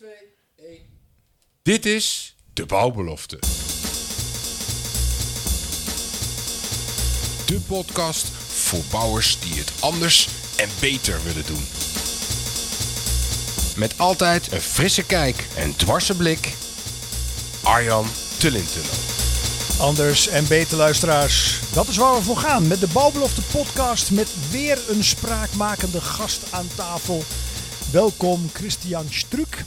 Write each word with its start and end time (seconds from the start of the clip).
2, 0.00 0.10
1. 0.56 0.78
Dit 1.62 1.86
is 1.86 2.36
de 2.52 2.66
bouwbelofte. 2.66 3.38
De 7.46 7.60
podcast 7.66 8.26
voor 8.28 8.80
bouwers 8.90 9.40
die 9.40 9.54
het 9.54 9.72
anders 9.80 10.28
en 10.56 10.68
beter 10.80 11.22
willen 11.24 11.46
doen. 11.46 11.64
Met 13.76 13.98
altijd 13.98 14.52
een 14.52 14.60
frisse 14.60 15.06
kijk 15.06 15.46
en 15.56 15.76
dwarse 15.76 16.16
blik. 16.16 16.54
Arjan 17.62 18.06
Tullintunnel. 18.38 18.98
Anders 19.80 20.28
en 20.28 20.48
beter 20.48 20.76
luisteraars. 20.76 21.60
Dat 21.72 21.88
is 21.88 21.96
waar 21.96 22.14
we 22.14 22.22
voor 22.22 22.36
gaan 22.36 22.68
met 22.68 22.80
de 22.80 22.88
Bouwbelofte 22.92 23.42
podcast 23.42 24.10
met 24.10 24.50
weer 24.50 24.78
een 24.88 25.04
spraakmakende 25.04 26.00
gast 26.00 26.52
aan 26.52 26.68
tafel. 26.76 27.22
Welkom 27.92 28.50
Christian 28.52 29.06
Struck. 29.10 29.64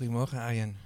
Goedemorgen 0.00 0.38
Arjen. 0.38 0.76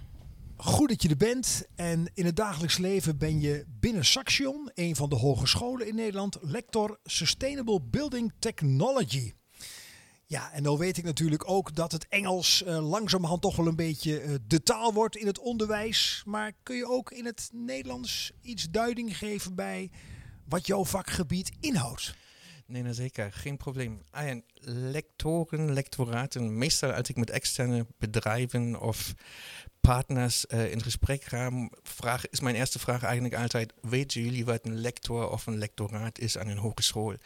Goed 0.57 0.89
dat 0.89 1.03
je 1.03 1.09
er 1.09 1.17
bent. 1.17 1.67
En 1.75 2.11
in 2.15 2.25
het 2.25 2.37
dagelijks 2.37 2.79
leven 2.79 3.19
ben 3.19 3.41
je 3.41 3.65
binnen 3.81 4.05
Saxion, 4.05 4.71
een 4.75 4.97
van 4.97 5.09
de 5.09 5.17
hogescholen 5.17 5.87
in 5.87 5.95
Nederland, 5.95 6.39
lector 6.41 6.99
Sustainable 7.05 7.81
Building 7.83 8.33
Technology. 8.39 9.33
Ja, 10.27 10.53
en 10.53 10.63
dan 10.63 10.79
weet 10.79 10.97
ik 10.97 11.05
natuurlijk 11.05 11.51
ook 11.51 11.75
dat 11.75 11.93
het 11.93 12.09
Engels 12.09 12.63
uh, 12.67 12.91
langzamerhand 12.91 13.43
toch 13.43 13.57
wel 13.57 13.67
een 13.67 13.77
beetje 13.77 14.23
uh, 14.23 14.35
de 14.47 14.63
taal 14.63 14.93
wordt 14.93 15.17
in 15.17 15.27
het 15.27 15.39
onderwijs. 15.39 16.23
Maar 16.27 16.53
kun 16.63 16.77
je 16.77 16.89
ook 16.89 17.11
in 17.11 17.25
het 17.25 17.51
Nederlands 17.53 18.33
iets 18.43 18.71
duiding 18.71 19.17
geven 19.17 19.55
bij 19.55 19.91
wat 20.49 20.67
jouw 20.67 20.85
vakgebied 20.85 21.53
inhoudt? 21.61 22.15
Nee, 22.67 22.93
zeker. 22.93 23.33
Geen 23.33 23.57
probleem. 23.57 24.01
Ah, 24.11 24.39
lectoren, 24.91 25.73
lectoraten. 25.73 26.59
Meestal 26.59 26.93
als 26.93 27.09
ik 27.09 27.17
met 27.17 27.31
externe 27.31 27.87
bedrijven 27.99 28.81
of 28.81 29.15
partners 29.81 30.45
uh, 30.49 30.71
in 30.73 30.83
gesprek 30.83 31.25
ga, 31.25 31.69
vraag, 31.83 32.29
is 32.29 32.41
mijn 32.41 32.55
eerste 32.55 32.79
vraag 32.79 33.03
eigenlijk 33.03 33.35
altijd: 33.35 33.73
Weten 33.81 34.23
jullie 34.23 34.45
wat 34.45 34.67
een 34.67 34.81
lector 34.81 35.31
of 35.31 35.47
een 35.47 35.59
lectoraat 35.59 36.19
is 36.19 36.39
aan 36.39 36.49
een 36.49 36.57
hogeschool? 36.57 37.13
En 37.13 37.19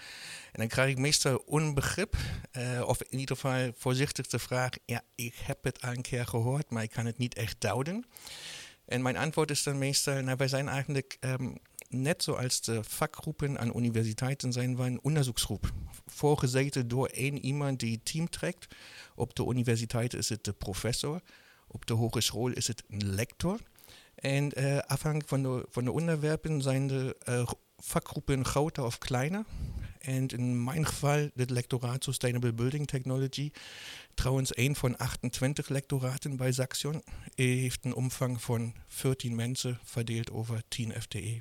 dan 0.52 0.68
krijg 0.68 0.90
ik 0.90 0.98
meestal 0.98 1.36
onbegrip, 1.36 2.16
uh, 2.52 2.82
of 2.86 3.02
in 3.02 3.18
ieder 3.18 3.36
geval 3.36 3.72
voorzichtig 3.76 4.26
de 4.26 4.38
vraag: 4.38 4.70
Ja, 4.84 5.02
ik 5.14 5.34
heb 5.34 5.64
het 5.64 5.82
al 5.82 5.92
een 5.92 6.02
keer 6.02 6.26
gehoord, 6.26 6.70
maar 6.70 6.82
ik 6.82 6.90
kan 6.90 7.06
het 7.06 7.18
niet 7.18 7.34
echt 7.34 7.60
duiden. 7.60 8.04
En 8.84 9.02
mijn 9.02 9.16
antwoord 9.16 9.50
is 9.50 9.62
dan 9.62 9.78
meestal: 9.78 10.22
Nou, 10.22 10.36
wij 10.36 10.48
zijn 10.48 10.68
eigenlijk. 10.68 11.16
Um, 11.20 11.58
net 11.88 12.22
zoals 12.22 12.60
de 12.60 12.84
vakgroepen 12.84 13.58
aan 13.58 13.76
universiteiten 13.76 14.52
zijn 14.52 14.76
wij 14.76 14.86
een 14.86 15.02
onderzoeksgroep. 15.02 15.72
Voorgezeten 16.06 16.88
door 16.88 17.06
één 17.06 17.44
iemand 17.44 17.80
die 17.80 17.92
het 17.92 18.04
team 18.04 18.30
trekt. 18.30 18.74
Op 19.14 19.34
de 19.34 19.46
universiteit 19.48 20.14
is 20.14 20.28
het 20.28 20.44
de 20.44 20.52
professor. 20.52 21.20
Op 21.66 21.86
de 21.86 21.94
hogeschool 21.94 22.50
is 22.50 22.66
het 22.66 22.82
een 22.88 23.14
lector. 23.14 23.60
En 24.14 24.60
uh, 24.60 24.78
afhankelijk 24.78 25.28
van 25.28 25.42
de, 25.42 25.66
van 25.70 25.84
de 25.84 25.92
onderwerpen 25.92 26.62
zijn 26.62 26.86
de 26.86 27.16
uh, 27.28 27.48
vakgroepen 27.76 28.44
groter 28.44 28.84
of 28.84 28.98
kleiner. 28.98 29.44
En 29.98 30.26
in 30.26 30.64
mijn 30.64 30.86
geval 30.86 31.28
het 31.34 31.50
lectoraat 31.50 32.04
Sustainable 32.04 32.52
Building 32.52 32.86
Technology. 32.86 33.50
Trouwens, 34.14 34.56
een 34.56 34.76
van 34.76 34.96
28 34.96 35.68
lectoraten 35.68 36.36
bij 36.36 36.52
Saxion. 36.52 37.02
Heeft 37.34 37.84
een 37.84 37.94
omvang 37.94 38.42
van 38.42 38.74
14 38.86 39.34
mensen 39.34 39.78
verdeeld 39.82 40.30
over 40.30 40.62
10 40.68 41.02
FTE. 41.02 41.38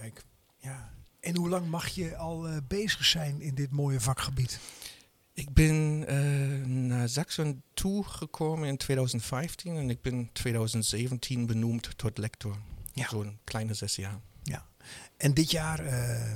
Kijk, 0.00 0.24
ja. 0.58 0.90
En 1.20 1.36
hoe 1.36 1.48
lang 1.48 1.66
mag 1.66 1.88
je 1.88 2.16
al 2.16 2.48
uh, 2.48 2.56
bezig 2.68 3.04
zijn 3.04 3.40
in 3.40 3.54
dit 3.54 3.70
mooie 3.70 4.00
vakgebied? 4.00 4.58
Ik 5.32 5.52
ben 5.52 6.04
uh, 6.08 6.66
naar 6.66 7.08
Saxon 7.08 7.62
toegekomen 7.74 8.68
in 8.68 8.76
2015 8.76 9.76
en 9.76 9.90
ik 9.90 10.02
ben 10.02 10.28
2017 10.32 11.46
benoemd 11.46 11.98
tot 11.98 12.18
lector. 12.18 12.56
Ja. 12.92 13.08
Zo'n 13.08 13.38
kleine 13.44 13.74
zes 13.74 13.96
jaar. 13.96 14.20
Ja. 14.42 14.66
En 15.16 15.34
dit 15.34 15.50
jaar, 15.50 15.84
uh, 15.84 15.90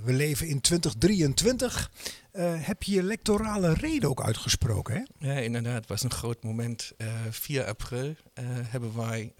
we 0.05 0.13
leven 0.13 0.47
in 0.47 0.61
2023, 0.61 1.91
uh, 2.33 2.55
heb 2.57 2.83
je 2.83 2.93
je 2.93 3.03
lectorale 3.03 3.75
reden 3.75 4.09
ook 4.09 4.23
uitgesproken, 4.23 4.95
hè? 4.95 5.29
Ja, 5.29 5.41
inderdaad. 5.41 5.75
Het 5.75 5.89
was 5.89 6.03
een 6.03 6.11
groot 6.11 6.43
moment. 6.43 6.93
4 7.31 7.65
april 7.65 8.15
hebben 8.45 8.97
wij 8.97 9.33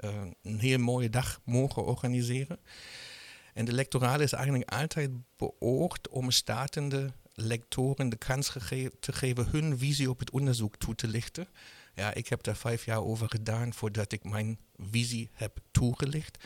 een 0.43 0.59
heel 0.59 0.79
mooie 0.79 1.11
dag 1.11 1.41
mogen 1.45 1.85
organiseren. 1.85 2.59
En 3.59 3.65
de 3.65 3.73
lectorale 3.73 4.23
is 4.23 4.33
eigenlijk 4.33 4.71
altijd 4.71 5.11
beoogd 5.37 6.09
om 6.09 6.31
startende 6.31 7.13
lectoren 7.35 8.09
de 8.09 8.17
kans 8.17 8.53
te 9.01 9.13
geven 9.13 9.49
hun 9.51 9.79
visie 9.79 10.11
op 10.11 10.19
het 10.19 10.31
onderzoek 10.31 10.77
toe 10.77 10.95
te 10.95 11.09
lichten. 11.09 11.49
Ja, 11.95 12.15
ik 12.15 12.29
heb 12.29 12.43
daar 12.43 12.57
vijf 12.57 12.85
jaar 12.85 13.05
over 13.05 13.29
gedaan 13.29 13.73
voordat 13.75 14.13
ik 14.13 14.25
mijn 14.25 14.59
visie 14.91 15.31
heb 15.33 15.59
toegelicht. 15.71 16.45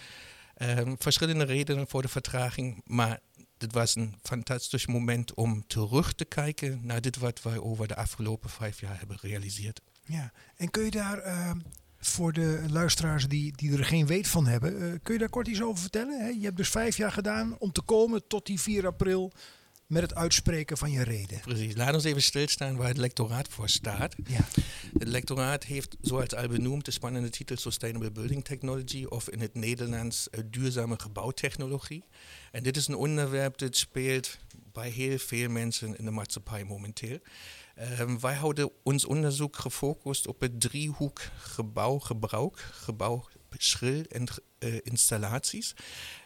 Um, 0.57 0.97
verschillende 0.99 1.45
redenen 1.45 1.89
voor 1.89 2.03
de 2.03 2.09
vertraging, 2.09 2.83
maar 2.85 3.21
dit 3.57 3.73
was 3.73 3.97
een 3.97 4.15
fantastisch 4.23 4.87
moment 4.87 5.35
om 5.35 5.67
terug 5.67 6.13
te 6.13 6.25
kijken 6.25 6.81
naar 6.83 7.01
dit 7.01 7.17
wat 7.17 7.43
wij 7.43 7.59
over 7.59 7.89
de 7.89 7.97
afgelopen 7.97 8.51
vijf 8.51 8.81
jaar 8.81 8.99
hebben 8.99 9.19
gerealiseerd. 9.19 9.81
Ja, 10.05 10.33
en 10.57 10.71
kun 10.71 10.85
je 10.85 10.91
daar 10.91 11.27
uh, 11.27 11.51
voor 12.07 12.33
de 12.33 12.65
luisteraars 12.71 13.29
die, 13.29 13.53
die 13.57 13.73
er 13.73 13.85
geen 13.85 14.07
weet 14.07 14.29
van 14.29 14.47
hebben, 14.47 14.83
uh, 14.83 14.93
kun 15.03 15.13
je 15.13 15.21
daar 15.21 15.29
kort 15.29 15.49
iets 15.49 15.63
over 15.63 15.81
vertellen? 15.81 16.21
Hè? 16.21 16.29
Je 16.29 16.45
hebt 16.45 16.57
dus 16.57 16.69
vijf 16.69 16.97
jaar 16.97 17.13
gedaan 17.13 17.57
om 17.59 17.73
te 17.73 17.83
komen 17.83 18.27
tot 18.27 18.47
die 18.47 18.61
4 18.61 18.87
april 18.87 19.33
met 19.87 20.03
het 20.03 20.15
uitspreken 20.15 20.77
van 20.77 20.91
je 20.91 21.03
reden. 21.03 21.41
Precies. 21.41 21.77
Laat 21.77 21.95
ons 21.95 22.05
even 22.05 22.23
stilstaan 22.23 22.77
waar 22.77 22.89
het 22.89 22.97
lectoraat 22.97 23.49
voor 23.49 23.69
staat. 23.69 24.15
Ja. 24.27 24.41
Het 24.99 25.09
lectoraat 25.09 25.65
heeft, 25.65 25.97
zoals 26.01 26.35
al 26.35 26.49
benoemd, 26.49 26.85
de 26.85 26.91
spannende 26.91 27.31
titel 27.31 27.57
Sustainable 27.57 28.11
Building 28.11 28.45
Technology 28.45 29.05
of 29.05 29.31
in 29.31 29.41
het 29.41 29.55
Nederlands 29.55 30.29
uh, 30.31 30.41
duurzame 30.51 30.99
gebouwtechnologie. 30.99 32.05
En 32.53 32.63
dit 32.63 32.77
is 32.77 32.89
een 32.89 32.95
onderwerp 32.95 33.59
dat 33.59 33.77
speelt 33.77 34.39
bij 34.73 34.89
heel 34.89 35.19
veel 35.19 35.49
mensen 35.49 35.99
in 35.99 36.05
de 36.05 36.11
maatschappij 36.11 36.65
momenteel. 36.65 37.19
Um, 38.01 38.21
wij 38.21 38.35
houden 38.35 38.71
ons 38.83 39.05
onderzoek 39.05 39.57
gefocust 39.57 40.27
op 40.27 40.41
het 40.41 40.61
driehoek 40.61 41.21
gebouwgebruik, 41.37 42.59
gebouwschil 42.59 44.03
en 44.09 44.27
uh, 44.59 44.79
installaties. 44.83 45.75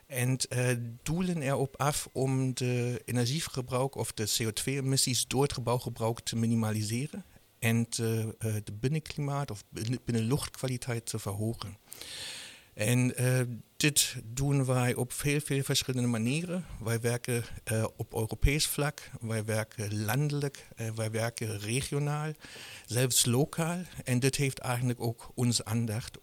En 0.06 0.38
uh, 0.48 0.68
doelen 1.02 1.42
erop 1.42 1.76
af 1.76 2.08
om 2.12 2.54
de 2.54 3.02
energieverbruik 3.04 3.94
of 3.94 4.12
de 4.12 4.28
CO2-emissies 4.28 5.26
door 5.26 5.42
het 5.42 5.52
gebouwgebruik 5.52 6.20
te 6.20 6.36
minimaliseren 6.36 7.24
en 7.58 7.78
uh, 7.78 8.26
de 8.38 8.72
binnenklimaat 8.72 9.50
of 9.50 9.64
binnenluchtkwaliteit 10.04 11.06
te 11.06 11.18
verhogen. 11.18 11.76
En 12.76 13.22
uh, 13.22 13.40
dit 13.76 14.16
doen 14.24 14.64
wij 14.64 14.94
op 14.94 15.12
veel, 15.12 15.40
veel 15.40 15.62
verschillende 15.62 16.08
manieren. 16.08 16.64
Wij 16.84 17.00
werken 17.00 17.44
uh, 17.72 17.84
op 17.96 18.14
Europees 18.14 18.66
vlak, 18.66 19.10
wij 19.20 19.44
werken 19.44 20.04
landelijk, 20.04 20.68
uh, 20.76 20.90
wij 20.90 21.10
werken 21.10 21.58
regionaal, 21.58 22.32
zelfs 22.86 23.24
lokaal. 23.24 23.78
En 24.04 24.18
dit 24.20 24.36
heeft 24.36 24.58
eigenlijk 24.58 25.00
ook 25.00 25.30
onze 25.34 25.64
aandacht 25.64 26.18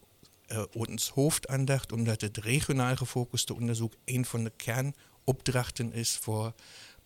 uh, 0.47 0.63
ons 0.73 1.09
hoofdaandacht, 1.09 1.91
omdat 1.91 2.21
het 2.21 2.37
regionaal 2.37 2.95
gefocuste 2.95 3.53
onderzoek 3.55 3.93
een 4.05 4.25
van 4.25 4.43
de 4.43 4.51
kernopdrachten 4.55 5.93
is 5.93 6.17
voor 6.21 6.53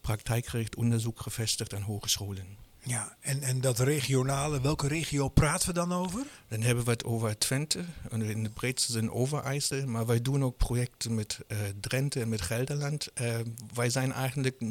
praktijkgericht 0.01 0.75
onderzoek 0.75 1.19
gevestigd 1.19 1.73
aan 1.73 1.81
hogescholen. 1.81 2.66
Ja, 2.87 3.15
en, 3.19 3.41
en 3.41 3.61
dat 3.61 3.79
regionale, 3.79 4.61
welke 4.61 4.87
regio 4.87 5.29
praten 5.29 5.67
we 5.67 5.73
dan 5.73 5.93
over? 5.93 6.23
Dan 6.47 6.61
hebben 6.61 6.83
we 6.83 6.91
het 6.91 7.03
over 7.03 7.37
Twente, 7.37 7.85
in 8.09 8.43
de 8.43 8.49
breedste 8.49 8.91
zin 8.91 9.11
Overijssel, 9.11 9.87
maar 9.87 10.05
wij 10.05 10.21
doen 10.21 10.43
ook 10.43 10.57
projecten 10.57 11.15
met 11.15 11.39
uh, 11.47 11.57
Drenthe 11.79 12.21
en 12.21 12.29
met 12.29 12.41
Gelderland. 12.41 13.07
Uh, 13.21 13.35
wij 13.73 13.89
zijn 13.89 14.11
eigenlijk 14.11 14.61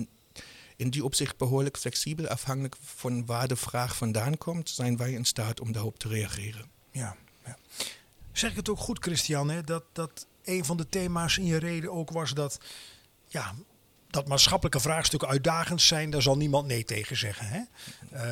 in 0.76 0.90
die 0.90 1.04
opzicht 1.04 1.36
behoorlijk 1.36 1.76
flexibel, 1.76 2.28
afhankelijk 2.28 2.76
van 2.80 3.26
waar 3.26 3.48
de 3.48 3.56
vraag 3.56 3.96
vandaan 3.96 4.38
komt, 4.38 4.70
zijn 4.70 4.96
wij 4.96 5.12
in 5.12 5.24
staat 5.24 5.60
om 5.60 5.72
daarop 5.72 5.98
te 5.98 6.08
reageren. 6.08 6.64
Ja, 6.90 7.16
ja. 7.44 7.56
Zeg 8.32 8.50
ik 8.50 8.56
het 8.56 8.68
ook 8.68 8.78
goed, 8.78 8.98
Christian, 9.02 9.50
hè? 9.50 9.62
Dat, 9.62 9.84
dat 9.92 10.26
een 10.44 10.64
van 10.64 10.76
de 10.76 10.88
thema's 10.88 11.38
in 11.38 11.44
je 11.44 11.56
reden 11.56 11.92
ook 11.92 12.10
was 12.10 12.34
dat, 12.34 12.60
ja, 13.26 13.54
dat 14.16 14.28
maatschappelijke 14.28 14.80
vraagstukken 14.80 15.28
uitdagend 15.28 15.82
zijn, 15.82 16.10
daar 16.10 16.22
zal 16.22 16.36
niemand 16.36 16.66
nee 16.66 16.84
tegen 16.84 17.16
zeggen 17.16 17.46
hè? 17.46 17.60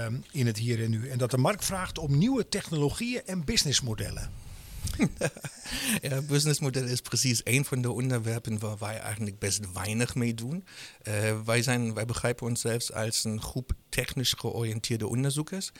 Um, 0.04 0.24
in 0.30 0.46
het 0.46 0.58
hier 0.58 0.82
en 0.82 0.90
nu. 0.90 1.08
En 1.08 1.18
dat 1.18 1.30
de 1.30 1.38
markt 1.38 1.64
vraagt 1.64 1.98
om 1.98 2.18
nieuwe 2.18 2.48
technologieën 2.48 3.22
en 3.26 3.44
businessmodellen. 3.44 4.30
ja, 6.02 6.20
businessmodellen 6.20 6.88
is 6.88 7.00
precies 7.00 7.40
een 7.44 7.64
van 7.64 7.82
de 7.82 7.90
onderwerpen 7.90 8.58
waar 8.58 8.78
wij 8.78 8.98
eigenlijk 8.98 9.38
best 9.38 9.72
weinig 9.72 10.14
mee 10.14 10.34
doen. 10.34 10.64
Uh, 11.08 11.40
wij, 11.44 11.62
zijn, 11.62 11.94
wij 11.94 12.04
begrijpen 12.04 12.46
ons 12.46 12.60
zelfs 12.60 12.92
als 12.92 13.24
een 13.24 13.42
groep 13.42 13.72
technisch 13.88 14.32
georiënteerde 14.32 15.06
onderzoekers. 15.06 15.72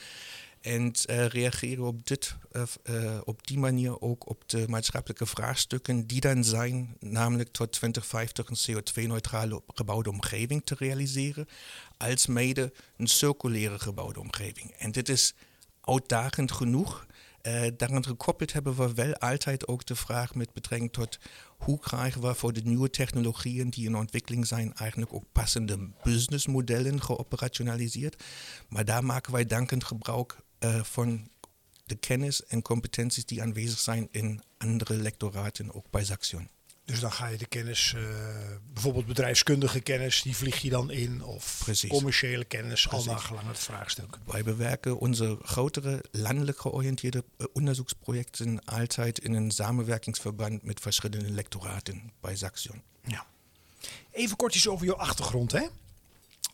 En 0.65 0.93
uh, 1.11 1.27
reageren 1.27 1.85
op, 1.85 2.07
dit, 2.07 2.37
uh, 2.53 2.63
uh, 2.85 3.21
op 3.25 3.47
die 3.47 3.59
manier 3.59 4.01
ook 4.01 4.29
op 4.29 4.49
de 4.49 4.65
maatschappelijke 4.69 5.27
vraagstukken 5.27 6.07
die 6.07 6.21
dan 6.21 6.45
zijn, 6.45 6.97
namelijk 7.01 7.53
tot 7.53 7.73
2050 7.73 8.49
een 8.49 8.83
CO2-neutrale 8.83 9.63
gebouwde 9.67 10.11
omgeving 10.11 10.65
te 10.65 10.75
realiseren, 10.79 11.49
als 11.97 12.27
mede 12.27 12.73
een 12.97 13.07
circulaire 13.07 13.79
gebouwde 13.79 14.21
omgeving. 14.21 14.71
En 14.71 14.93
dit 14.93 15.09
is 15.09 15.35
uitdagend 15.81 16.53
genoeg. 16.53 17.07
Uh, 17.43 17.63
daaraan 17.77 18.05
gekoppeld 18.05 18.53
hebben 18.53 18.77
we 18.77 18.95
wel 18.95 19.15
altijd 19.15 19.69
ook 19.69 19.87
de 19.87 19.97
vraag 19.97 20.35
met 20.35 20.53
betrekking 20.53 20.93
tot 20.93 21.19
hoe 21.57 21.79
krijgen 21.79 22.21
we 22.21 22.35
voor 22.35 22.53
de 22.53 22.63
nieuwe 22.65 22.91
technologieën 22.91 23.71
die 23.71 23.87
in 23.87 23.97
ontwikkeling 23.97 24.47
zijn 24.47 24.75
eigenlijk 24.75 25.13
ook 25.13 25.25
passende 25.33 25.91
businessmodellen 26.03 27.03
geoperationaliseerd. 27.03 28.23
Maar 28.69 28.85
daar 28.85 29.05
maken 29.05 29.33
wij 29.33 29.47
dankend 29.47 29.85
gebruik 29.85 30.37
uh, 30.65 30.83
van 30.83 31.29
de 31.85 31.95
kennis 31.95 32.47
en 32.47 32.63
competenties 32.63 33.27
die 33.27 33.43
aanwezig 33.43 33.79
zijn 33.79 34.09
in 34.11 34.43
andere 34.59 34.95
lectoraten, 34.97 35.75
ook 35.75 35.91
bij 35.91 36.05
Saxion. 36.05 36.49
Dus 36.85 37.01
dan 37.01 37.13
ga 37.13 37.27
je 37.27 37.37
de 37.37 37.47
kennis, 37.47 37.95
uh, 37.97 38.03
bijvoorbeeld 38.73 39.07
bedrijfskundige 39.07 39.81
kennis, 39.81 40.23
die 40.23 40.37
vlieg 40.37 40.57
je 40.57 40.71
dan 40.71 40.91
in. 40.91 41.23
Of 41.23 41.61
Precies. 41.65 41.91
commerciële 41.91 42.45
kennis, 42.45 42.87
Precies. 42.87 43.09
al 43.09 43.15
nagelang 43.15 43.47
het 43.47 43.59
vraagstuk. 43.59 44.19
Wij 44.25 44.43
bewerken 44.43 44.99
onze 44.99 45.39
grotere 45.43 46.05
landelijk 46.11 46.61
georiënteerde 46.61 47.25
uh, 47.39 47.47
onderzoeksprojecten 47.53 48.65
altijd 48.65 49.19
in 49.19 49.33
een 49.33 49.51
samenwerkingsverband 49.51 50.63
met 50.63 50.81
verschillende 50.81 51.31
lectoraten 51.31 52.13
bij 52.21 52.37
Saxion. 52.37 52.83
Ja. 53.05 53.27
Even 54.11 54.37
kort 54.37 54.55
iets 54.55 54.69
over 54.69 54.87
jouw 54.87 54.97
achtergrond, 54.97 55.53
hè? 55.53 55.67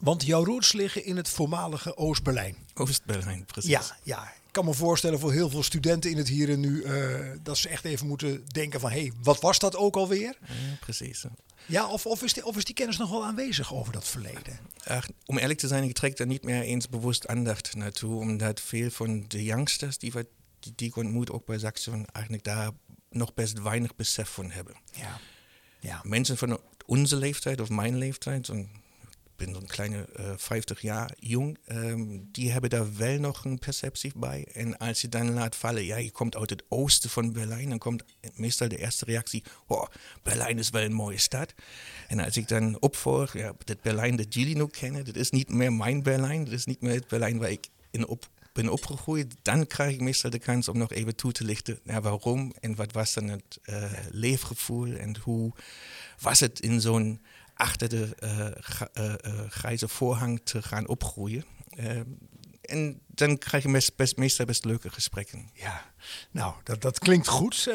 Want 0.00 0.24
jouw 0.24 0.44
roots 0.44 0.72
liggen 0.72 1.04
in 1.04 1.16
het 1.16 1.28
voormalige 1.28 1.96
Oost-Berlijn. 1.96 2.56
Oost-Berlijn, 2.74 3.44
precies. 3.44 3.70
Ja, 3.70 3.82
ja, 4.02 4.24
ik 4.24 4.52
kan 4.56 4.64
me 4.64 4.74
voorstellen 4.74 5.18
voor 5.18 5.32
heel 5.32 5.50
veel 5.50 5.62
studenten 5.62 6.10
in 6.10 6.16
het 6.16 6.28
hier 6.28 6.50
en 6.50 6.60
nu 6.60 6.82
uh, 6.82 7.30
dat 7.42 7.58
ze 7.58 7.68
echt 7.68 7.84
even 7.84 8.06
moeten 8.06 8.44
denken 8.46 8.80
van 8.80 8.90
hé, 8.90 9.00
hey, 9.00 9.12
wat 9.22 9.40
was 9.40 9.58
dat 9.58 9.76
ook 9.76 9.96
alweer? 9.96 10.36
Ja, 10.46 10.54
precies. 10.80 11.24
Ja, 11.66 11.88
of, 11.88 12.06
of, 12.06 12.22
is 12.22 12.32
die, 12.32 12.44
of 12.44 12.56
is 12.56 12.64
die 12.64 12.74
kennis 12.74 12.96
nog 12.96 13.10
wel 13.10 13.24
aanwezig 13.24 13.74
over 13.74 13.92
dat 13.92 14.08
verleden? 14.08 14.58
Ach, 14.84 15.08
om 15.24 15.38
eerlijk 15.38 15.58
te 15.58 15.68
zijn, 15.68 15.84
ik 15.84 15.94
trek 15.94 16.16
daar 16.16 16.26
niet 16.26 16.44
meer 16.44 16.62
eens 16.62 16.88
bewust 16.88 17.26
aandacht 17.26 17.74
naartoe, 17.74 18.20
omdat 18.20 18.60
veel 18.60 18.90
van 18.90 19.24
de 19.28 19.42
youngsters 19.42 19.98
die, 19.98 20.12
we, 20.12 20.26
die, 20.60 20.72
die 20.76 20.88
ik 20.88 20.96
ontmoet, 20.96 21.30
ook 21.30 21.46
bij 21.46 21.58
Saxion, 21.58 22.06
eigenlijk 22.12 22.44
daar 22.44 22.70
nog 23.10 23.34
best 23.34 23.60
weinig 23.62 23.96
besef 23.96 24.28
van 24.28 24.50
hebben. 24.50 24.74
Ja. 24.92 25.20
Ja. 25.80 26.00
Mensen 26.02 26.36
van 26.36 26.60
onze 26.86 27.16
leeftijd 27.16 27.60
of 27.60 27.68
mijn 27.68 27.96
leeftijd, 27.98 28.48
ben 29.44 29.54
zo'n 29.54 29.66
kleine 29.66 30.08
uh, 30.20 30.32
50 30.36 30.80
jaar 30.80 31.14
jong, 31.18 31.58
um, 31.66 32.28
die 32.32 32.50
hebben 32.50 32.70
daar 32.70 32.96
wel 32.96 33.18
nog 33.18 33.44
een 33.44 33.58
perceptie 33.58 34.12
bij. 34.16 34.46
En 34.52 34.78
als 34.78 35.00
je 35.00 35.08
dan 35.08 35.32
laat 35.32 35.56
vallen, 35.56 35.84
ja, 35.84 35.96
je 35.96 36.10
komt 36.10 36.36
uit 36.36 36.50
het 36.50 36.62
oosten 36.68 37.10
van 37.10 37.32
Berlijn, 37.32 37.68
dan 37.68 37.78
komt 37.78 38.04
meestal 38.34 38.68
de 38.68 38.78
eerste 38.78 39.04
reactie, 39.04 39.44
oh, 39.66 39.86
Berlijn 40.22 40.58
is 40.58 40.70
wel 40.70 40.82
een 40.82 40.92
mooie 40.92 41.18
stad. 41.18 41.54
En 42.08 42.20
als 42.20 42.36
ik 42.36 42.48
dan 42.48 42.80
opvolg, 42.80 43.32
ja, 43.32 43.52
dat 43.64 43.80
Berlijn 43.80 44.16
dat 44.16 44.34
jullie 44.34 44.56
nog 44.56 44.70
kennen, 44.70 45.04
dat 45.04 45.16
is 45.16 45.30
niet 45.30 45.48
meer 45.48 45.72
mijn 45.72 46.02
Berlijn, 46.02 46.44
dat 46.44 46.52
is 46.52 46.64
niet 46.64 46.80
meer 46.80 46.94
het 46.94 47.08
Berlijn 47.08 47.38
waar 47.38 47.50
ik 47.50 47.68
in 47.90 48.06
op 48.06 48.28
ben 48.52 48.68
opgegroeid, 48.68 49.36
dan 49.42 49.66
krijg 49.66 49.94
ik 49.94 50.00
meestal 50.00 50.30
de 50.30 50.38
kans 50.38 50.68
om 50.68 50.78
nog 50.78 50.92
even 50.92 51.16
toe 51.16 51.32
te 51.32 51.44
lichten 51.44 51.78
ja, 51.84 52.00
waarom 52.00 52.52
en 52.60 52.74
wat 52.74 52.92
was 52.92 53.14
dan 53.14 53.28
het 53.28 53.58
uh, 53.64 53.92
leefgevoel 54.10 54.94
en 54.94 55.16
hoe 55.22 55.52
was 56.20 56.40
het 56.40 56.60
in 56.60 56.80
zo'n 56.80 57.20
achter 57.60 57.88
de 57.88 58.16
uh, 58.98 59.40
grijze 59.48 59.88
voorhang 59.88 60.40
te 60.44 60.62
gaan 60.62 60.88
opgroeien. 60.88 61.44
en 62.60 63.00
dan 63.06 63.38
krijg 63.38 63.62
je 63.62 63.70
best, 63.70 63.96
best, 63.96 64.16
meestal 64.16 64.46
best 64.46 64.64
leuke 64.64 64.90
gesprekken. 64.90 65.50
Ja, 65.54 65.92
nou, 66.30 66.54
dat, 66.64 66.82
dat 66.82 66.98
klinkt 66.98 67.28
goed. 67.28 67.70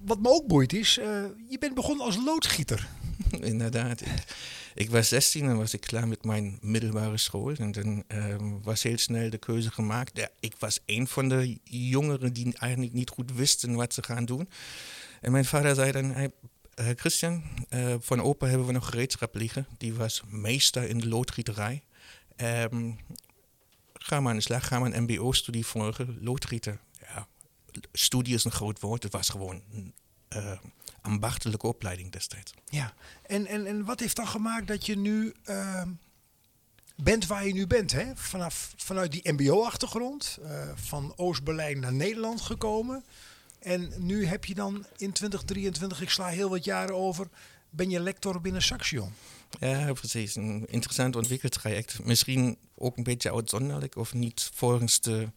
wat 0.00 0.20
me 0.20 0.28
ook 0.28 0.46
boeit 0.46 0.72
is, 0.72 0.94
je 1.48 1.56
bent 1.58 1.74
begonnen 1.74 2.04
als 2.04 2.16
loodgieter. 2.16 2.88
Inderdaad. 3.40 4.02
Ik 4.74 4.90
was 4.90 5.08
16 5.08 5.44
en 5.48 5.56
was 5.56 5.74
ik 5.74 5.80
klaar 5.80 6.08
met 6.08 6.24
mijn 6.24 6.58
middelbare 6.60 7.16
school. 7.16 7.52
En 7.52 7.72
dan 7.72 8.04
was 8.62 8.82
heel 8.82 8.98
snel 8.98 9.30
de 9.30 9.38
keuze 9.38 9.70
gemaakt. 9.70 10.16
Ja, 10.16 10.28
ik 10.40 10.54
was 10.58 10.80
een 10.86 11.06
van 11.06 11.28
de 11.28 11.58
jongeren 11.64 12.32
die 12.32 12.58
eigenlijk 12.58 12.92
niet 12.92 13.10
goed 13.10 13.32
wisten 13.32 13.74
wat 13.74 13.94
ze 13.94 14.02
gaan 14.02 14.24
doen. 14.24 14.48
En 15.20 15.32
mijn 15.32 15.44
vader 15.44 15.74
zei 15.74 15.92
dan, 15.92 16.32
uh, 16.80 16.88
Christian, 16.96 17.42
uh, 17.70 17.94
van 18.00 18.20
opa 18.20 18.46
hebben 18.46 18.66
we 18.66 18.72
nog 18.72 18.88
gereedschap 18.88 19.34
liggen. 19.34 19.66
Die 19.78 19.94
was 19.94 20.22
meester 20.26 20.88
in 20.88 20.98
de 20.98 21.08
loodgieterij. 21.08 21.82
Um, 22.36 22.98
ga 23.92 24.20
maar 24.20 24.30
aan 24.30 24.36
de 24.36 24.42
slag, 24.42 24.66
ga 24.66 24.78
maar 24.78 24.92
een 24.92 25.02
mbo-studie 25.02 25.66
volgen, 25.66 26.18
loodgieter. 26.20 26.80
Ja, 27.00 27.26
studie 27.92 28.34
is 28.34 28.44
een 28.44 28.50
groot 28.50 28.80
woord, 28.80 29.02
het 29.02 29.12
was 29.12 29.28
gewoon 29.28 29.62
een 29.72 29.94
uh, 30.36 30.58
ambachtelijke 31.00 31.66
opleiding 31.66 32.10
destijds. 32.10 32.54
Ja, 32.68 32.94
en, 33.26 33.46
en, 33.46 33.66
en 33.66 33.84
wat 33.84 34.00
heeft 34.00 34.16
dan 34.16 34.28
gemaakt 34.28 34.66
dat 34.66 34.86
je 34.86 34.96
nu 34.96 35.34
ehm, 35.44 35.90
bent 36.96 37.26
waar 37.26 37.46
je 37.46 37.52
nu 37.52 37.66
bent? 37.66 37.92
Hè? 37.92 38.16
Vanaf, 38.16 38.72
vanuit 38.76 39.12
die 39.12 39.32
mbo-achtergrond, 39.32 40.38
van 40.74 41.12
Oost-Berlijn 41.16 41.80
naar 41.80 41.92
Nederland 41.92 42.40
gekomen... 42.40 43.04
En 43.64 43.92
nu 43.98 44.26
heb 44.26 44.44
je 44.44 44.54
dan 44.54 44.86
in 44.96 45.12
2023, 45.12 46.00
ik 46.00 46.10
sla 46.10 46.26
heel 46.26 46.48
wat 46.48 46.64
jaren 46.64 46.94
over, 46.94 47.28
ben 47.70 47.90
je 47.90 48.00
lector 48.00 48.40
binnen 48.40 48.62
Saxion. 48.62 49.12
Ja, 49.60 49.92
precies. 49.92 50.36
Een 50.36 50.64
interessant 50.68 51.16
ontwikkeltraject. 51.16 52.04
Misschien 52.04 52.58
ook 52.76 52.96
een 52.96 53.02
beetje 53.02 53.34
uitzonderlijk 53.34 53.96
of 53.96 54.14
niet 54.14 54.50
volgens 54.54 55.00
de, 55.00 55.28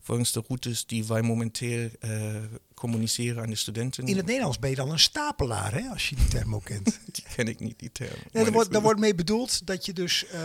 volgens 0.00 0.32
de 0.32 0.42
routes 0.46 0.86
die 0.86 1.04
wij 1.04 1.22
momenteel 1.22 1.88
uh, 2.00 2.36
communiceren 2.74 3.42
aan 3.42 3.50
de 3.50 3.56
studenten. 3.56 4.06
In 4.06 4.16
het 4.16 4.26
Nederlands 4.26 4.58
ben 4.58 4.70
je 4.70 4.76
dan 4.76 4.90
een 4.90 4.98
stapelaar, 4.98 5.72
hè, 5.72 5.88
als 5.88 6.08
je 6.08 6.16
die 6.16 6.28
term 6.28 6.54
ook 6.54 6.64
kent. 6.64 6.98
die 7.12 7.24
ken 7.34 7.48
ik 7.48 7.60
niet, 7.60 7.78
die 7.78 7.92
term. 7.92 8.18
Nee, 8.32 8.44
daar, 8.44 8.52
wordt, 8.52 8.72
daar 8.72 8.82
wordt 8.82 9.00
mee 9.00 9.14
bedoeld 9.14 9.66
dat 9.66 9.86
je 9.86 9.92
dus 9.92 10.24
uh, 10.34 10.40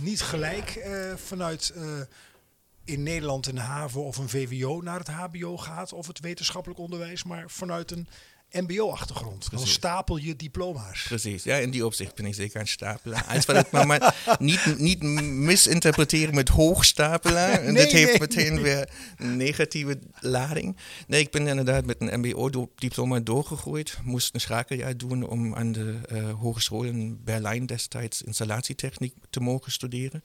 niet 0.00 0.20
gelijk 0.20 0.82
uh, 0.86 1.14
vanuit 1.16 1.72
in 2.84 3.02
Nederland 3.02 3.46
een 3.46 3.58
HAVO 3.58 4.00
of 4.00 4.16
een 4.16 4.28
VWO 4.28 4.80
naar 4.80 4.98
het 4.98 5.08
HBO 5.08 5.56
gaat 5.56 5.92
of 5.92 6.06
het 6.06 6.20
wetenschappelijk 6.20 6.80
onderwijs, 6.80 7.24
maar 7.24 7.50
vanuit 7.50 7.90
een 7.90 8.08
MBO-achtergrond. 8.54 9.50
Dan 9.50 9.66
stapel 9.66 10.16
je 10.16 10.36
diploma's. 10.36 11.02
Precies, 11.02 11.42
ja, 11.42 11.56
in 11.56 11.70
die 11.70 11.86
opzicht 11.86 12.14
ben 12.14 12.26
ik 12.26 12.34
zeker 12.34 12.60
een 12.60 12.66
stapelaar. 12.66 13.24
Als 13.24 13.46
we 13.46 13.64
maar, 13.70 13.86
maar 13.86 14.14
niet, 14.38 14.78
niet 14.78 15.02
misinterpreteren 15.02 16.34
met 16.34 16.48
hoogstapelaar. 16.48 17.60
En 17.60 17.74
dat 17.74 17.90
heeft 17.90 18.20
meteen 18.20 18.62
weer 18.62 18.88
een 19.16 19.36
negatieve 19.36 19.98
lading. 20.20 20.76
Nee, 21.06 21.20
ik 21.20 21.30
ben 21.30 21.46
inderdaad 21.46 21.86
met 21.86 21.96
een 21.98 22.20
MBO-diploma 22.20 23.20
doorgegroeid. 23.20 23.98
Moest 24.02 24.34
een 24.34 24.40
schakeljaar 24.40 24.96
doen 24.96 25.28
om 25.28 25.54
aan 25.54 25.72
de 25.72 26.00
uh, 26.12 26.30
Hogeschool 26.40 26.82
in 26.82 27.20
Berlijn 27.24 27.66
destijds 27.66 28.22
installatietechniek 28.22 29.14
te 29.30 29.40
mogen 29.40 29.72
studeren. 29.72 30.22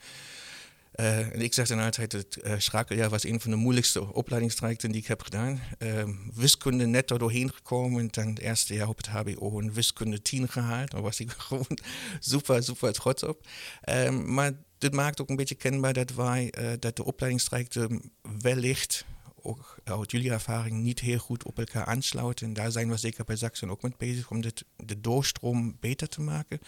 En 0.99 1.41
ik 1.41 1.53
zeg 1.53 1.67
dan 1.67 1.79
altijd, 1.79 2.11
het 2.11 2.37
uh, 2.43 2.53
schakeljaar 2.57 3.09
was 3.09 3.23
een 3.23 3.39
van 3.39 3.51
de 3.51 3.57
moeilijkste 3.57 4.13
opleidingstrajecten 4.13 4.91
die 4.91 5.01
ik 5.01 5.07
heb 5.07 5.21
gedaan. 5.21 5.61
Uh, 5.79 6.03
wiskunde 6.33 6.85
net 6.85 7.07
doorheen 7.07 7.53
gekomen. 7.53 7.99
En 7.99 8.07
dan 8.11 8.27
het 8.27 8.39
eerste 8.39 8.73
jaar 8.73 8.87
op 8.87 8.97
het 8.97 9.07
HBO 9.07 9.59
een 9.59 9.73
wiskunde 9.73 10.21
10 10.21 10.47
gehaald. 10.47 10.91
Daar 10.91 11.01
was 11.01 11.19
ik 11.19 11.31
gewoon 11.47 11.77
super, 12.19 12.63
super 12.63 12.93
trots 12.93 13.23
op. 13.23 13.47
Ehm, 13.81 14.33
maar 14.33 14.51
dit 14.77 14.93
maakt 14.93 15.21
ook 15.21 15.29
een 15.29 15.35
beetje 15.35 15.55
kenbaar 15.55 15.93
dat 15.93 16.13
wij, 16.13 16.49
eh, 16.49 16.71
dat 16.79 16.95
de 16.95 17.05
opleidingstrajecten 17.05 18.11
wellicht 18.41 19.05
ook 19.43 19.77
uit 19.83 20.11
jullie 20.11 20.31
ervaring 20.31 20.81
niet 20.81 20.99
heel 20.99 21.17
goed 21.17 21.43
op 21.43 21.57
elkaar 21.57 21.85
aansluiten. 21.85 22.47
En 22.47 22.53
daar 22.53 22.71
zijn 22.71 22.89
we 22.89 22.97
zeker 22.97 23.23
bij 23.23 23.35
Saxon 23.35 23.69
ook 23.69 23.81
mee 23.81 23.93
bezig 23.97 24.29
om 24.31 24.41
dit, 24.41 24.65
de 24.75 25.01
doorstroom 25.01 25.77
beter 25.79 26.09
te 26.09 26.21
maken. 26.21 26.59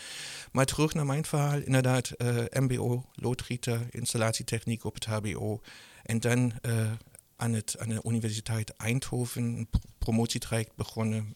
Maar 0.52 0.66
terug 0.66 0.94
naar 0.94 1.06
mijn 1.06 1.26
verhaal, 1.26 1.60
inderdaad, 1.60 2.12
uh, 2.18 2.38
MBO, 2.50 3.06
loodgieter, 3.14 3.88
installatietechniek 3.90 4.84
op 4.84 4.94
het 4.94 5.06
HBO. 5.06 5.62
En 6.04 6.20
dan 6.20 6.54
uh, 6.62 6.92
aan, 7.36 7.54
het, 7.54 7.76
aan 7.80 7.90
de 7.90 8.02
Universiteit 8.04 8.76
Eindhoven 8.76 9.44
een 9.44 9.70
promotietraject 9.98 10.76
begonnen. 10.76 11.36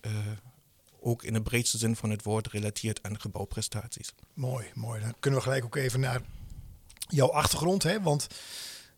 Ook 1.00 1.24
in 1.24 1.34
de 1.34 1.42
breedste 1.42 1.77
zin 1.77 1.96
van 1.96 2.10
het 2.10 2.24
woord 2.24 2.48
relateerd 2.48 3.04
aan 3.04 3.20
gebouwprestaties. 3.20 4.13
Mooi, 4.34 4.68
mooi. 4.74 5.01
Dan 5.01 5.13
kunnen 5.20 5.39
we 5.39 5.46
gelijk 5.46 5.65
ook 5.65 5.75
even 5.75 6.00
naar 6.00 6.22
jouw 7.08 7.32
achtergrond, 7.32 7.84
hè? 7.84 8.01
want 8.01 8.27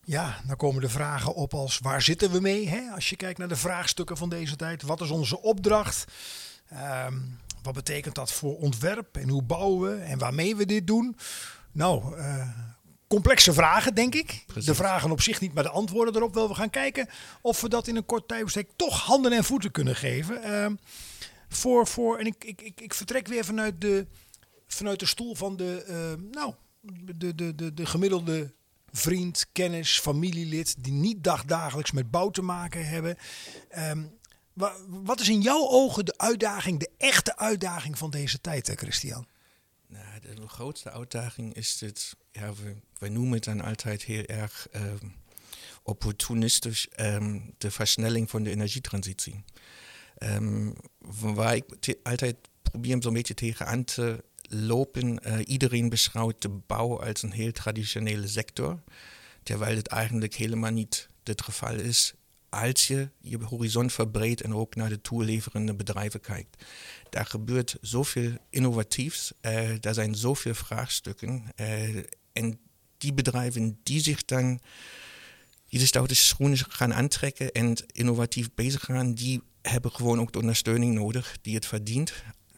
ja, 0.07 0.41
dan 0.45 0.55
komen 0.55 0.81
de 0.81 0.89
vragen 0.89 1.33
op 1.33 1.53
als 1.53 1.79
waar 1.79 2.01
zitten 2.01 2.31
we 2.31 2.39
mee? 2.39 2.69
Hè? 2.69 2.91
Als 2.93 3.09
je 3.09 3.15
kijkt 3.15 3.39
naar 3.39 3.47
de 3.47 3.55
vraagstukken 3.55 4.17
van 4.17 4.29
deze 4.29 4.55
tijd. 4.55 4.81
Wat 4.81 5.01
is 5.01 5.09
onze 5.09 5.41
opdracht? 5.41 6.05
Um, 6.73 7.39
wat 7.63 7.73
betekent 7.73 8.15
dat 8.15 8.31
voor 8.31 8.57
ontwerp 8.57 9.17
en 9.17 9.29
hoe 9.29 9.43
bouwen 9.43 9.89
we 9.89 10.03
en 10.03 10.17
waarmee 10.17 10.55
we 10.55 10.65
dit 10.65 10.87
doen? 10.87 11.17
Nou, 11.71 12.17
uh, 12.17 12.49
complexe 13.07 13.53
vragen, 13.53 13.95
denk 13.95 14.15
ik. 14.15 14.45
De 14.65 14.75
vragen 14.75 15.11
op 15.11 15.21
zich 15.21 15.41
niet, 15.41 15.53
maar 15.53 15.63
de 15.63 15.69
antwoorden 15.69 16.15
erop 16.15 16.33
wel. 16.33 16.47
We 16.47 16.55
gaan 16.55 16.69
kijken 16.69 17.09
of 17.41 17.61
we 17.61 17.69
dat 17.69 17.87
in 17.87 17.95
een 17.95 18.05
kort 18.05 18.27
tijdbestek 18.27 18.69
toch 18.75 19.01
handen 19.01 19.31
en 19.31 19.43
voeten 19.43 19.71
kunnen 19.71 19.95
geven. 19.95 20.41
Uh, 20.45 20.77
voor, 21.49 21.87
voor, 21.87 22.17
en 22.17 22.25
ik, 22.25 22.43
ik, 22.43 22.61
ik, 22.61 22.81
ik, 22.81 22.93
vertrek 22.93 23.27
weer 23.27 23.45
vanuit 23.45 23.81
de, 23.81 24.07
vanuit 24.67 24.99
de 24.99 25.05
stoel 25.05 25.35
van 25.35 25.55
de, 25.55 25.85
uh, 25.89 26.31
nou, 26.31 26.53
de, 27.15 27.35
de, 27.35 27.55
de, 27.55 27.73
de 27.73 27.85
gemiddelde 27.85 28.55
vriend, 28.97 29.45
kennis, 29.51 29.99
familielid 29.99 30.83
die 30.83 30.93
niet 30.93 31.23
dagdagelijks 31.23 31.91
met 31.91 32.11
bouw 32.11 32.29
te 32.29 32.41
maken 32.41 32.87
hebben. 32.87 33.17
Um, 33.77 34.15
wat 34.87 35.19
is 35.19 35.29
in 35.29 35.41
jouw 35.41 35.67
ogen 35.67 36.05
de 36.05 36.17
uitdaging, 36.17 36.79
de 36.79 36.89
echte 36.97 37.37
uitdaging 37.37 37.97
van 37.97 38.09
deze 38.09 38.41
tijd, 38.41 38.67
hè, 38.67 38.75
Christian? 38.75 39.27
Nou, 39.87 40.35
de 40.35 40.47
grootste 40.47 40.91
uitdaging 40.91 41.53
is 41.53 41.79
het, 41.79 42.15
ja, 42.31 42.53
we, 42.99 43.09
noemen 43.09 43.33
het 43.33 43.43
dan 43.43 43.61
altijd 43.61 44.03
heel 44.03 44.23
erg 44.23 44.67
uh, 44.75 44.81
opportunistisch 45.83 46.87
um, 46.99 47.53
de 47.57 47.71
versnelling 47.71 48.29
van 48.29 48.43
de 48.43 48.49
energietransitie. 48.49 49.43
Waar 51.19 51.55
ik 51.55 51.95
altijd 52.03 52.35
probeer 52.61 52.97
zo'n 52.99 53.13
beetje 53.13 53.33
tegenaan 53.33 53.83
te 53.83 54.23
lopen. 54.47 55.19
Uh, 55.27 55.39
iedereen 55.45 55.89
beschouwt 55.89 56.41
de 56.41 56.49
bouw 56.49 57.01
als 57.01 57.23
een 57.23 57.31
heel 57.31 57.51
traditionele 57.51 58.27
sector, 58.27 58.79
terwijl 59.43 59.75
het 59.75 59.87
eigenlijk 59.87 60.35
helemaal 60.35 60.71
niet 60.71 61.07
het 61.23 61.41
geval 61.41 61.73
is 61.73 62.13
als 62.49 62.87
je 62.87 63.09
je 63.21 63.43
horizon 63.43 63.89
verbreedt 63.89 64.41
en 64.41 64.53
ook 64.53 64.75
naar 64.75 64.89
de 64.89 65.01
toeleverende 65.01 65.75
bedrijven 65.75 66.19
kijkt. 66.19 66.63
Daar 67.09 67.25
gebeurt 67.25 67.77
zoveel 67.81 68.31
innovatiefs, 68.49 69.31
uh, 69.41 69.69
daar 69.79 69.93
zijn 69.93 70.15
zoveel 70.15 70.53
vraagstukken. 70.53 71.43
Uh, 71.55 71.97
en 72.33 72.59
die 72.97 73.13
bedrijven 73.13 73.79
die 73.83 74.01
zich 74.01 74.25
dan 74.25 74.59
die 75.69 75.79
de 75.79 75.85
stoute 75.85 76.15
schoenen 76.15 76.57
gaan 76.57 76.93
aantrekken 76.93 77.51
en 77.51 77.75
innovatief 77.91 78.49
bezig 78.55 78.83
gaan, 78.85 79.13
die 79.13 79.41
hebben 79.61 79.91
gewoon 79.91 80.19
ook 80.19 80.31
de 80.31 80.39
ondersteuning 80.39 80.93
nodig 80.93 81.37
die 81.41 81.55
het 81.55 81.65
verdient. 81.65 82.13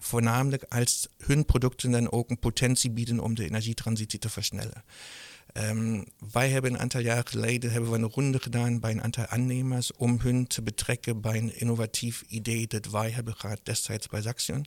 Voornamelijk 0.10 0.64
als 0.64 1.08
hun 1.18 1.46
producten 1.46 1.92
dan 1.92 2.12
ook 2.12 2.30
een 2.30 2.40
potentie 2.40 2.92
bieden 2.92 3.20
om 3.20 3.36
de 3.36 3.46
energietransitie 3.46 4.20
te 4.20 4.30
versnellen. 4.30 4.84
Um, 5.54 6.06
wij 6.32 6.50
hebben 6.50 6.74
een 6.74 6.80
aantal 6.80 7.02
jaren 7.02 7.28
geleden 7.28 7.72
hebben 7.72 7.92
we 7.92 7.98
een 7.98 8.10
ronde 8.10 8.40
gedaan 8.40 8.80
bij 8.80 8.92
een 8.92 9.04
aantal 9.04 9.26
aannemers 9.26 9.94
om 9.94 10.20
hun 10.22 10.48
te 10.48 10.62
betrekken 10.62 11.22
bij 11.22 11.38
een 11.38 11.60
innovatief 11.60 12.24
idee 12.28 12.68
dat 12.68 12.90
wij 12.90 13.10
hebben 13.10 13.36
gehad 13.36 13.60
destijds 13.64 14.08
bij 14.08 14.22
Saxion. 14.22 14.66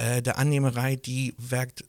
Uh, 0.00 0.16
de 0.22 0.34
aannemerij 0.34 0.98
die 1.00 1.34
werkt 1.48 1.82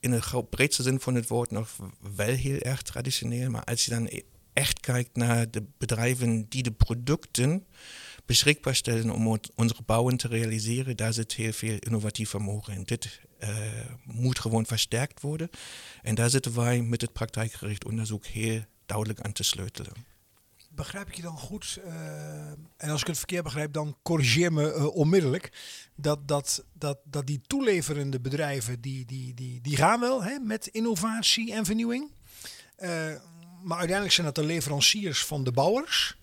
in 0.00 0.10
de 0.10 0.44
breedste 0.50 0.82
zin 0.82 1.00
van 1.00 1.14
het 1.14 1.28
woord 1.28 1.50
nog 1.50 1.68
wel 2.16 2.34
heel 2.34 2.58
erg 2.58 2.82
traditioneel, 2.82 3.50
maar 3.50 3.64
als 3.64 3.84
je 3.84 3.90
dan 3.90 4.10
echt 4.52 4.80
kijkt 4.80 5.16
naar 5.16 5.50
de 5.50 5.64
bedrijven 5.78 6.46
die 6.48 6.62
de 6.62 6.72
producten 6.72 7.66
beschikbaar 8.26 8.74
stellen 8.74 9.10
om 9.10 9.26
onze 9.54 9.82
bouwen 9.86 10.16
te 10.16 10.28
realiseren, 10.28 10.96
daar 10.96 11.12
zit 11.12 11.32
heel 11.32 11.52
veel 11.52 11.76
innovatief 11.78 12.30
vermogen 12.30 12.74
in. 12.74 12.82
Dit 12.82 13.20
uh, 13.40 13.48
moet 14.04 14.38
gewoon 14.38 14.66
versterkt 14.66 15.20
worden. 15.20 15.50
En 16.02 16.14
daar 16.14 16.30
zitten 16.30 16.54
wij 16.54 16.82
met 16.82 17.00
het 17.00 17.12
praktijkgericht 17.12 17.84
onderzoek 17.84 18.26
heel 18.26 18.64
duidelijk 18.86 19.20
aan 19.20 19.32
te 19.32 19.42
sleutelen. 19.42 19.92
Begrijp 20.70 21.08
ik 21.08 21.14
je 21.14 21.22
dan 21.22 21.38
goed? 21.38 21.78
Uh, 21.86 21.94
en 22.76 22.90
als 22.90 23.00
ik 23.00 23.06
het 23.06 23.18
verkeerd 23.18 23.44
begrijp, 23.44 23.72
dan 23.72 23.96
corrigeer 24.02 24.52
me 24.52 24.74
uh, 24.74 24.86
onmiddellijk. 24.86 25.52
Dat, 25.96 26.28
dat, 26.28 26.64
dat, 26.72 26.98
dat 27.04 27.26
die 27.26 27.40
toeleverende 27.46 28.20
bedrijven, 28.20 28.80
die, 28.80 29.04
die, 29.04 29.34
die, 29.34 29.60
die 29.60 29.76
gaan 29.76 30.00
wel 30.00 30.24
hè, 30.24 30.38
met 30.38 30.66
innovatie 30.66 31.52
en 31.52 31.64
vernieuwing. 31.64 32.12
maar 33.62 33.78
uiteindelijk 33.78 34.12
zijn 34.12 34.26
dat 34.26 34.34
de 34.34 34.44
leveranciers 34.44 35.24
van 35.24 35.44
de 35.44 35.52
bouwers. 35.52 36.16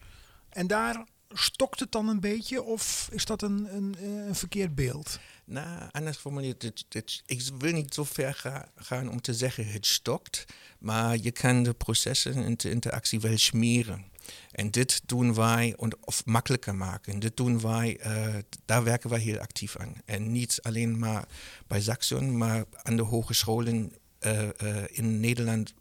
En 0.49 0.67
daar 0.67 1.05
stokt 1.33 1.79
het 1.79 1.91
dan 1.91 2.07
een 2.07 2.19
beetje 2.19 2.63
of 2.63 3.09
is 3.11 3.25
dat 3.25 3.41
een, 3.41 3.75
een, 3.75 3.95
een 4.27 4.35
verkeerd 4.35 4.75
beeld? 4.75 5.19
Nou, 5.45 5.89
anders 5.91 6.17
formuleerd, 6.17 6.61
het, 6.89 7.23
ik 7.25 7.41
wil 7.57 7.73
niet 7.73 7.93
zo 7.93 8.03
ver 8.03 8.33
ga, 8.33 8.71
gaan 8.75 9.09
om 9.09 9.21
te 9.21 9.33
zeggen 9.33 9.67
het 9.67 9.85
stokt, 9.85 10.45
maar 10.79 11.17
je 11.17 11.31
kan 11.31 11.63
de 11.63 11.73
processen 11.73 12.33
en 12.33 12.57
de 12.57 12.69
interactie 12.69 13.19
wel 13.19 13.37
smeren. 13.37 14.05
En 14.51 14.71
dit 14.71 15.01
doen 15.05 15.33
wij, 15.33 15.75
of 15.99 16.25
makkelijker 16.25 16.75
maken. 16.75 17.19
Dit 17.19 17.37
doen 17.37 17.61
wij, 17.61 17.99
uh, 18.05 18.35
daar 18.65 18.83
werken 18.83 19.09
wij 19.09 19.19
heel 19.19 19.39
actief 19.39 19.77
aan. 19.77 19.93
En 20.05 20.31
niet 20.31 20.59
alleen 20.61 20.99
maar 20.99 21.27
bij 21.67 21.81
Saxion, 21.81 22.37
maar 22.37 22.65
aan 22.83 22.95
de 22.95 23.01
hogescholen 23.01 23.93
uh, 24.21 24.41
uh, 24.41 24.83
in 24.87 25.19
Nederland 25.19 25.73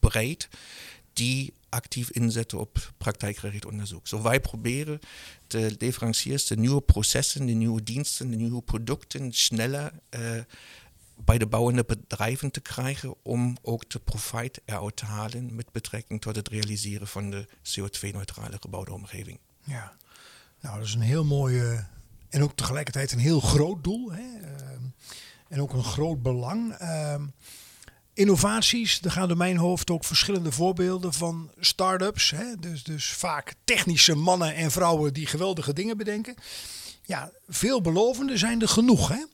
breed 0.00 0.48
die 1.16 1.54
actief 1.68 2.10
inzetten 2.10 2.58
op 2.58 2.92
praktijkgericht 2.98 3.66
onderzoek. 3.66 4.06
Zo 4.06 4.22
wij 4.22 4.40
proberen 4.40 5.00
de 5.46 5.74
leveranciers 5.78 6.46
de 6.46 6.56
nieuwe 6.56 6.80
processen, 6.80 7.46
de 7.46 7.52
nieuwe 7.52 7.82
diensten, 7.82 8.30
de 8.30 8.36
nieuwe 8.36 8.62
producten 8.62 9.32
sneller 9.32 9.92
uh, 10.10 10.40
bij 11.16 11.38
de 11.38 11.46
bouwende 11.46 11.84
bedrijven 11.84 12.50
te 12.50 12.60
krijgen 12.60 13.14
om 13.22 13.56
ook 13.62 13.90
de 13.90 13.98
profijt 13.98 14.60
eruit 14.64 14.96
te 14.96 15.04
halen 15.04 15.54
met 15.54 15.72
betrekking 15.72 16.20
tot 16.20 16.36
het 16.36 16.48
realiseren 16.48 17.06
van 17.06 17.30
de 17.30 17.48
CO2-neutrale 17.62 18.56
gebouwde 18.60 18.92
omgeving. 18.92 19.38
Ja, 19.64 19.96
nou 20.60 20.78
dat 20.78 20.86
is 20.86 20.94
een 20.94 21.00
heel 21.00 21.24
mooi 21.24 21.84
en 22.28 22.42
ook 22.42 22.56
tegelijkertijd 22.56 23.12
een 23.12 23.18
heel 23.18 23.40
groot 23.40 23.84
doel. 23.84 24.12
Hè? 24.12 24.22
Uh, 24.22 24.48
en 25.48 25.60
ook 25.60 25.72
een 25.72 25.84
groot 25.84 26.22
belang. 26.22 26.80
Uh, 26.82 27.14
Innovaties, 28.16 29.00
er 29.02 29.10
gaan 29.10 29.28
door 29.28 29.36
mijn 29.36 29.56
hoofd 29.56 29.90
ook 29.90 30.04
verschillende 30.04 30.52
voorbeelden 30.52 31.12
van 31.12 31.50
start-ups. 31.58 32.30
Hè? 32.30 32.56
Dus, 32.58 32.84
dus 32.84 33.06
vaak 33.06 33.54
technische 33.64 34.14
mannen 34.14 34.54
en 34.54 34.70
vrouwen 34.70 35.12
die 35.12 35.26
geweldige 35.26 35.72
dingen 35.72 35.96
bedenken. 35.96 36.34
Ja, 37.02 37.30
veelbelovende 37.48 38.36
zijn 38.36 38.62
er 38.62 38.68
genoeg. 38.68 39.08
Hè? 39.08 39.24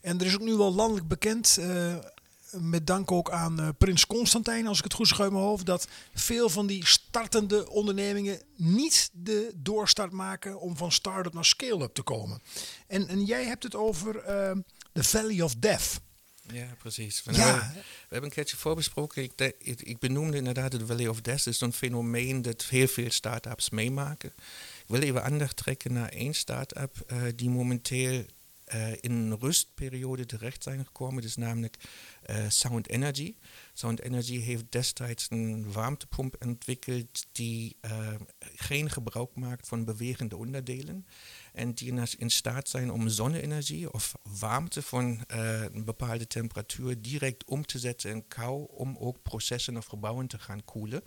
En 0.00 0.20
er 0.20 0.26
is 0.26 0.34
ook 0.34 0.40
nu 0.40 0.54
wel 0.54 0.74
landelijk 0.74 1.08
bekend, 1.08 1.56
uh, 1.60 1.94
met 2.50 2.86
dank 2.86 3.12
ook 3.12 3.30
aan 3.30 3.60
uh, 3.60 3.68
Prins 3.78 4.06
Constantijn, 4.06 4.66
als 4.66 4.78
ik 4.78 4.84
het 4.84 4.94
goed 4.94 5.08
schuim 5.08 5.32
mijn 5.32 5.44
hoofd, 5.44 5.66
dat 5.66 5.88
veel 6.14 6.48
van 6.48 6.66
die 6.66 6.86
startende 6.86 7.70
ondernemingen 7.70 8.40
niet 8.56 9.10
de 9.12 9.52
doorstart 9.56 10.12
maken 10.12 10.60
om 10.60 10.76
van 10.76 10.92
start-up 10.92 11.34
naar 11.34 11.44
scale-up 11.44 11.94
te 11.94 12.02
komen. 12.02 12.42
En, 12.86 13.08
en 13.08 13.24
jij 13.24 13.44
hebt 13.44 13.62
het 13.62 13.74
over 13.74 14.16
uh, 14.16 14.50
the 14.92 15.04
Valley 15.04 15.40
of 15.40 15.54
Death. 15.54 16.00
Ja, 16.52 16.74
precies. 16.78 17.22
We, 17.22 17.32
ja. 17.32 17.38
Hebben, 17.38 17.72
we, 17.72 17.82
hebben 18.08 18.28
een 18.28 18.34
keertje 18.34 18.56
voorbesproken. 18.56 19.22
Ik, 19.22 19.32
de, 19.34 19.54
ik, 19.58 19.82
ik, 19.82 19.98
benoemde 19.98 20.36
inderdaad 20.36 20.72
het 20.72 20.82
Valley 20.86 21.08
of 21.08 21.20
Death. 21.20 21.46
Is 21.46 21.60
een 21.60 21.72
fenomeen 21.72 22.42
dat 22.42 22.64
heel 22.64 22.86
veel 22.86 23.10
start-ups 23.10 23.70
meemaken. 23.70 24.32
Ik 24.78 24.84
wil 24.86 25.02
even 25.02 25.24
aandacht 25.24 25.56
trekken 25.56 25.92
naar 25.92 26.08
één 26.08 26.34
start-up 26.34 26.96
uh, 27.06 27.22
die 27.36 27.50
momenteel 27.50 28.24
uh, 28.74 28.92
in 29.00 29.12
een 29.12 29.38
rustperiode 29.38 30.26
terecht 30.26 30.62
zijn 30.62 30.84
gekomen. 30.84 31.14
Dat 31.14 31.24
is 31.24 31.36
namelijk 31.36 31.76
uh, 32.30 32.48
Sound 32.48 32.88
Energy. 32.88 33.34
Sound 33.72 34.00
Energy 34.00 34.40
heeft 34.40 34.64
destijds 34.68 35.26
een 35.30 35.72
warmtepomp 35.72 36.36
ontwikkeld 36.44 37.26
die 37.32 37.76
geen 38.54 38.90
gebruik 38.90 39.34
maakt 39.34 39.68
van 39.68 39.84
bewegende 39.84 40.36
onderdelen 40.36 41.06
en 41.54 41.72
die 41.74 41.92
in 42.18 42.30
staat 42.30 42.68
zijn 42.68 42.92
om 42.92 43.08
zonne-energie 43.08 43.92
of 43.92 44.14
warmte 44.38 44.82
van 44.82 45.24
uh, 45.34 45.62
een 45.62 45.84
bepaalde 45.84 46.26
temperatuur 46.26 47.00
direct 47.00 47.44
om 47.44 47.66
te 47.66 47.78
zetten 47.78 48.10
in 48.10 48.28
kou, 48.28 48.66
om 48.68 48.96
ook 48.98 49.22
processen 49.22 49.76
of 49.76 49.86
gebouwen 49.86 50.26
te 50.26 50.38
gaan 50.38 50.64
koelen. 50.64 51.04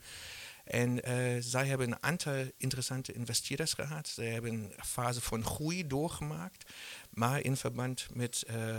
En 0.63 1.09
uh, 1.09 1.35
zij 1.39 1.67
hebben 1.67 1.87
een 1.87 2.03
aantal 2.03 2.45
interessante 2.57 3.13
investeerders 3.13 3.73
gehad. 3.73 4.07
Ze 4.07 4.21
hebben 4.21 4.53
een 4.53 4.73
fase 4.85 5.21
van 5.21 5.45
groei 5.45 5.87
doorgemaakt, 5.87 6.71
maar 7.09 7.41
in 7.41 7.57
verband 7.57 8.07
met 8.13 8.43
uh, 8.49 8.77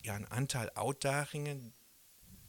ja, 0.00 0.14
een 0.14 0.30
aantal 0.30 0.74
uitdagingen, 0.74 1.74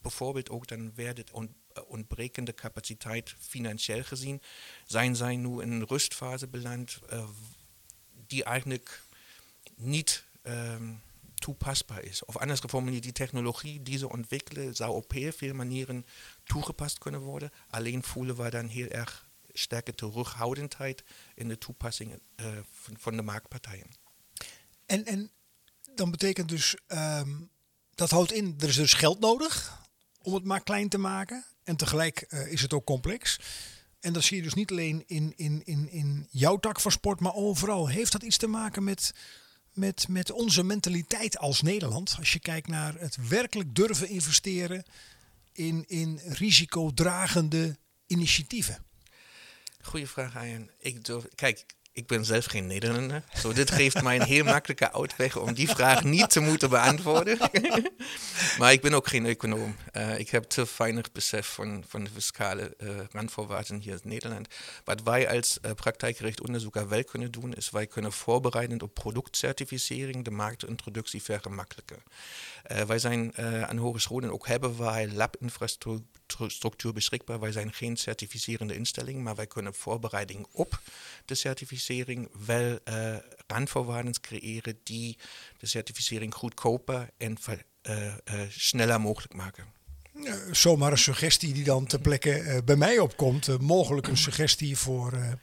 bijvoorbeeld 0.02 0.50
ook 0.50 0.68
dan 0.68 0.92
werd 0.96 1.18
het 1.18 1.32
on 1.32 1.60
ontbrekende 1.88 2.54
capaciteit 2.54 3.36
financieel 3.40 4.04
gezien, 4.04 4.42
zijn 4.86 5.16
zij 5.16 5.36
nu 5.36 5.62
in 5.62 5.72
een 5.72 5.86
rustfase 5.88 6.48
beland, 6.48 7.00
die 8.32 8.44
eigenlijk 8.44 9.02
niet 9.76 10.24
toepasbaar 11.36 12.04
is. 12.04 12.26
Of 12.26 12.38
anders 12.38 12.60
geformuleerd, 12.60 13.04
die 13.04 13.12
Technologie 13.12 13.82
die 13.82 13.98
ze 13.98 14.10
ontwikkelen, 14.10 14.76
zou 14.76 14.96
op 14.96 15.12
heel 15.12 15.32
veel 15.32 15.54
manieren 15.54 16.06
toegepast 16.44 16.98
kunnen 16.98 17.22
worden. 17.22 17.52
Alleen 17.70 18.04
voelen 18.04 18.36
we 18.36 18.50
dan 18.50 18.68
heel 18.68 18.88
erg 18.88 19.30
sterke 19.54 19.96
terughoudendheid 19.96 21.04
in 21.36 21.48
de 21.48 21.58
toepassing 21.58 22.20
uh, 22.36 22.48
van, 22.98 23.16
de 23.16 23.22
marktpartijen. 23.22 23.88
En, 24.86 25.06
en 25.06 25.32
dan 25.96 26.12
betekent 26.12 26.50
dus, 26.50 26.76
um, 26.88 27.50
dat 27.96 28.10
houdt 28.10 28.32
in, 28.32 28.56
er 28.60 28.68
is 28.68 28.76
dus 28.76 28.94
geld 28.94 29.20
nodig 29.20 29.80
om 30.22 30.34
het 30.34 30.44
maar 30.44 30.64
klein 30.64 30.90
te 30.90 30.98
maken. 30.98 31.46
En 31.64 31.76
tegelijk 31.76 32.26
uh, 32.30 32.52
is 32.52 32.62
het 32.62 32.74
ook 32.74 32.86
complex. 32.86 33.40
En 34.02 34.14
dat 34.14 34.24
zie 34.24 34.38
je 34.38 34.44
dus 34.44 34.54
niet 34.54 34.72
alleen 34.72 35.04
in, 35.08 35.34
in, 35.36 35.62
in, 35.66 35.90
in 35.92 36.28
jouw 36.32 36.58
tak 36.58 36.80
van 36.80 36.92
sport, 36.92 37.20
maar 37.20 37.34
overal. 37.34 37.88
Heeft 37.88 38.12
dat 38.12 38.24
iets 38.24 38.38
te 38.38 38.48
maken 38.48 38.84
met, 38.84 39.14
met, 39.74 40.08
met 40.08 40.32
onze 40.32 40.64
mentaliteit 40.64 41.38
als 41.38 41.62
Nederland? 41.62 42.16
Als 42.18 42.34
je 42.34 42.40
kijkt 42.40 42.68
naar 42.68 43.00
het 43.00 43.28
werkelijk 43.28 43.76
durven 43.76 44.08
investeren 44.10 44.84
in, 45.52 45.84
in 45.88 46.20
risicodragende 46.24 47.78
initiatieven. 48.08 48.86
Goeie 49.82 50.08
vraag, 50.08 50.36
Arjen. 50.36 50.70
Ik 50.80 51.06
durf, 51.06 51.26
kijk, 51.36 51.66
ik 51.94 52.08
ben 52.08 52.26
zelf 52.26 52.46
geen 52.46 52.68
Nederlander. 52.68 53.24
Zo, 53.34 53.54
dit 53.54 53.72
geeft 53.72 54.02
mij 54.02 54.16
een 54.20 54.28
heel 54.28 54.44
makkelijke 54.44 54.94
uitweg 54.94 55.38
om 55.38 55.54
die 55.54 55.70
vraag 55.70 56.04
niet 56.04 56.30
te 56.30 56.40
moeten 56.40 56.70
beantwoorden. 56.70 57.38
maar 58.60 58.72
ik 58.72 58.82
ben 58.82 58.94
ook 58.94 59.08
geen 59.08 59.26
econoom. 59.26 59.76
Uh, 59.94 60.20
ik 60.20 60.30
heb 60.30 60.44
te 60.44 60.66
weinig 60.78 61.12
besef 61.12 61.48
van, 61.48 61.84
van 61.88 62.04
de 62.04 62.10
fiscale 62.10 62.74
uh, 62.78 62.90
randvoorwaarden 63.12 63.80
hier 63.80 63.94
in 63.94 64.10
Nederland. 64.10 64.48
Wat 64.84 65.04
wij 65.04 65.30
als 65.30 65.60
uh, 65.62 65.72
praktijkgericht 65.72 66.42
onderzoeker 66.42 66.90
wel 66.90 67.04
kunnen 67.04 67.32
doen, 67.32 67.54
is 67.54 67.70
wij 67.70 67.88
kunnen 67.88 68.12
voorbereidend 68.12 68.84
op 68.84 68.94
productcertificering 68.94 70.24
de 70.24 70.32
marktintroductie 70.32 71.24
vergemakkelijken. 71.24 72.04
wij 72.88 73.00
zijn 73.00 73.38
aan 73.38 73.78
hogescholen 73.78 74.32
ook 74.32 74.48
hebben 74.48 74.78
wij 74.78 75.12
labinfrastructuur 75.12 76.21
infrastructuur 76.32 76.94
beschikbaar. 76.94 77.40
Wij 77.40 77.52
zijn 77.52 77.74
geen 77.74 77.98
certificerende 77.98 78.76
instelling, 78.76 79.24
maar 79.24 79.36
wij 79.36 79.48
kunnen 79.48 79.74
voorbereiding 79.74 80.48
op 80.52 80.82
de 81.26 81.36
certificering 81.36 82.30
wel 82.46 82.80
uh, 82.86 83.16
randvoorwaarden 83.48 84.20
creëren 84.22 84.80
die 84.84 85.18
de 85.58 85.68
certificering 85.68 86.34
goedkoper 86.34 87.10
en 87.18 87.38
uh, 87.84 88.14
sneller 88.50 89.02
mogelijk 89.02 89.34
maken. 89.34 89.66
zomaar 90.52 90.92
een 90.92 90.98
suggestie 90.98 91.54
die 91.54 91.64
dan 91.64 91.86
ter 91.86 92.00
plekke 92.00 92.62
bij 92.66 92.76
mij 92.76 93.00
opkomt. 93.00 93.60
mogelijk 93.60 94.08
een 94.08 94.18
suggestie 94.18 94.78
voor 94.78 95.38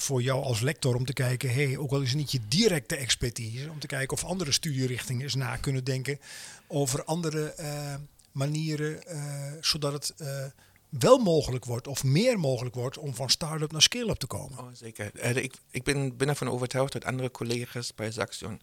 voor 0.00 0.22
jou 0.22 0.42
als 0.42 0.60
lector 0.60 0.94
om 0.94 1.04
te 1.04 1.12
kijken, 1.12 1.52
hey, 1.52 1.78
ook 1.78 1.90
al 1.90 2.00
is 2.00 2.08
het 2.08 2.18
niet 2.18 2.32
je 2.32 2.40
directe 2.48 2.96
expertise, 2.96 3.70
om 3.70 3.78
te 3.78 3.86
kijken 3.86 4.16
of 4.16 4.24
andere 4.24 4.52
studierichtingen 4.52 5.22
eens 5.22 5.34
na 5.34 5.56
kunnen 5.56 5.84
denken 5.84 6.20
over 6.66 7.04
andere 7.04 7.54
uh, 7.60 7.94
manieren, 8.32 9.02
uh, 9.08 9.52
zodat 9.60 9.92
het 9.92 10.14
uh, 10.20 10.44
wel 10.88 11.18
mogelijk 11.18 11.64
wordt 11.64 11.86
of 11.86 12.04
meer 12.04 12.38
mogelijk 12.38 12.74
wordt 12.74 12.98
om 12.98 13.14
van 13.14 13.30
start-up 13.30 13.72
naar 13.72 13.82
scale-up 13.82 14.18
te 14.18 14.26
komen. 14.26 14.58
Oh, 14.58 14.68
zeker. 14.72 15.36
ik, 15.36 15.54
ik 15.70 15.82
ben, 15.82 16.16
ben 16.16 16.28
ervan 16.28 16.48
overtuigd 16.48 16.92
dat 16.92 17.04
andere 17.04 17.30
collega's 17.30 17.94
bij 17.94 18.10
Saxion 18.10 18.60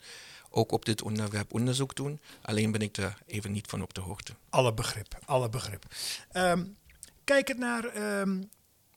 ook 0.50 0.72
op 0.72 0.86
dit 0.86 1.02
onderwerp 1.02 1.54
onderzoek 1.54 1.96
doen. 1.96 2.20
Alleen 2.42 2.72
ben 2.72 2.82
ik 2.82 2.98
er 2.98 3.18
even 3.26 3.52
niet 3.52 3.68
van 3.68 3.82
op 3.82 3.94
de 3.94 4.02
hoogte. 4.02 4.34
Alle 4.50 4.74
begrip, 4.74 5.18
alle 5.26 5.50
begrip. 5.50 5.86
Um, 6.34 6.78
kijkend 7.24 7.58
naar 7.60 8.20
um, 8.20 8.50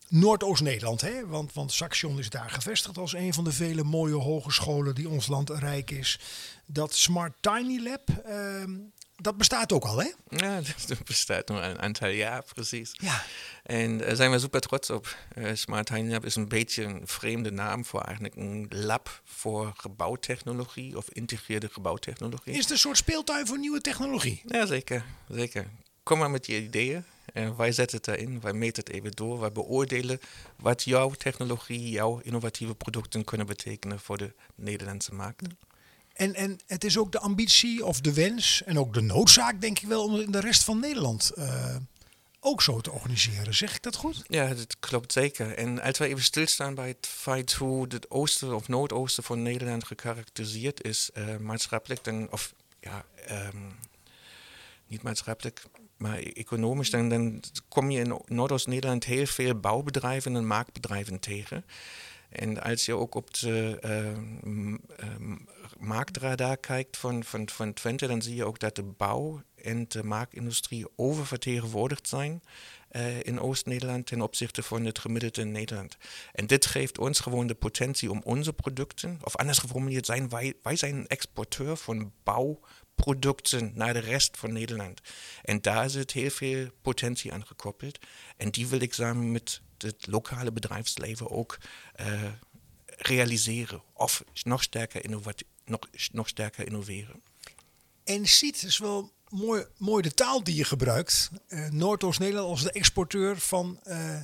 Noordoost-Nederland, 0.08 1.00
hè? 1.00 1.26
Want, 1.26 1.52
want 1.52 1.72
Saxion 1.72 2.18
is 2.18 2.30
daar 2.30 2.50
gevestigd 2.50 2.98
als 2.98 3.14
een 3.14 3.34
van 3.34 3.44
de 3.44 3.52
vele 3.52 3.84
mooie 3.84 4.14
hogescholen 4.14 4.94
die 4.94 5.08
ons 5.08 5.26
land 5.26 5.50
rijk 5.50 5.90
is. 5.90 6.20
Dat 6.66 6.94
Smart 6.94 7.32
Tiny 7.40 7.82
Lab, 7.82 8.08
uh, 8.28 8.62
dat 9.20 9.36
bestaat 9.36 9.72
ook 9.72 9.84
al, 9.84 9.98
hè? 9.98 10.10
Ja, 10.28 10.60
dat 10.86 11.04
bestaat 11.04 11.48
nog 11.48 11.62
een 11.62 11.78
aantal 11.78 12.08
jaar, 12.08 12.44
precies. 12.54 12.90
Ja. 12.92 13.22
En 13.62 13.98
daar 13.98 14.16
zijn 14.16 14.30
we 14.30 14.38
super 14.38 14.60
trots 14.60 14.90
op. 14.90 15.16
Uh, 15.38 15.50
Smart 15.54 15.90
Lab 15.90 16.24
is 16.24 16.36
een 16.36 16.48
beetje 16.48 16.84
een 16.84 17.02
vreemde 17.04 17.50
naam 17.50 17.84
voor 17.84 18.00
eigenlijk 18.00 18.36
een 18.36 18.66
lab 18.68 19.20
voor 19.24 19.72
gebouwtechnologie 19.76 20.96
of 20.96 21.10
integreerde 21.10 21.68
gebouwtechnologie. 21.68 22.52
Is 22.52 22.60
het 22.60 22.70
een 22.70 22.78
soort 22.78 22.96
speeltuin 22.96 23.46
voor 23.46 23.58
nieuwe 23.58 23.80
technologie? 23.80 24.42
Ja, 24.46 24.66
zeker. 24.66 25.04
zeker. 25.28 25.66
Kom 26.02 26.18
maar 26.18 26.30
met 26.30 26.46
je 26.46 26.62
ideeën. 26.62 27.04
En 27.32 27.56
wij 27.56 27.72
zetten 27.72 27.96
het 27.96 28.08
erin, 28.08 28.40
wij 28.40 28.52
meten 28.52 28.84
het 28.84 28.92
even 28.92 29.10
door, 29.12 29.40
wij 29.40 29.52
beoordelen 29.52 30.20
wat 30.56 30.82
jouw 30.82 31.10
technologie, 31.10 31.90
jouw 31.90 32.18
innovatieve 32.18 32.74
producten 32.74 33.24
kunnen 33.24 33.46
betekenen 33.46 34.00
voor 34.00 34.18
de 34.18 34.32
Nederlandse 34.54 35.14
markt. 35.14 35.42
En, 36.20 36.34
en 36.34 36.60
het 36.66 36.84
is 36.84 36.98
ook 36.98 37.12
de 37.12 37.18
ambitie 37.18 37.84
of 37.84 38.00
de 38.00 38.14
wens 38.14 38.62
en 38.62 38.78
ook 38.78 38.94
de 38.94 39.00
noodzaak, 39.00 39.60
denk 39.60 39.78
ik 39.78 39.88
wel, 39.88 40.04
om 40.04 40.20
in 40.20 40.30
de 40.30 40.40
rest 40.40 40.64
van 40.64 40.80
Nederland 40.80 41.32
uh, 41.38 41.76
ook 42.40 42.62
zo 42.62 42.80
te 42.80 42.90
organiseren. 42.90 43.54
Zeg 43.54 43.74
ik 43.74 43.82
dat 43.82 43.96
goed? 43.96 44.22
Ja, 44.26 44.54
dat 44.54 44.76
klopt 44.78 45.12
zeker. 45.12 45.54
En 45.54 45.82
als 45.82 45.98
we 45.98 46.06
even 46.06 46.22
stilstaan 46.22 46.74
bij 46.74 46.88
het 46.88 47.06
feit 47.06 47.52
hoe 47.52 47.86
het 47.88 48.10
oosten 48.10 48.54
of 48.54 48.68
noordoosten 48.68 49.22
van 49.22 49.42
Nederland 49.42 49.84
gekarakteriseerd 49.84 50.84
is, 50.84 51.10
uh, 51.14 51.36
maatschappelijk, 51.36 52.04
dan, 52.04 52.30
of 52.30 52.54
ja, 52.80 53.04
um, 53.30 53.78
niet 54.86 55.02
maatschappelijk, 55.02 55.62
maar 55.96 56.18
economisch, 56.18 56.90
dan, 56.90 57.08
dan 57.08 57.42
kom 57.68 57.90
je 57.90 58.00
in 58.00 58.20
Noordoost-Nederland 58.26 59.04
heel 59.04 59.26
veel 59.26 59.54
bouwbedrijven 59.54 60.36
en 60.36 60.46
marktbedrijven 60.46 61.20
tegen. 61.20 61.64
En 62.30 62.62
als 62.62 62.84
je 62.84 62.94
ook 62.94 63.14
op 63.14 63.34
de 63.34 63.78
uh, 63.84 64.52
uh, 64.52 65.36
marktradar 65.78 66.56
kijkt 66.56 66.96
van, 66.96 67.24
Twente, 67.74 68.06
dan 68.06 68.22
zie 68.22 68.34
je 68.34 68.44
ook 68.44 68.58
dat 68.58 68.74
de 68.74 68.82
bouw 68.82 69.42
en 69.54 69.84
de 69.88 70.04
marktindustrie 70.04 70.86
oververtegenwoordigd 70.96 72.08
zijn 72.08 72.42
in 73.22 73.40
Oost-Nederland 73.40 74.06
ten 74.06 74.20
opzichte 74.20 74.62
van 74.62 74.84
het 74.84 74.98
gemiddelde 74.98 75.40
in 75.40 75.52
Nederland. 75.52 75.96
En 76.32 76.46
dit 76.46 76.66
geeft 76.66 76.98
ons 76.98 77.20
gewoon 77.20 77.46
de 77.46 77.54
potentie 77.54 78.10
om 78.10 78.20
onze 78.24 78.52
producten, 78.52 79.18
of 79.22 79.36
anders 79.36 79.58
geformuleerd 79.58 80.06
zijn, 80.06 80.28
wij, 80.28 80.54
wij 80.62 80.76
zijn 80.76 80.94
een 80.94 81.06
exporteur 81.06 81.76
van 81.76 82.12
bouw 82.22 82.60
producten 82.94 83.72
naar 83.74 83.92
de 83.92 83.98
rest 83.98 84.38
van 84.38 84.52
Nederland. 84.52 85.00
En 85.42 85.60
daar 85.60 85.90
zit 85.90 86.12
heel 86.12 86.30
veel 86.30 86.66
potentie 86.82 87.32
aan 87.32 87.46
gekoppeld. 87.46 87.98
En 88.36 88.50
die 88.50 88.66
wil 88.66 88.80
ik 88.80 88.94
samen 88.94 89.32
met 89.32 89.60
het 89.82 90.06
lokale 90.06 90.52
bedrijfsleven 90.52 91.30
ook 91.30 91.58
uh, 92.00 92.22
realiseren. 92.86 93.82
Of 93.92 94.24
nog 94.42 94.62
sterker, 94.62 95.10
nog, 95.64 95.88
nog 96.12 96.28
sterker 96.28 96.66
innoveren. 96.66 97.22
En 98.04 98.28
ziet 98.28 98.62
is 98.62 98.78
wel 98.78 99.12
mooi, 99.28 99.66
mooi 99.76 100.02
de 100.02 100.14
taal 100.14 100.44
die 100.44 100.54
je 100.54 100.64
gebruikt. 100.64 101.30
Uh, 101.48 101.68
Noordoost-Nederland 101.68 102.48
als 102.48 102.62
de 102.62 102.72
exporteur 102.72 103.38
van... 103.38 103.80
Uh, 103.84 104.20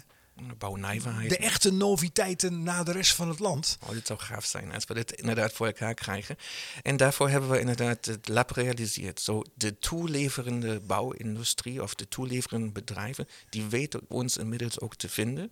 de 1.28 1.36
echte 1.38 1.72
noviteiten 1.72 2.62
naar 2.62 2.84
de 2.84 2.92
rest 2.92 3.14
van 3.14 3.28
het 3.28 3.38
land. 3.38 3.78
Oh, 3.82 3.90
dit 3.90 4.06
zou 4.06 4.18
gaaf 4.18 4.44
zijn 4.44 4.72
als 4.72 4.84
we 4.84 4.94
dit 4.94 5.12
inderdaad 5.12 5.52
voor 5.52 5.66
elkaar 5.66 5.94
krijgen. 5.94 6.36
En 6.82 6.96
daarvoor 6.96 7.28
hebben 7.28 7.50
we 7.50 7.60
inderdaad 7.60 8.04
het 8.04 8.28
lab 8.28 8.52
gerealiseerd. 8.52 9.20
Zo 9.20 9.42
de 9.54 9.78
toeleverende 9.78 10.80
bouwindustrie 10.80 11.82
of 11.82 11.94
de 11.94 12.08
toeleverende 12.08 12.72
bedrijven, 12.72 13.28
die 13.48 13.64
weten 13.64 14.00
ons 14.08 14.36
inmiddels 14.36 14.80
ook 14.80 14.94
te 14.94 15.08
vinden. 15.08 15.50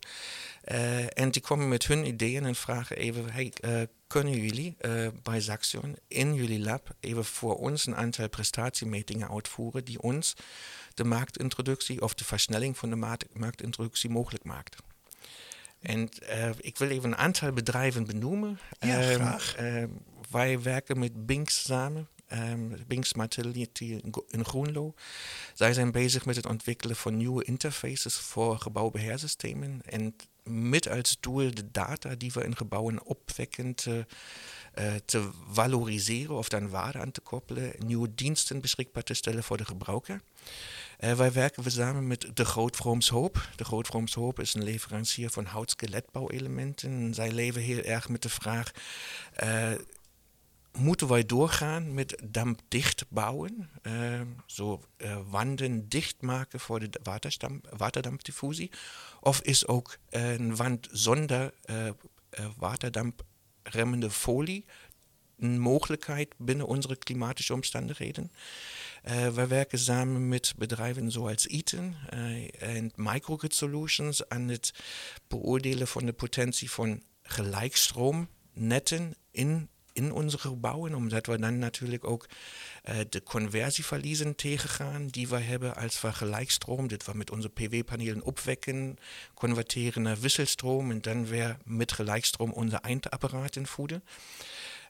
Uh, 0.65 1.19
en 1.19 1.31
die 1.31 1.43
komen 1.43 1.69
met 1.69 1.87
hun 1.87 2.07
ideeën 2.07 2.45
en 2.45 2.55
vragen 2.55 2.97
even, 2.97 3.31
hey, 3.31 3.53
uh, 3.61 3.83
kunnen 4.15 4.41
jullie 4.41 4.77
uh, 4.81 5.09
bij 5.23 5.41
Saxion 5.41 5.97
in 6.09 6.35
jullie 6.35 6.61
lab 6.61 6.97
even 7.01 7.25
voor 7.25 7.57
ons 7.57 7.87
een 7.87 7.97
aantal 7.97 8.29
prestatiemetingen 8.29 9.31
uitvoeren 9.31 9.85
die 9.85 10.03
ons 10.03 10.35
de 10.95 11.05
marktintroductie 11.05 12.03
of 12.03 12.15
de 12.15 12.25
versnelling 12.25 12.79
van 12.79 12.91
de 12.91 13.17
marktintroductie 13.33 14.11
mogelijk 14.11 14.45
maakt. 14.45 14.77
En 15.81 16.09
uh, 16.23 16.51
ik 16.61 16.79
wil 16.79 16.89
even 16.89 17.05
een 17.05 17.17
aantal 17.17 17.53
bedrijven 17.53 18.07
benoemen. 18.07 18.59
Ja, 18.79 19.11
um, 19.11 19.15
graag. 19.15 19.61
Uh, 19.61 19.85
wij 20.31 20.63
werken 20.63 20.99
met 20.99 21.27
Binks 21.27 21.63
samen. 21.63 22.09
Um, 22.33 22.77
Binks 22.87 23.15
Materiality 23.15 24.01
in 24.29 24.45
Groenlo. 24.45 24.95
Zij 25.55 25.73
zijn 25.73 25.93
bezig 25.93 26.25
met 26.25 26.37
het 26.37 26.47
ontwikkelen 26.47 26.97
van 26.97 27.17
nieuwe 27.17 27.45
interfaces 27.45 28.15
voor 28.15 28.59
gebouwbeheersystemen. 28.59 29.81
En 29.85 30.15
met 30.45 30.89
als 30.89 31.17
doel 31.21 31.55
de 31.55 31.71
data 31.71 32.15
die 32.15 32.33
we 32.33 32.45
in 32.45 32.57
gebouwen 32.57 33.05
opwekken 33.05 33.75
te, 33.75 34.07
uh, 34.79 34.95
te 35.05 35.31
valoriseren 35.51 36.37
of 36.37 36.49
dan 36.49 36.69
waarde 36.69 36.99
aan 36.99 37.11
te 37.11 37.21
koppelen. 37.21 37.73
Nieuwe 37.79 38.15
diensten 38.15 38.61
beschikbaar 38.61 39.03
te 39.03 39.15
stellen 39.15 39.43
voor 39.43 39.57
de 39.57 39.65
gebruiker. 39.65 40.21
Uh, 41.01 41.13
wij 41.13 41.33
werken 41.33 41.63
we 41.63 41.71
samen 41.71 42.07
met 42.07 42.31
de 42.35 42.45
Grootvroom's 42.45 43.09
Hoop. 43.09 43.49
De 43.57 43.65
Grootvroom's 43.65 44.15
Hoop 44.15 44.41
is 44.41 44.55
een 44.55 44.65
leverancier 44.65 45.31
van 45.31 45.45
houtskeletbouwelementen. 45.45 47.15
Zij 47.15 47.33
leven 47.33 47.63
heel 47.63 47.83
erg 47.83 48.09
met 48.09 48.23
de 48.23 48.29
vraag... 48.29 48.71
moeten 50.79 51.09
wij 51.09 51.27
doorgaan 51.27 51.95
met 51.95 52.23
dampdicht 52.25 53.05
bouwen? 53.09 53.71
Uh, 53.83 54.21
zo 54.47 54.81
wanden 55.29 55.89
dicht 55.89 56.23
maken 56.23 56.61
voor 56.61 56.81
de 56.81 57.01
waterdampdiffusie? 57.77 58.71
Of 59.21 59.41
is 59.41 59.67
ook 59.67 59.97
een 60.11 60.57
wand 60.57 60.89
zonder 60.91 61.55
waterdampremmende 62.57 64.11
folie 64.11 64.65
een 65.39 65.59
mogelijkheid 65.59 66.35
binnen 66.39 66.67
onze 66.67 66.97
klimatische 66.97 67.53
omstandigheden? 67.53 68.33
Wij 69.35 69.49
werken 69.49 69.79
samen 69.79 70.29
met 70.29 70.55
bedrijven 70.57 71.11
zoals 71.11 71.47
Eaton 71.47 71.95
en 72.59 72.93
Microgrid 72.95 73.55
Solutions 73.55 74.29
aan 74.29 74.49
het 74.49 74.75
beoordelen 75.29 75.89
van 75.89 76.05
de 76.05 76.13
potentie 76.13 76.71
van 76.71 77.03
gelijkstroomnetten 77.23 79.15
in, 79.31 79.69
in 79.95 80.13
onze 80.13 80.39
gebouwen, 80.39 80.95
omdat 80.95 81.27
we 81.27 81.39
dan 81.39 81.59
natuurlijk 81.59 82.05
ook 82.05 82.27
uh, 82.85 82.97
de 83.09 83.23
conversieverliezen 83.23 84.35
tegengaan 84.35 85.07
die 85.07 85.29
we 85.29 85.39
hebben 85.39 85.77
als 85.77 86.01
we 86.01 86.13
gelijkstroom, 86.13 86.89
dit 86.89 87.05
we 87.05 87.15
met 87.15 87.31
onze 87.31 87.49
PV-panelen 87.49 88.23
opwekken, 88.23 88.97
converteren 89.35 90.03
naar 90.03 90.19
wisselstroom 90.19 90.91
en 90.91 91.01
dan 91.01 91.27
weer 91.27 91.57
met 91.65 91.93
gelijkstroom 91.93 92.53
onze 92.53 92.77
eindapparaten 92.77 93.67
voeden. 93.67 94.05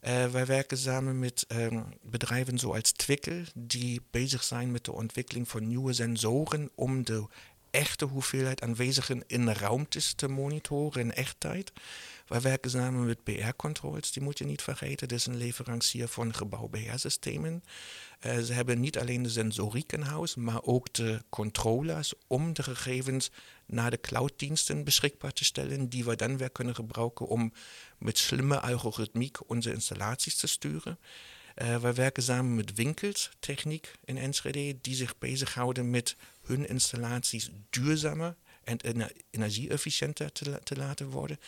Uh, 0.03 0.27
wij 0.27 0.47
werken 0.47 0.79
samen 0.79 1.19
met 1.19 1.47
um, 1.49 1.85
bedrijven 2.03 2.59
zoals 2.59 2.93
Twickel, 2.93 3.43
die 3.55 4.01
bezig 4.11 4.43
zijn 4.43 4.71
met 4.71 4.85
de 4.85 4.93
ontwikkeling 4.93 5.49
van 5.49 5.69
nieuwe 5.69 5.93
sensoren 5.93 6.71
om 6.75 7.05
de 7.05 7.27
echte 7.71 8.05
hoeveelheid 8.05 8.63
aanwezigen 8.63 9.23
in 9.27 9.49
ruimtes 9.49 10.13
te 10.13 10.29
monitoren 10.29 11.01
in 11.01 11.15
echttijd. 11.15 11.73
Wij 12.27 12.41
werken 12.41 12.71
samen 12.71 13.07
met 13.07 13.23
BR 13.25 13.53
Controls, 13.57 14.13
die 14.13 14.23
moet 14.23 14.39
je 14.39 14.45
niet 14.45 14.63
vergeten. 14.63 15.09
Dat 15.09 15.19
is 15.19 15.27
een 15.27 15.37
leverancier 15.37 16.09
van 16.09 16.35
gebouwbeheersystemen. 16.35 17.65
Uh, 18.27 18.39
ze 18.39 18.53
hebben 18.53 18.81
niet 18.81 18.99
alleen 18.99 19.23
de 19.23 19.29
sensoriek 19.29 19.93
in 19.93 20.01
huis, 20.01 20.35
maar 20.35 20.63
ook 20.63 20.93
de 20.93 21.23
controllers 21.29 22.15
om 22.27 22.53
de 22.53 22.63
gegevens 22.63 23.31
naar 23.67 23.91
de 23.91 24.01
clouddiensten 24.01 24.85
beschikbaar 24.85 25.33
te 25.33 25.45
stellen, 25.45 25.89
die 25.89 26.05
we 26.05 26.17
dan 26.17 26.37
weer 26.37 26.51
kunnen 26.51 26.75
gebruiken 26.75 27.27
om 27.27 27.53
met 27.99 28.19
slimme 28.19 28.61
algoritmiek 28.61 29.51
onze 29.51 29.73
installaties 29.73 30.37
te 30.37 30.47
sturen. 30.47 30.99
Uh, 31.63 31.77
wij 31.77 31.95
werken 31.95 32.23
samen 32.23 32.55
met 32.55 32.75
Winkels 32.75 33.31
Techniek 33.39 33.93
in 34.05 34.19
Enschede, 34.19 34.79
die 34.81 34.95
zich 34.95 35.19
bezighouden 35.19 35.91
met 35.91 36.17
hun 36.43 36.69
installaties 36.69 37.51
duurzamer 37.71 38.37
en 38.65 39.11
energieefficiënter 39.31 40.33
te, 40.33 40.61
te, 40.63 40.77
laten 40.77 41.09
worden. 41.09 41.39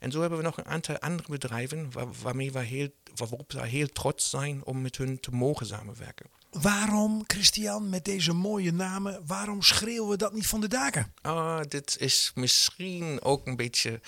En 0.00 0.10
zo 0.10 0.20
hebben 0.20 0.38
we 0.38 0.44
nog 0.44 0.56
een 0.56 0.66
aantal 0.66 0.98
andere 0.98 1.28
bedrijven 1.28 1.92
waar, 1.92 2.06
waarmee 2.22 2.52
we 2.52 2.58
heel, 2.58 2.88
waarop 3.14 3.52
we 3.52 3.66
heel 3.66 3.88
trots 3.88 4.30
zijn 4.30 4.64
om 4.64 4.80
met 4.80 4.96
hun 4.96 5.20
te 5.20 5.30
mogen 5.30 5.66
samenwerken. 5.66 6.26
Waarom, 6.50 7.24
Christian, 7.26 7.88
met 7.88 8.04
deze 8.04 8.32
mooie 8.32 8.72
namen, 8.72 9.26
waarom 9.26 9.62
schreeuwen 9.62 10.08
we 10.08 10.16
dat 10.16 10.32
niet 10.32 10.46
van 10.46 10.60
de 10.60 10.68
daken? 10.68 11.12
Ah, 11.22 11.60
dit 11.68 11.96
is 11.98 12.30
misschien 12.34 13.22
ook 13.22 13.46
een 13.46 13.56
beetje 13.56 14.00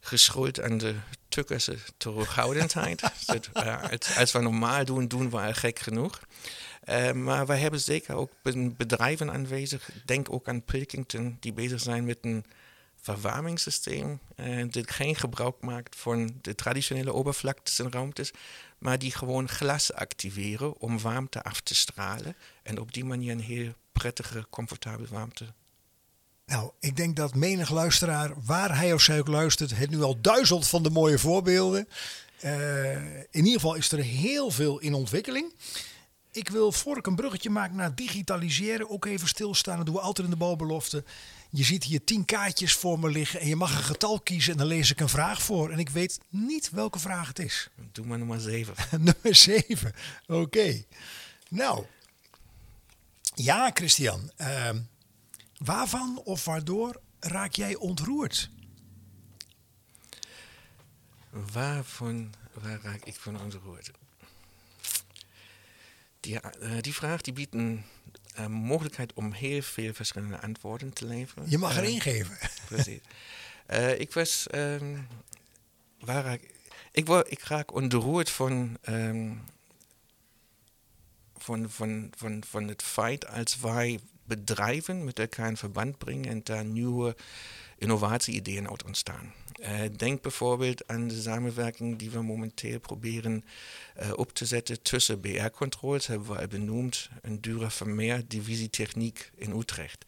geschuld 0.00 0.60
aan 0.60 0.78
de 0.78 0.94
Tukkerse 1.28 1.76
terughoudendheid. 1.96 3.00
dat, 3.26 3.48
uh, 3.54 3.84
als 4.16 4.32
we 4.32 4.38
normaal 4.40 4.84
doen, 4.84 5.08
doen 5.08 5.30
we 5.30 5.36
al 5.36 5.54
gek 5.54 5.78
genoeg. 5.78 6.20
Uh, 6.88 7.12
maar 7.12 7.46
wij 7.46 7.58
hebben 7.58 7.80
zeker 7.80 8.14
ook 8.14 8.30
bedrijven 8.76 9.30
aanwezig. 9.30 9.90
Denk 10.04 10.32
ook 10.32 10.48
aan 10.48 10.64
Pilkington, 10.64 11.36
die 11.40 11.52
bezig 11.52 11.80
zijn 11.80 12.04
met 12.04 12.18
een 12.20 12.44
verwarmingssysteem. 13.00 14.20
Uh, 14.36 14.64
dat 14.70 14.90
geen 14.90 15.16
gebruik 15.16 15.60
maakt 15.60 15.96
van 15.96 16.38
de 16.40 16.54
traditionele 16.54 17.12
oppervlaktes 17.12 17.78
en 17.78 17.92
ruimtes. 17.92 18.30
Maar 18.78 18.98
die 18.98 19.12
gewoon 19.12 19.48
glas 19.48 19.92
activeren 19.92 20.80
om 20.80 21.00
warmte 21.00 21.42
af 21.42 21.60
te 21.60 21.74
stralen. 21.74 22.36
En 22.62 22.80
op 22.80 22.92
die 22.92 23.04
manier 23.04 23.32
een 23.32 23.40
heel 23.40 23.72
prettige, 23.92 24.46
comfortabele 24.50 25.08
warmte 25.08 25.46
nou, 26.48 26.70
ik 26.80 26.96
denk 26.96 27.16
dat 27.16 27.34
menig 27.34 27.70
luisteraar, 27.70 28.32
waar 28.44 28.76
hij 28.76 28.92
of 28.92 29.02
zij 29.02 29.18
ook 29.18 29.28
luistert, 29.28 29.76
het 29.76 29.90
nu 29.90 30.02
al 30.02 30.20
duizelt 30.20 30.68
van 30.68 30.82
de 30.82 30.90
mooie 30.90 31.18
voorbeelden. 31.18 31.88
Uh, 32.44 33.14
in 33.14 33.44
ieder 33.44 33.52
geval 33.52 33.74
is 33.74 33.92
er 33.92 33.98
heel 33.98 34.50
veel 34.50 34.78
in 34.78 34.94
ontwikkeling. 34.94 35.52
Ik 36.30 36.48
wil, 36.48 36.72
voor 36.72 36.96
ik 36.96 37.06
een 37.06 37.16
bruggetje 37.16 37.50
maak 37.50 37.72
naar 37.72 37.94
digitaliseren, 37.94 38.90
ook 38.90 39.04
even 39.04 39.28
stilstaan. 39.28 39.76
Dat 39.76 39.86
doen 39.86 39.94
we 39.94 40.00
altijd 40.00 40.26
in 40.26 40.32
de 40.32 40.38
balbelofte. 40.38 41.04
Je 41.50 41.64
ziet 41.64 41.84
hier 41.84 42.04
tien 42.04 42.24
kaartjes 42.24 42.74
voor 42.74 42.98
me 42.98 43.10
liggen 43.10 43.40
en 43.40 43.48
je 43.48 43.56
mag 43.56 43.76
een 43.76 43.82
getal 43.82 44.20
kiezen 44.20 44.52
en 44.52 44.58
dan 44.58 44.66
lees 44.66 44.90
ik 44.90 45.00
een 45.00 45.08
vraag 45.08 45.42
voor. 45.42 45.70
En 45.70 45.78
ik 45.78 45.88
weet 45.88 46.20
niet 46.28 46.70
welke 46.70 46.98
vraag 46.98 47.28
het 47.28 47.38
is. 47.38 47.68
Doe 47.92 48.06
maar 48.06 48.18
nummer 48.18 48.40
zeven. 48.40 48.74
nummer 49.10 49.34
zeven, 49.34 49.92
oké. 50.26 50.84
Nou, 51.48 51.84
ja 53.34 53.70
Christian, 53.74 54.30
uh, 54.40 54.70
Waarvan 55.58 56.20
of 56.24 56.44
waardoor 56.44 57.00
raak 57.20 57.52
jij 57.52 57.74
ontroerd? 57.74 58.50
Waarvan 61.30 62.34
waar 62.52 62.80
raak 62.82 63.04
ik 63.04 63.14
van 63.14 63.40
ontroerd? 63.40 63.90
Die, 66.20 66.34
uh, 66.34 66.70
die 66.80 66.94
vraag 66.94 67.20
die 67.20 67.32
biedt 67.32 67.54
een 67.54 67.84
uh, 68.38 68.46
mogelijkheid 68.46 69.12
om 69.12 69.32
heel 69.32 69.62
veel 69.62 69.92
verschillende 69.92 70.40
antwoorden 70.40 70.92
te 70.92 71.06
leveren. 71.06 71.50
Je 71.50 71.58
mag 71.58 71.76
er 71.76 71.84
één 71.84 72.00
geven. 72.00 72.38
Precies. 72.68 73.00
ik 73.98 74.12
was. 74.12 74.46
Um, 74.54 75.06
waar 76.00 76.24
raak, 76.24 76.40
ik, 76.92 77.06
word, 77.06 77.30
ik 77.30 77.42
raak 77.42 77.74
ontroerd 77.74 78.30
van. 78.30 78.78
Um, 78.88 79.42
van, 81.36 81.70
van, 81.70 82.12
van, 82.16 82.42
van 82.46 82.68
het 82.68 82.82
feit 82.82 83.26
als 83.26 83.60
wij 83.60 84.00
bedrijven 84.24 85.04
met 85.04 85.18
elkaar 85.18 85.48
in 85.48 85.56
verband 85.56 85.98
brengen 85.98 86.30
en 86.30 86.40
daar 86.44 86.64
nieuwe 86.64 87.16
innovatie-ideeën 87.78 88.70
uit 88.70 88.84
ontstaan. 88.84 89.32
Uh, 89.60 89.80
denk 89.96 90.22
bijvoorbeeld 90.22 90.88
aan 90.88 91.08
de 91.08 91.20
samenwerking 91.20 91.98
die 91.98 92.10
we 92.10 92.22
momenteel 92.22 92.78
proberen 92.80 93.44
uh, 94.00 94.12
op 94.16 94.32
te 94.32 94.46
zetten 94.46 94.82
tussen 94.82 95.20
BR-controls, 95.20 96.06
hebben 96.06 96.28
we 96.28 96.38
al 96.38 96.46
benoemd, 96.46 97.08
en 97.22 97.40
Dura 97.40 97.70
Vermeer 97.70 98.22
Divisie 98.28 98.70
Techniek 98.70 99.30
in 99.34 99.58
Utrecht. 99.58 100.04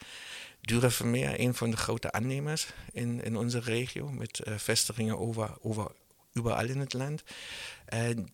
Dura 0.60 0.90
Vermeer, 0.90 1.40
een 1.40 1.54
van 1.54 1.70
de 1.70 1.76
grote 1.76 2.12
aannemers 2.12 2.66
in, 2.92 3.24
in 3.24 3.36
onze 3.36 3.60
regio, 3.60 4.10
met 4.10 4.40
uh, 4.48 4.54
vestigingen 4.56 5.18
over, 5.18 5.56
over 5.60 5.90
überall 6.38 6.68
in 6.68 6.80
het 6.80 6.92
land. 6.92 7.22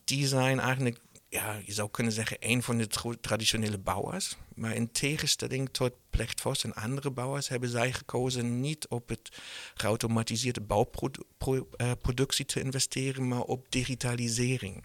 die 0.04 0.26
zijn 0.26 0.60
eigenlijk 0.60 0.98
ja, 1.28 1.60
je 1.64 1.72
zou 1.72 1.90
kunnen 1.90 2.12
zeggen, 2.12 2.36
een 2.40 2.62
van 2.62 2.78
de 2.78 3.16
traditionele 3.20 3.78
bouwers. 3.78 4.36
Maar 4.54 4.74
in 4.74 4.90
tegenstelling 4.90 5.68
tot 5.72 5.92
Plechtvos 6.10 6.64
en 6.64 6.74
andere 6.74 7.10
bouwers 7.10 7.48
hebben 7.48 7.68
zij 7.68 7.92
gekozen 7.92 8.60
niet 8.60 8.88
op 8.88 9.08
het 9.08 9.28
geautomatiseerde 9.74 10.60
bouwproductie 10.60 12.44
te 12.44 12.60
investeren, 12.60 13.28
maar 13.28 13.42
op 13.42 13.66
digitalisering. 13.68 14.84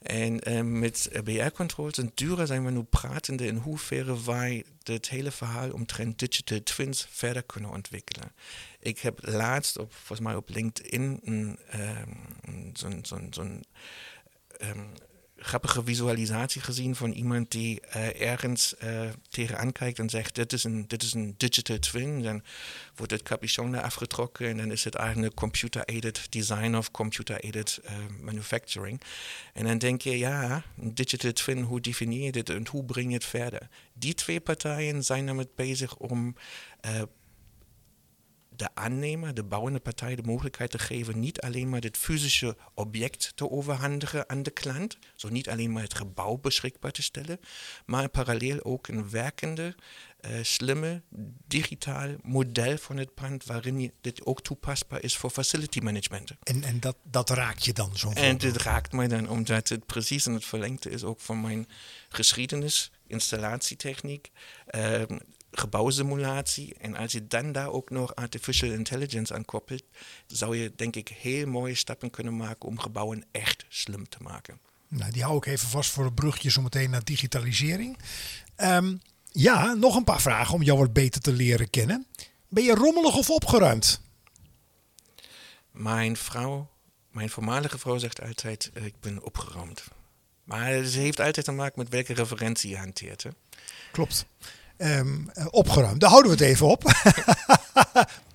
En 0.00 0.50
uh, 0.50 0.60
met 0.60 1.10
BR-controls 1.24 1.98
en 1.98 2.10
Dura 2.14 2.46
zijn 2.46 2.64
we 2.64 2.70
nu 2.70 2.82
pratende 2.82 3.46
in 3.46 3.56
hoeverre 3.56 4.24
wij 4.24 4.64
het 4.82 5.08
hele 5.08 5.30
verhaal 5.30 5.70
omtrent 5.70 6.18
digital 6.18 6.62
twins 6.62 7.06
verder 7.10 7.42
kunnen 7.42 7.70
ontwikkelen. 7.70 8.32
Ik 8.78 8.98
heb 8.98 9.18
laatst 9.22 9.78
op, 9.78 9.92
volgens 9.92 10.20
mij 10.20 10.34
op 10.34 10.48
LinkedIn 10.48 11.20
um, 11.24 11.58
zo'n 13.02 13.32
zo 13.32 13.60
grappige 15.42 15.84
visualisatie 15.84 16.60
gezien 16.60 16.96
van 16.96 17.10
iemand 17.10 17.50
die 17.50 17.80
uh, 17.96 18.20
ergens 18.20 18.74
uh, 18.84 19.00
tegenaan 19.28 19.72
kijkt 19.72 19.98
en 19.98 20.10
zegt: 20.10 20.34
dit 20.34 20.52
is, 20.52 20.64
een, 20.64 20.84
dit 20.88 21.02
is 21.02 21.12
een 21.12 21.34
digital 21.36 21.78
twin. 21.78 22.22
Dan 22.22 22.42
wordt 22.94 23.12
het 23.12 23.22
capuchon 23.22 23.74
afgetrokken 23.74 24.48
en 24.48 24.56
dan 24.56 24.70
is 24.70 24.84
het 24.84 24.94
eigenlijk 24.94 25.34
computer-aided 25.34 26.26
design 26.30 26.74
of 26.74 26.90
computer-aided 26.90 27.80
uh, 27.84 27.90
manufacturing. 28.20 29.00
En 29.52 29.64
dan 29.64 29.78
denk 29.78 30.02
je: 30.02 30.18
ja, 30.18 30.62
een 30.78 30.94
digital 30.94 31.32
twin, 31.32 31.62
hoe 31.62 31.80
definieer 31.80 32.24
je 32.24 32.32
dit 32.32 32.50
en 32.50 32.66
hoe 32.70 32.84
breng 32.84 33.08
je 33.08 33.14
het 33.14 33.24
verder? 33.24 33.68
Die 33.92 34.14
twee 34.14 34.40
partijen 34.40 35.04
zijn 35.04 35.24
namelijk 35.24 35.54
bezig 35.54 35.96
om 35.96 36.34
de 38.60 38.68
aannemer, 38.74 39.34
de 39.34 39.42
bouwende 39.42 39.80
partij, 39.80 40.14
de 40.14 40.22
mogelijkheid 40.22 40.70
te 40.70 40.78
geven 40.78 41.20
niet 41.20 41.40
alleen 41.40 41.68
maar 41.68 41.80
het 41.80 41.96
fysische 41.96 42.56
object 42.74 43.32
te 43.34 43.50
overhandigen 43.50 44.28
aan 44.28 44.42
de 44.42 44.50
klant, 44.50 44.98
zo 45.14 45.28
niet 45.28 45.48
alleen 45.48 45.72
maar 45.72 45.82
het 45.82 45.94
gebouw 45.94 46.36
beschikbaar 46.36 46.90
te 46.90 47.02
stellen, 47.02 47.40
maar 47.86 48.08
parallel 48.08 48.64
ook 48.64 48.88
een 48.88 49.10
werkende, 49.10 49.74
uh, 50.20 50.38
slimme, 50.42 51.02
digitaal 51.46 52.08
model 52.22 52.78
van 52.78 52.96
het 52.96 53.14
pand 53.14 53.44
waarin 53.44 53.92
dit 54.00 54.26
ook 54.26 54.42
toepasbaar 54.42 55.02
is 55.02 55.16
voor 55.16 55.30
facility 55.30 55.78
management. 55.78 56.30
En, 56.42 56.62
en 56.62 56.80
dat, 56.80 56.96
dat 57.02 57.30
raakt 57.30 57.64
je 57.64 57.72
dan 57.72 57.96
zo? 57.96 58.10
En 58.10 58.38
dit 58.38 58.56
raakt 58.56 58.92
mij 58.92 59.08
dan, 59.08 59.28
omdat 59.28 59.68
het 59.68 59.86
precies 59.86 60.26
in 60.26 60.34
het 60.34 60.44
verlengte 60.44 60.90
is 60.90 61.04
ook 61.04 61.20
van 61.20 61.40
mijn 61.40 61.68
geschiedenis, 62.08 62.90
installatietechniek. 63.06 64.30
Uh, 64.70 65.02
gebouwsimulatie. 65.52 66.74
En 66.80 66.96
als 66.96 67.12
je 67.12 67.26
dan 67.26 67.52
daar 67.52 67.70
ook 67.70 67.90
nog 67.90 68.14
artificial 68.14 68.70
intelligence 68.70 69.34
aan 69.34 69.44
koppelt, 69.44 69.82
zou 70.26 70.56
je 70.56 70.72
denk 70.76 70.96
ik 70.96 71.08
heel 71.08 71.46
mooie 71.46 71.74
stappen 71.74 72.10
kunnen 72.10 72.36
maken 72.36 72.68
om 72.68 72.78
gebouwen 72.78 73.24
echt 73.30 73.64
slim 73.68 74.08
te 74.08 74.18
maken. 74.20 74.58
Nou, 74.88 75.12
die 75.12 75.22
hou 75.22 75.36
ik 75.36 75.46
even 75.46 75.68
vast 75.68 75.90
voor 75.90 76.04
het 76.04 76.14
brugje 76.14 76.50
zometeen 76.50 76.90
naar 76.90 77.04
digitalisering. 77.04 77.98
Ehm, 78.56 78.96
ja, 79.32 79.74
nog 79.74 79.96
een 79.96 80.04
paar 80.04 80.20
vragen 80.20 80.54
om 80.54 80.62
jou 80.62 80.78
wat 80.78 80.92
beter 80.92 81.20
te 81.20 81.32
leren 81.32 81.70
kennen. 81.70 82.06
Ben 82.48 82.64
je 82.64 82.74
rommelig 82.74 83.16
of 83.16 83.30
opgeruimd? 83.30 84.00
Mijn 85.70 86.16
vrouw, 86.16 86.70
mijn 87.10 87.30
voormalige 87.30 87.78
vrouw 87.78 87.98
zegt 87.98 88.22
altijd, 88.22 88.70
uh, 88.74 88.84
ik 88.84 88.94
ben 89.00 89.22
opgeruimd. 89.22 89.84
Maar 90.44 90.84
ze 90.84 90.98
heeft 90.98 91.20
altijd 91.20 91.44
te 91.44 91.52
maken 91.52 91.78
met 91.78 91.88
welke 91.88 92.12
referentie 92.12 92.70
je 92.70 92.76
hanteert. 92.76 93.22
Hè? 93.22 93.30
Klopt 93.92 94.26
um, 94.82 95.30
opgeruimd. 95.50 96.00
Daar 96.00 96.10
houden 96.10 96.30
we 96.30 96.36
het 96.36 96.46
even 96.46 96.66
op. 96.66 96.82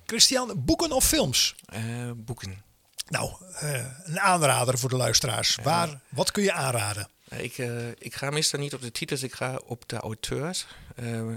Christian, 0.06 0.52
boeken 0.64 0.92
of 0.92 1.06
films? 1.06 1.54
Uh, 1.74 2.10
boeken. 2.16 2.64
Nou, 3.08 3.30
uh, 3.62 3.84
een 4.04 4.20
aanrader 4.20 4.78
voor 4.78 4.88
de 4.88 4.96
luisteraars. 4.96 5.58
Waar, 5.62 6.00
wat 6.08 6.30
kun 6.30 6.42
je 6.42 6.52
aanraden? 6.52 7.08
Ik, 7.28 7.58
uh, 7.58 7.88
ik 7.98 8.14
ga 8.14 8.30
meestal 8.30 8.60
niet 8.60 8.74
op 8.74 8.80
de 8.80 8.92
titels, 8.92 9.22
ik 9.22 9.34
ga 9.34 9.60
op 9.64 9.88
de 9.88 9.96
auteurs. 9.96 10.66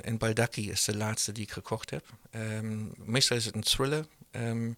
en 0.02 0.18
Baldacci 0.18 0.72
is 0.72 0.84
de 0.84 0.98
laatste 0.98 1.32
die 1.32 1.44
ik 1.44 1.52
gekocht 1.52 1.90
heb. 1.90 2.06
Um, 2.32 2.94
meestal 2.98 3.38
is 3.38 3.46
het 3.46 3.56
een 3.56 3.64
thriller. 3.64 4.06
Um, 4.32 4.78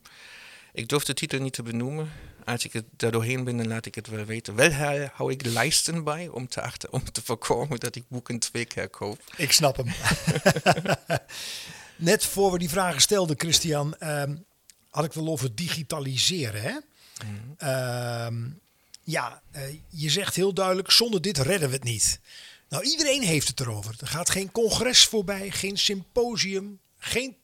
ik 0.73 0.87
durf 0.87 1.03
de 1.03 1.13
titel 1.13 1.39
niet 1.39 1.53
te 1.53 1.63
benoemen. 1.63 2.11
Als 2.45 2.65
ik 2.65 2.73
er 2.73 3.11
doorheen 3.11 3.43
ben, 3.43 3.57
dan 3.57 3.67
laat 3.67 3.85
ik 3.85 3.95
het 3.95 4.07
wel 4.07 4.25
weten. 4.25 4.55
Wel 4.55 4.71
hou 5.13 5.31
ik 5.31 5.45
lijsten 5.45 6.03
bij 6.03 6.27
om 6.27 6.47
te, 6.47 6.61
achter, 6.61 6.91
om 6.91 7.11
te 7.11 7.21
voorkomen 7.23 7.79
dat 7.79 7.95
ik 7.95 8.03
boeken 8.07 8.39
twee 8.39 8.65
keer 8.65 8.89
koop. 8.89 9.19
Ik 9.37 9.51
snap 9.51 9.77
hem. 9.77 9.87
Net 11.95 12.25
voor 12.25 12.51
we 12.51 12.57
die 12.57 12.69
vragen 12.69 13.01
stelden, 13.01 13.39
Christian, 13.39 13.95
ehm, 13.95 14.35
had 14.89 15.05
ik 15.05 15.13
wel 15.13 15.27
over 15.27 15.55
digitaliseren. 15.55 16.61
Hè? 16.61 16.77
Mm 17.25 18.59
ja, 19.03 19.41
uh, 19.55 19.61
je 19.87 20.09
zegt 20.09 20.35
heel 20.35 20.53
duidelijk, 20.53 20.91
zonder 20.91 21.21
dit 21.21 21.37
redden 21.37 21.69
we 21.69 21.75
het 21.75 21.83
niet. 21.83 22.19
Nou, 22.69 22.83
iedereen 22.83 23.21
heeft 23.21 23.47
het 23.47 23.59
erover. 23.59 23.95
Er 23.99 24.07
gaat 24.07 24.29
geen 24.29 24.51
congres 24.51 25.05
voorbij, 25.05 25.51
geen 25.51 25.77
symposium, 25.77 26.79
geen 26.97 27.35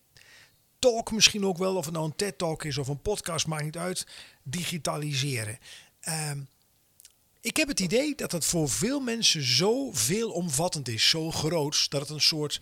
talk 0.80 1.12
misschien 1.12 1.46
ook 1.46 1.58
wel, 1.58 1.76
of 1.76 1.86
het 1.86 1.94
nou 1.94 2.06
een 2.06 2.16
TED-talk 2.16 2.64
is 2.64 2.78
of 2.78 2.88
een 2.88 3.02
podcast, 3.02 3.48
maakt 3.48 3.64
niet 3.64 3.78
uit, 3.78 4.08
digitaliseren. 4.50 5.58
Ehm, 6.00 6.40
ik 7.42 7.58
heb 7.58 7.68
het 7.68 7.80
idee 7.80 8.16
dat 8.16 8.32
het 8.32 8.46
voor 8.46 8.70
veel 8.70 9.00
mensen 9.00 9.44
zo 9.44 9.92
veelomvattend 9.92 10.88
is, 10.88 11.10
zo 11.10 11.32
groot, 11.32 11.90
dat 11.90 12.02
het 12.02 12.10
een 12.10 12.22
soort 12.22 12.62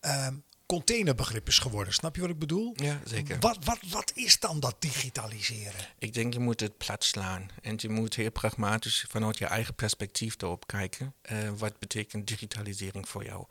ehm, 0.00 0.34
containerbegrip 0.66 1.48
is 1.48 1.58
geworden. 1.58 1.92
Snap 1.92 2.14
je 2.14 2.20
wat 2.20 2.30
ik 2.30 2.38
bedoel? 2.38 2.72
Ja, 2.74 3.00
zeker. 3.04 3.38
Wat, 3.40 3.64
wat, 3.64 3.78
wat 3.90 4.12
is 4.14 4.40
dan 4.40 4.60
dat 4.60 4.76
digitaliseren? 4.78 5.80
Ik 5.98 6.14
denk 6.14 6.32
je 6.32 6.40
moet 6.40 6.60
het 6.60 6.76
plat 6.76 7.04
slaan. 7.04 7.48
En 7.62 7.74
je 7.76 7.88
moet 7.88 8.14
heel 8.14 8.30
pragmatisch 8.30 9.04
vanuit 9.08 9.38
je 9.38 9.46
eigen 9.46 9.74
perspectief 9.74 10.42
erop 10.42 10.66
kijken. 10.66 11.14
Uh, 11.32 11.50
wat 11.56 11.78
betekent 11.78 12.26
digitalisering 12.26 13.08
voor 13.08 13.24
jou? 13.24 13.44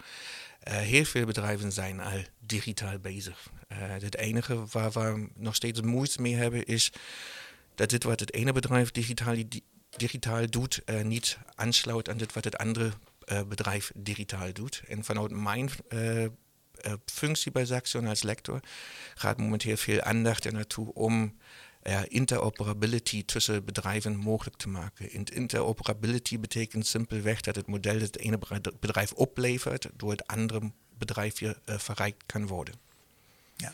Uh, 0.68 0.74
heel 0.78 1.06
veel 1.06 1.26
bedrijven 1.26 1.72
zijn 1.72 2.00
al 2.00 2.24
digitaal 2.40 3.00
bezig. 3.00 3.50
Uh, 3.72 3.78
het 3.80 4.18
enige 4.18 4.66
waar 4.72 4.92
we 4.92 5.30
nog 5.36 5.56
steeds 5.56 5.82
moeite 5.82 6.22
mee 6.22 6.36
hebben 6.36 6.66
is 6.66 6.92
dat 7.76 7.90
dit 7.90 8.04
wat 8.04 8.20
het 8.20 8.34
ene 8.34 8.52
bedrijf 8.52 8.92
digitaal, 8.92 9.36
digitaal 9.90 10.50
doet, 10.50 10.82
niet 11.04 11.38
aansluit 11.56 12.10
aan 12.10 12.18
dit 12.18 12.34
wat 12.34 12.44
het 12.44 12.58
andere 12.58 12.92
bedrijf 13.48 13.92
digitaal 13.96 14.54
doet. 14.54 14.82
En 14.88 15.04
vanuit 15.04 15.32
mijn 15.32 15.70
uh, 15.90 16.26
functie 17.06 17.52
bij 17.52 17.66
Saxion 17.66 18.08
als 18.08 18.24
lector 18.24 18.60
gaat 19.16 19.38
momenteel 19.38 19.78
veel 19.78 20.02
aandacht 20.02 20.46
er 20.46 20.54
naartoe 20.54 20.94
om 20.94 21.38
interoperability 22.08 23.26
tussen 23.26 23.66
bedrijven 23.66 24.16
mogelijk 24.16 24.58
te 24.58 24.70
maken. 24.70 25.12
interoperability 25.34 26.40
betekent 26.40 26.88
simpelweg 26.88 27.42
dat 27.42 27.56
het 27.56 27.68
model 27.68 27.94
dat 27.94 28.02
het 28.02 28.18
ene 28.18 28.40
bedrijf 28.80 29.12
oplevert 29.12 29.88
door 29.96 30.12
het 30.12 30.28
andere 30.28 30.72
bedrijf 30.98 31.42
uh, 31.42 31.52
verrijkt 31.66 32.24
kan 32.26 32.48
worden. 32.48 32.76
Ja. 33.56 33.74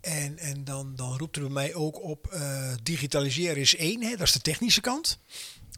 En, 0.00 0.38
en 0.38 0.64
dan, 0.64 0.96
dan 0.96 1.18
roept 1.18 1.36
er 1.36 1.50
mij 1.50 1.74
ook 1.74 2.02
op, 2.02 2.32
uh, 2.34 2.72
digitaliseren 2.82 3.56
is 3.56 3.76
één, 3.76 4.00
dat 4.00 4.20
is 4.20 4.32
de 4.32 4.40
technische 4.40 4.80
kant. 4.80 5.18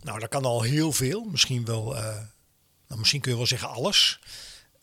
Nou, 0.02 0.18
dat 0.18 0.28
kan 0.28 0.44
al 0.44 0.62
heel 0.62 0.92
veel, 0.92 1.24
misschien 1.24 1.64
wel, 1.64 1.96
uh, 1.96 2.02
nou, 2.88 3.00
misschien 3.00 3.20
kun 3.20 3.30
je 3.30 3.36
wel 3.36 3.46
zeggen 3.46 3.68
alles. 3.68 4.20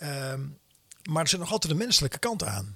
Um, 0.03 0.57
maar 1.09 1.23
er 1.23 1.29
zit 1.29 1.39
nog 1.39 1.51
altijd 1.51 1.73
de 1.73 1.79
menselijke 1.79 2.19
kant 2.19 2.43
aan. 2.43 2.75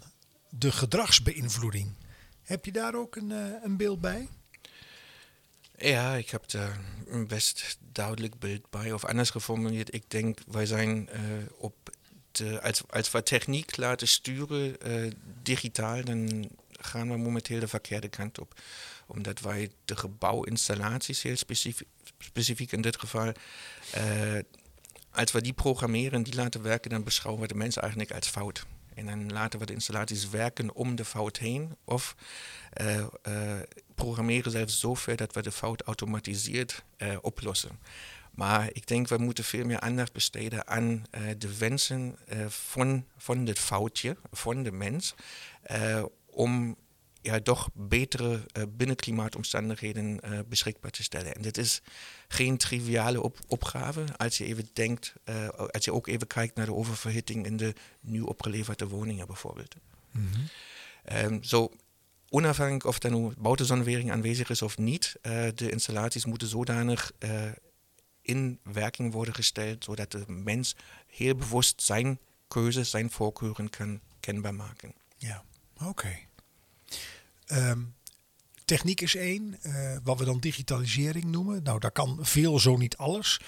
De 0.49 0.71
gedragsbeïnvloeding. 0.71 1.93
Heb 2.41 2.65
je 2.65 2.71
daar 2.71 2.95
ook 2.95 3.15
een, 3.15 3.29
uh, 3.29 3.63
een 3.63 3.77
beeld 3.77 4.01
bij? 4.01 4.27
Ja, 5.77 6.15
ik 6.15 6.29
heb 6.29 6.49
daar 6.49 6.79
een 7.07 7.27
best 7.27 7.77
duidelijk 7.91 8.39
beeld 8.39 8.69
bij. 8.69 8.91
Of 8.91 9.05
anders 9.05 9.29
geformuleerd, 9.29 9.93
ik 9.93 10.09
denk, 10.09 10.39
wij 10.47 10.65
zijn 10.65 11.09
op 11.57 11.89
als, 12.61 12.81
als 12.89 13.11
we 13.11 13.23
techniek 13.23 13.77
laten 13.77 14.07
sturen 14.07 14.75
uh, 14.87 15.11
digitaal, 15.41 16.03
dan 16.03 16.49
gaan 16.71 17.09
we 17.09 17.17
momenteel 17.17 17.59
de 17.59 17.67
verkeerde 17.67 18.07
kant 18.07 18.39
op. 18.39 18.61
Omdat 19.07 19.39
wij 19.39 19.69
de 19.85 19.95
gebouwinstallaties, 19.95 21.21
heel 21.21 21.37
specifiek, 21.37 21.87
specifiek 22.19 22.71
in 22.71 22.81
dit 22.81 22.99
geval, 22.99 23.31
als 25.11 25.31
we 25.31 25.41
die 25.41 25.53
programmeren, 25.53 26.23
die 26.23 26.35
laten 26.35 26.61
werken, 26.61 26.89
dan 26.89 27.03
beschouwen 27.03 27.41
we 27.41 27.47
de 27.47 27.55
mensen 27.55 27.81
eigenlijk 27.81 28.11
als 28.11 28.27
fout. 28.27 28.65
En 28.95 29.05
dan 29.05 29.31
laten 29.31 29.59
we 29.59 29.65
de 29.65 29.73
installaties 29.73 30.29
werken 30.29 30.75
om 30.75 30.95
de 30.95 31.05
fout 31.05 31.37
heen. 31.37 31.75
Of 31.83 32.15
uh, 32.81 32.97
uh, 32.97 33.59
programmeren 33.95 34.51
zelfs 34.51 34.79
zover 34.79 35.15
dat 35.15 35.33
we 35.33 35.41
de 35.41 35.51
fout 35.51 35.81
automatiseerd 35.81 36.83
uh, 36.97 37.17
oplossen. 37.21 37.79
Maar 38.33 38.69
ik 38.73 38.87
denk, 38.87 39.07
we 39.07 39.17
moeten 39.17 39.43
veel 39.43 39.65
meer 39.65 39.79
aandacht 39.79 40.13
besteden 40.13 40.67
aan 40.67 41.03
de 41.37 41.57
wensen 41.57 42.17
van, 42.47 43.05
van 43.17 43.45
het 43.45 43.59
foutje, 43.59 44.17
van 44.31 44.63
de 44.63 44.71
mens. 44.71 45.15
om 46.25 46.77
ja, 47.21 47.39
toch 47.39 47.69
betere 47.73 48.45
binnenklimaatomstandigheden 48.69 50.19
beschikbaar 50.49 50.91
te 50.91 51.03
stellen. 51.03 51.35
En 51.35 51.41
dit 51.41 51.57
is 51.57 51.81
geen 52.27 52.57
triviale 52.57 53.21
op 53.21 53.39
opgave 53.47 54.03
als 54.17 54.37
je 54.37 54.45
even 54.45 54.69
denkt, 54.73 55.13
als 55.71 55.85
je 55.85 55.93
ook 55.93 56.07
even 56.07 56.27
kijkt 56.27 56.55
naar 56.55 56.65
de 56.65 56.73
oververhitting 56.73 57.45
in 57.45 57.57
de 57.57 57.73
nieuw 58.01 58.25
opgeleverde 58.25 58.87
woningen 58.87 59.27
bijvoorbeeld. 59.27 59.75
Mm 60.11 60.29
-hmm. 60.31 60.47
um, 61.17 61.43
zo, 61.43 61.71
onafhankelijk 62.29 62.85
of 62.85 63.03
er 63.03 63.11
nu 63.11 63.31
buitenzonwering 63.37 64.11
aanwezig 64.11 64.49
is 64.49 64.61
of 64.61 64.77
niet, 64.77 65.15
de 65.55 65.69
installaties 65.69 66.25
moeten 66.25 66.47
zodanig 66.47 67.11
in 68.23 68.59
werking 68.63 69.13
worden 69.13 69.33
gesteld, 69.33 69.83
zodat 69.83 70.11
de 70.11 70.23
mens 70.27 70.75
heel 71.07 71.35
bewust 71.35 71.81
zijn 71.81 72.19
keuzes, 72.47 72.89
zijn 72.89 73.11
voorkeuren 73.11 73.69
kan 73.69 73.99
kenbaar 74.19 74.55
maken. 74.55 74.93
Ja, 75.17 75.43
oké. 75.81 76.17
Um, 77.47 77.95
techniek 78.65 79.01
is 79.01 79.15
één, 79.15 79.59
uh, 79.63 79.97
wat 80.03 80.19
we 80.19 80.25
dan 80.25 80.39
digitalisering 80.39 81.25
noemen. 81.25 81.63
Nou, 81.63 81.79
daar 81.79 81.91
kan 81.91 82.17
veel, 82.21 82.59
zo 82.59 82.77
niet 82.77 82.97
alles. 82.97 83.41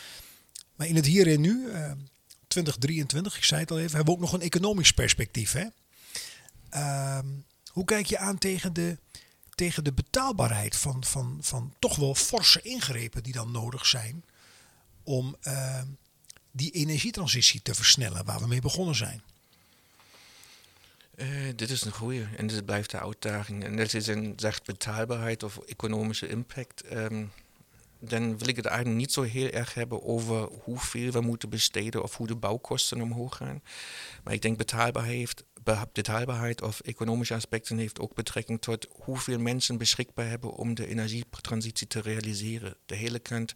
Maar 0.75 0.87
in 0.87 0.95
het 0.95 1.05
hier 1.05 1.27
en 1.27 1.41
nu, 1.41 1.67
uh, 1.67 1.91
2023, 2.47 3.37
ik 3.37 3.43
zei 3.43 3.61
het 3.61 3.71
al 3.71 3.79
even, 3.79 3.95
hebben 3.95 4.13
we 4.13 4.19
ook 4.19 4.25
nog 4.25 4.33
een 4.33 4.41
economisch 4.41 4.91
perspectief. 4.91 5.51
Hè? 5.51 5.67
Um, 7.17 7.45
hoe 7.71 7.85
kijk 7.85 8.05
je 8.05 8.17
aan 8.17 8.37
tegen 8.37 8.73
de, 8.73 8.97
tegen 9.55 9.83
de 9.83 9.93
betaalbaarheid 9.93 10.75
van, 10.75 11.03
van, 11.03 11.37
van 11.41 11.73
toch 11.79 11.95
wel 11.95 12.15
forse 12.15 12.61
ingrepen 12.61 13.23
die 13.23 13.33
dan 13.33 13.51
nodig 13.51 13.85
zijn 13.85 14.23
om 15.05 15.35
uh, 15.43 15.81
die 16.51 16.71
energietransitie 16.71 17.61
te 17.61 17.75
versnellen 17.75 18.25
waar 18.25 18.39
we 18.39 18.47
mee 18.47 18.61
begonnen 18.61 18.95
zijn? 18.95 19.21
Uh, 21.15 21.27
dit 21.55 21.69
is 21.69 21.81
een 21.85 21.91
goede 21.91 22.27
en 22.37 22.47
dit 22.47 22.65
blijft 22.65 22.91
de 22.91 22.99
uitdaging. 22.99 23.63
En 23.63 23.77
is 23.79 24.07
een 24.07 24.33
zegt 24.35 24.65
betaalbaarheid 24.65 25.43
of 25.43 25.57
economische 25.57 26.27
impact. 26.27 26.93
Um, 26.93 27.31
dan 27.99 28.37
wil 28.37 28.47
ik 28.47 28.55
het 28.55 28.65
eigenlijk 28.65 28.97
niet 28.97 29.11
zo 29.11 29.21
heel 29.21 29.49
erg 29.49 29.73
hebben 29.73 30.03
over 30.03 30.49
hoeveel 30.63 31.11
we 31.11 31.21
moeten 31.21 31.49
besteden 31.49 32.03
of 32.03 32.17
hoe 32.17 32.27
de 32.27 32.35
bouwkosten 32.35 33.01
omhoog 33.01 33.35
gaan. 33.35 33.61
Maar 34.23 34.33
ik 34.33 34.41
denk 34.41 34.57
betaalbaarheid 34.57 35.43
heeft, 35.65 35.85
betaalbaarheid 35.93 36.61
of 36.61 36.79
economische 36.79 37.33
aspecten 37.33 37.77
heeft 37.77 37.99
ook 37.99 38.13
betrekking 38.13 38.61
tot 38.61 38.87
hoeveel 38.91 39.39
mensen 39.39 39.77
beschikbaar 39.77 40.27
hebben 40.27 40.53
om 40.53 40.73
de 40.73 40.87
energietransitie 40.87 41.87
te 41.87 42.01
realiseren. 42.01 42.75
De 42.85 42.95
hele 42.95 43.19
kant 43.19 43.53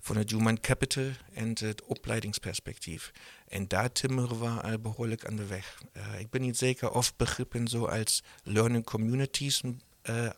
van 0.00 0.16
het 0.16 0.30
human 0.30 0.60
capital 0.60 1.10
en 1.32 1.54
het 1.58 1.84
opleidingsperspectief. 1.84 3.12
En 3.48 3.68
daar 3.68 3.92
timmeren 3.92 4.40
we 4.40 4.48
al 4.48 4.78
behoorlijk 4.78 5.26
aan 5.26 5.36
de 5.36 5.46
weg. 5.46 5.82
Uh, 5.96 6.20
ik 6.20 6.30
ben 6.30 6.40
niet 6.40 6.58
zeker 6.58 6.90
of 6.90 7.16
begrippen 7.16 7.68
zoals 7.68 8.22
learning 8.42 8.84
communities 8.84 9.62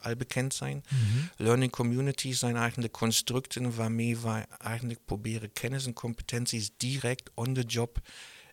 al 0.01 0.17
bekend 0.17 0.55
zijn. 0.55 0.85
Mm 0.89 0.99
-hmm. 0.99 1.31
Learning 1.37 1.71
communities 1.71 2.39
zijn 2.39 2.57
eigenlijk 2.57 2.93
constructen 2.93 3.75
waarmee 3.75 4.19
we 4.19 4.45
eigenlijk 4.59 5.01
proberen 5.05 5.53
kennis 5.53 5.87
en 5.87 5.93
competenties 5.93 6.71
direct 6.77 7.31
on 7.35 7.53
the 7.55 7.63
job 7.63 7.99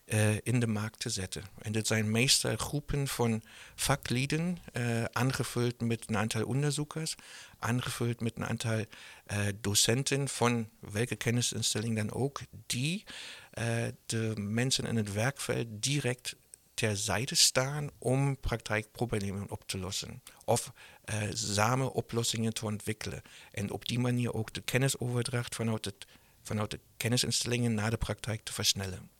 uh, 0.04 0.34
in 0.42 0.60
de 0.60 0.66
markt 0.66 1.00
te 1.00 1.10
zetten. 1.10 1.42
En 1.58 1.72
dit 1.72 1.86
zijn 1.86 2.10
meestal 2.10 2.56
groepen 2.56 3.08
van 3.08 3.42
vaklieden, 3.74 4.58
uh, 4.72 5.04
aangevuld 5.04 5.80
met 5.80 6.04
een 6.06 6.16
aantal 6.16 6.44
onderzoekers, 6.44 7.14
aangevuld 7.58 8.20
met 8.20 8.36
een 8.36 8.46
aantal 8.46 8.78
uh, 8.78 9.38
docenten 9.60 10.28
van 10.28 10.68
welke 10.78 11.16
kennisinstelling 11.16 11.96
dan 11.96 12.12
ook, 12.12 12.40
die 12.66 13.04
de 14.06 14.32
mensen 14.36 14.86
in 14.86 14.96
het 14.96 15.12
werkveld 15.12 15.66
direct 15.70 16.34
terzijde 16.74 17.34
staan 17.34 17.90
om 17.98 18.36
praktijkproblemen 18.40 19.50
op 19.50 19.66
te 19.66 19.78
lossen. 19.78 20.22
Of 20.44 20.72
uh, 21.10 21.22
samen 21.32 21.92
oplossingen 21.92 22.54
te 22.54 22.64
ontwikkelen. 22.64 23.22
En 23.50 23.70
op 23.70 23.88
die 23.88 23.98
manier 23.98 24.34
ook 24.34 24.52
de 24.52 24.60
kennisoverdracht 24.60 25.54
vanuit, 25.54 25.94
vanuit 26.42 26.70
de 26.70 26.80
kennisinstellingen 26.96 27.74
naar 27.74 27.90
de 27.90 27.96
praktijk 27.96 28.42
te 28.42 28.52
versnellen. 28.52 29.10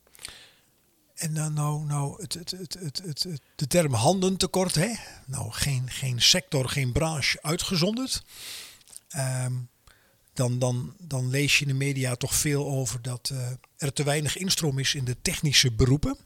En 1.14 1.34
dan 1.34 1.52
nou, 1.52 1.84
nou 1.84 2.22
het, 2.22 2.34
het, 2.34 2.50
het, 2.50 2.74
het, 2.80 3.02
het, 3.04 3.40
de 3.54 3.66
term 3.66 3.92
handentekort, 3.92 4.74
hè? 4.74 4.92
Nou, 5.26 5.52
geen, 5.52 5.90
geen 5.90 6.22
sector, 6.22 6.68
geen 6.68 6.92
branche 6.92 7.38
uitgezonderd. 7.42 8.22
Um, 9.16 9.70
dan, 10.32 10.58
dan, 10.58 10.94
dan 10.98 11.30
lees 11.30 11.58
je 11.58 11.64
in 11.64 11.70
de 11.70 11.76
media 11.76 12.16
toch 12.16 12.34
veel 12.34 12.66
over 12.66 13.02
dat 13.02 13.30
uh, 13.32 13.48
er 13.76 13.92
te 13.92 14.02
weinig 14.02 14.36
instroom 14.36 14.78
is 14.78 14.94
in 14.94 15.04
de 15.04 15.16
technische 15.22 15.72
beroepen. 15.72 16.16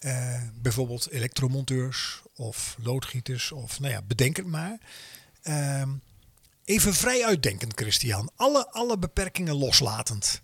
Uh, 0.00 0.42
bijvoorbeeld 0.54 1.10
elektromonteurs 1.10 2.22
of 2.34 2.76
loodgieters 2.82 3.52
of 3.52 3.80
nou 3.80 3.92
ja, 3.92 4.02
bedenk 4.02 4.36
het 4.36 4.46
maar. 4.46 4.78
Uh, 5.42 5.82
even 6.64 6.94
vrij 6.94 7.24
uitdenkend, 7.24 7.72
Christian. 7.74 8.30
Alle, 8.36 8.68
alle 8.70 8.98
beperkingen 8.98 9.54
loslatend. 9.54 10.40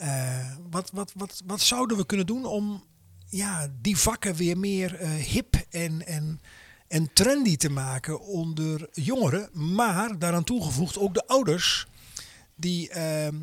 Uh, 0.00 0.56
wat, 0.70 0.90
wat, 0.92 1.12
wat, 1.14 1.42
wat 1.46 1.60
zouden 1.60 1.96
we 1.96 2.06
kunnen 2.06 2.26
doen 2.26 2.44
om 2.44 2.84
ja, 3.28 3.68
die 3.80 3.96
vakken 3.96 4.34
weer 4.34 4.58
meer 4.58 5.00
uh, 5.00 5.08
hip 5.08 5.54
en, 5.70 6.06
en, 6.06 6.40
en 6.88 7.12
trendy 7.12 7.56
te 7.56 7.70
maken 7.70 8.20
onder 8.20 8.88
jongeren, 8.92 9.48
maar 9.74 10.18
daaraan 10.18 10.44
toegevoegd 10.44 10.98
ook 10.98 11.14
de 11.14 11.26
ouders 11.26 11.86
die 12.54 12.88
ehm, 12.88 13.36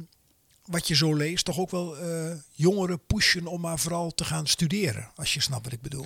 wat 0.66 0.88
je 0.88 0.96
zo 0.96 1.14
leest, 1.14 1.46
toch 1.46 1.60
ook 1.60 1.72
wel 1.72 2.04
uh, 2.04 2.36
jongeren 2.52 3.06
pushen 3.06 3.48
om 3.48 3.62
maar 3.62 3.80
vooral 3.80 4.12
te 4.12 4.26
gaan 4.26 4.48
studeren, 4.48 5.12
als 5.16 5.34
je 5.34 5.42
snapt 5.42 5.64
wat 5.64 5.74
ik 5.74 5.82
bedoel. 5.82 6.06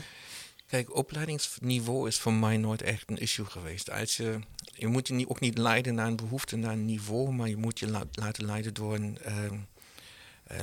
Kijk, 0.67 0.95
opleidingsniveau 0.95 2.07
is 2.07 2.19
voor 2.19 2.33
mij 2.33 2.57
nooit 2.57 2.81
echt 2.81 3.09
een 3.09 3.17
issue 3.17 3.45
geweest. 3.45 3.91
Als 3.91 4.17
je, 4.17 4.39
je 4.73 4.87
moet 4.87 5.07
je 5.07 5.29
ook 5.29 5.39
niet 5.39 5.57
leiden 5.57 5.95
naar 5.95 6.07
een 6.07 6.15
behoefte, 6.15 6.55
naar 6.55 6.71
een 6.71 6.85
niveau, 6.85 7.31
maar 7.31 7.49
je 7.49 7.57
moet 7.57 7.79
je 7.79 7.87
la 7.89 8.03
laten 8.11 8.45
leiden 8.45 8.73
door 8.73 8.95
een, 8.95 9.17
Uh, 9.27 9.51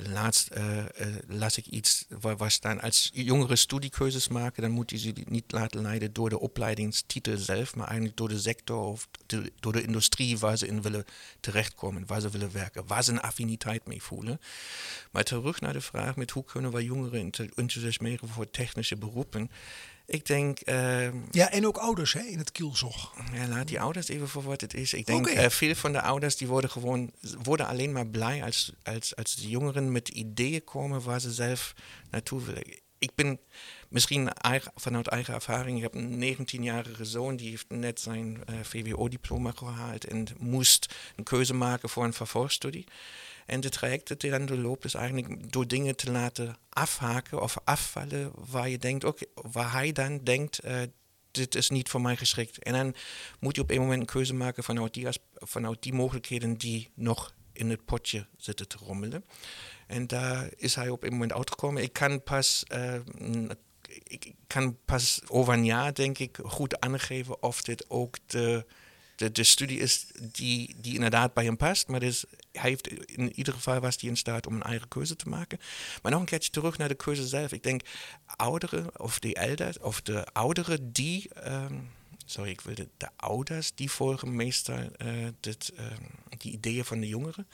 laatst 0.08 0.50
uh, 0.56 0.76
uh, 0.76 0.84
las 1.28 1.56
ik 1.56 1.66
iets 1.66 2.06
waar, 2.20 2.36
waar 2.36 2.50
staan, 2.50 2.80
als 2.80 3.10
jongeren 3.12 3.58
studiekeuzes 3.58 4.28
maken, 4.28 4.62
dan 4.62 4.70
moeten 4.70 4.98
ze 4.98 5.12
niet 5.24 5.52
laten 5.52 5.82
leiden 5.82 6.12
door 6.12 6.28
de 6.28 6.40
opleidingstitel 6.40 7.36
zelf, 7.36 7.74
maar 7.74 7.86
eigenlijk 7.86 8.16
door 8.16 8.28
de 8.28 8.38
sector 8.38 8.84
of 8.84 9.08
de, 9.26 9.52
door 9.60 9.72
de 9.72 9.82
industrie 9.82 10.38
waar 10.38 10.56
ze 10.56 10.66
in 10.66 10.82
willen 10.82 11.04
terechtkomen, 11.40 12.06
waar 12.06 12.20
ze 12.20 12.30
willen 12.30 12.52
werken, 12.52 12.86
waar 12.86 13.04
ze 13.04 13.10
een 13.10 13.20
affiniteit 13.20 13.86
mee 13.86 14.02
voelen. 14.02 14.40
Maar 15.10 15.24
terug 15.24 15.60
naar 15.60 15.72
de 15.72 15.80
vraag 15.80 16.16
met 16.16 16.30
hoe 16.30 16.44
kunnen 16.44 16.72
we 16.72 16.84
jongeren 16.84 17.30
enthousiasmeren 17.54 18.28
voor 18.28 18.50
technische 18.50 18.96
beroepen. 18.96 19.50
Ik 20.10 20.26
denk... 20.26 20.58
Uh, 20.68 21.08
ja, 21.30 21.50
en 21.50 21.66
ook 21.66 21.76
ouders 21.76 22.12
hè, 22.12 22.20
in 22.20 22.38
het 22.38 22.52
kielzog. 22.52 23.14
Ja, 23.32 23.46
laat 23.46 23.68
die 23.68 23.80
ouders 23.80 24.08
even 24.08 24.28
voor 24.28 24.42
wat 24.42 24.60
het 24.60 24.74
is. 24.74 24.92
Ik 24.92 25.06
denk, 25.06 25.28
okay. 25.28 25.44
uh, 25.44 25.50
veel 25.50 25.74
van 25.74 25.92
de 25.92 26.02
ouders 26.02 26.36
die 26.36 26.48
worden 26.48 26.70
gewoon 26.70 27.10
worden 27.42 27.66
alleen 27.66 27.92
maar 27.92 28.06
blij 28.06 28.44
als, 28.44 28.72
als, 28.82 29.16
als 29.16 29.34
de 29.34 29.48
jongeren 29.48 29.92
met 29.92 30.08
ideeën 30.08 30.64
komen 30.64 31.02
waar 31.02 31.20
ze 31.20 31.32
zelf 31.32 31.72
naartoe 32.10 32.44
willen. 32.44 32.64
Ik 32.98 33.14
ben 33.14 33.38
misschien 33.88 34.32
eigen, 34.32 34.72
vanuit 34.74 35.06
eigen 35.06 35.34
ervaring, 35.34 35.76
ik 35.76 35.82
heb 35.82 35.94
een 35.94 36.36
19-jarige 36.36 37.04
zoon, 37.04 37.36
die 37.36 37.50
heeft 37.50 37.66
net 37.68 38.00
zijn 38.00 38.40
uh, 38.50 38.56
VWO-diploma 38.62 39.52
gehaald 39.54 40.04
en 40.04 40.26
moest 40.38 40.94
een 41.16 41.24
keuze 41.24 41.54
maken 41.54 41.88
voor 41.88 42.04
een 42.04 42.12
vervolgstudie. 42.12 42.86
En 43.50 43.60
de 43.60 43.68
traject 43.68 44.08
dat 44.08 44.22
je 44.22 44.30
dan 44.30 44.46
doorloopt 44.46 44.84
is 44.84 44.94
eigenlijk 44.94 45.52
door 45.52 45.66
dingen 45.66 45.96
te 45.96 46.10
laten 46.10 46.56
afhaken 46.68 47.42
of 47.42 47.56
afvallen 47.64 48.32
waar 48.34 48.68
je 48.68 48.78
denkt, 48.78 49.04
ook 49.04 49.18
waar 49.34 49.72
hij 49.72 49.92
dan 49.92 50.18
denkt, 50.18 50.64
uh, 50.64 50.80
dit 51.30 51.54
is 51.54 51.70
niet 51.70 51.88
voor 51.88 52.00
mij 52.00 52.16
geschikt. 52.16 52.62
En 52.62 52.72
dan 52.72 52.94
moet 53.40 53.56
je 53.56 53.62
op 53.62 53.70
een 53.70 53.80
moment 53.80 54.00
een 54.00 54.06
keuze 54.06 54.34
maken 54.34 54.64
vanuit 54.64 54.94
die, 54.94 55.06
vanuit 55.34 55.82
die 55.82 55.92
mogelijkheden 55.92 56.54
die 56.54 56.90
nog 56.94 57.34
in 57.52 57.70
het 57.70 57.84
potje 57.84 58.26
zitten 58.36 58.68
te 58.68 58.76
rommelen. 58.76 59.24
En 59.86 60.06
daar 60.06 60.50
is 60.56 60.74
hij 60.74 60.88
op 60.88 61.02
een 61.02 61.12
moment 61.12 61.32
uitgekomen. 61.32 61.82
Ik 61.82 61.92
kan 61.92 62.22
pas, 62.22 62.64
uh, 62.72 62.94
ik 64.04 64.32
kan 64.46 64.78
pas 64.84 65.20
over 65.26 65.52
een 65.52 65.64
jaar, 65.64 65.94
denk 65.94 66.18
ik, 66.18 66.38
goed 66.42 66.80
aangeven 66.80 67.42
of 67.42 67.62
dit 67.62 67.90
ook 67.90 68.16
de 68.26 68.66
de, 69.20 69.32
de 69.32 69.44
studie 69.44 69.78
is 69.78 70.06
die, 70.32 70.74
die 70.76 70.94
inderdaad 70.94 71.34
bij 71.34 71.44
hem 71.44 71.56
past. 71.56 71.88
Maar 71.88 72.00
dus, 72.00 72.24
hij 72.52 72.70
heeft, 72.70 72.88
in 73.06 73.32
ieder 73.32 73.54
geval 73.54 73.80
was 73.80 73.96
hij 74.00 74.10
in 74.10 74.16
staat 74.16 74.46
om 74.46 74.54
een 74.54 74.62
eigen 74.62 74.88
keuze 74.88 75.16
te 75.16 75.28
maken. 75.28 75.58
Maar 76.02 76.12
nog 76.12 76.20
een 76.20 76.26
keertje 76.26 76.50
terug 76.50 76.78
naar 76.78 76.88
de 76.88 76.94
keuze 76.94 77.26
zelf. 77.26 77.52
Ik 77.52 77.62
denk, 77.62 77.82
ouderen 78.26 79.00
of 79.00 79.18
de 79.18 79.34
elders, 79.34 79.78
of 79.78 80.00
de 80.02 80.26
ouderen 80.32 80.92
die. 80.92 81.30
Um, 81.46 81.90
sorry, 82.24 82.50
ik 82.50 82.60
wilde 82.60 82.88
de 82.96 83.08
ouders, 83.16 83.72
die 83.74 83.90
volgen 83.90 84.36
meestal 84.36 84.78
uh, 84.78 85.28
dit, 85.40 85.72
uh, 85.78 85.86
die 86.38 86.52
ideeën 86.52 86.84
van 86.84 87.00
de 87.00 87.08
jongeren. 87.08 87.48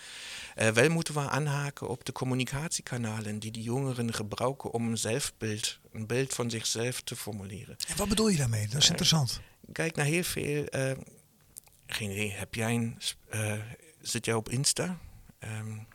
Uh, 0.57 0.69
wel 0.69 0.89
moeten 0.89 1.15
we 1.15 1.29
aanhaken 1.29 1.89
op 1.89 2.05
de 2.05 2.13
communicatiekanalen 2.13 3.39
die 3.39 3.51
de 3.51 3.63
jongeren 3.63 4.15
gebruiken 4.15 4.73
om 4.73 4.89
een 4.89 4.99
zelfbeeld, 4.99 5.79
een 5.93 6.07
beeld 6.07 6.35
van 6.35 6.51
zichzelf 6.51 7.01
te 7.01 7.17
formuleren. 7.17 7.77
En 7.89 7.97
wat 7.97 8.09
bedoel 8.09 8.29
je 8.29 8.37
daarmee? 8.37 8.69
Dat 8.69 8.83
is 8.83 8.89
interessant. 8.89 9.41
Kijk 9.73 9.97
naar 9.97 10.07
heel 10.07 10.23
veel 10.23 10.65
geen 11.87 12.11
idee. 12.11 12.31
Heb 12.31 12.55
jij 12.55 12.75
een. 12.75 12.99
Uh, 13.35 13.53
zit 14.01 14.25
jij 14.25 14.35
op 14.35 14.49
Insta? 14.49 14.99
Um, 15.41 15.87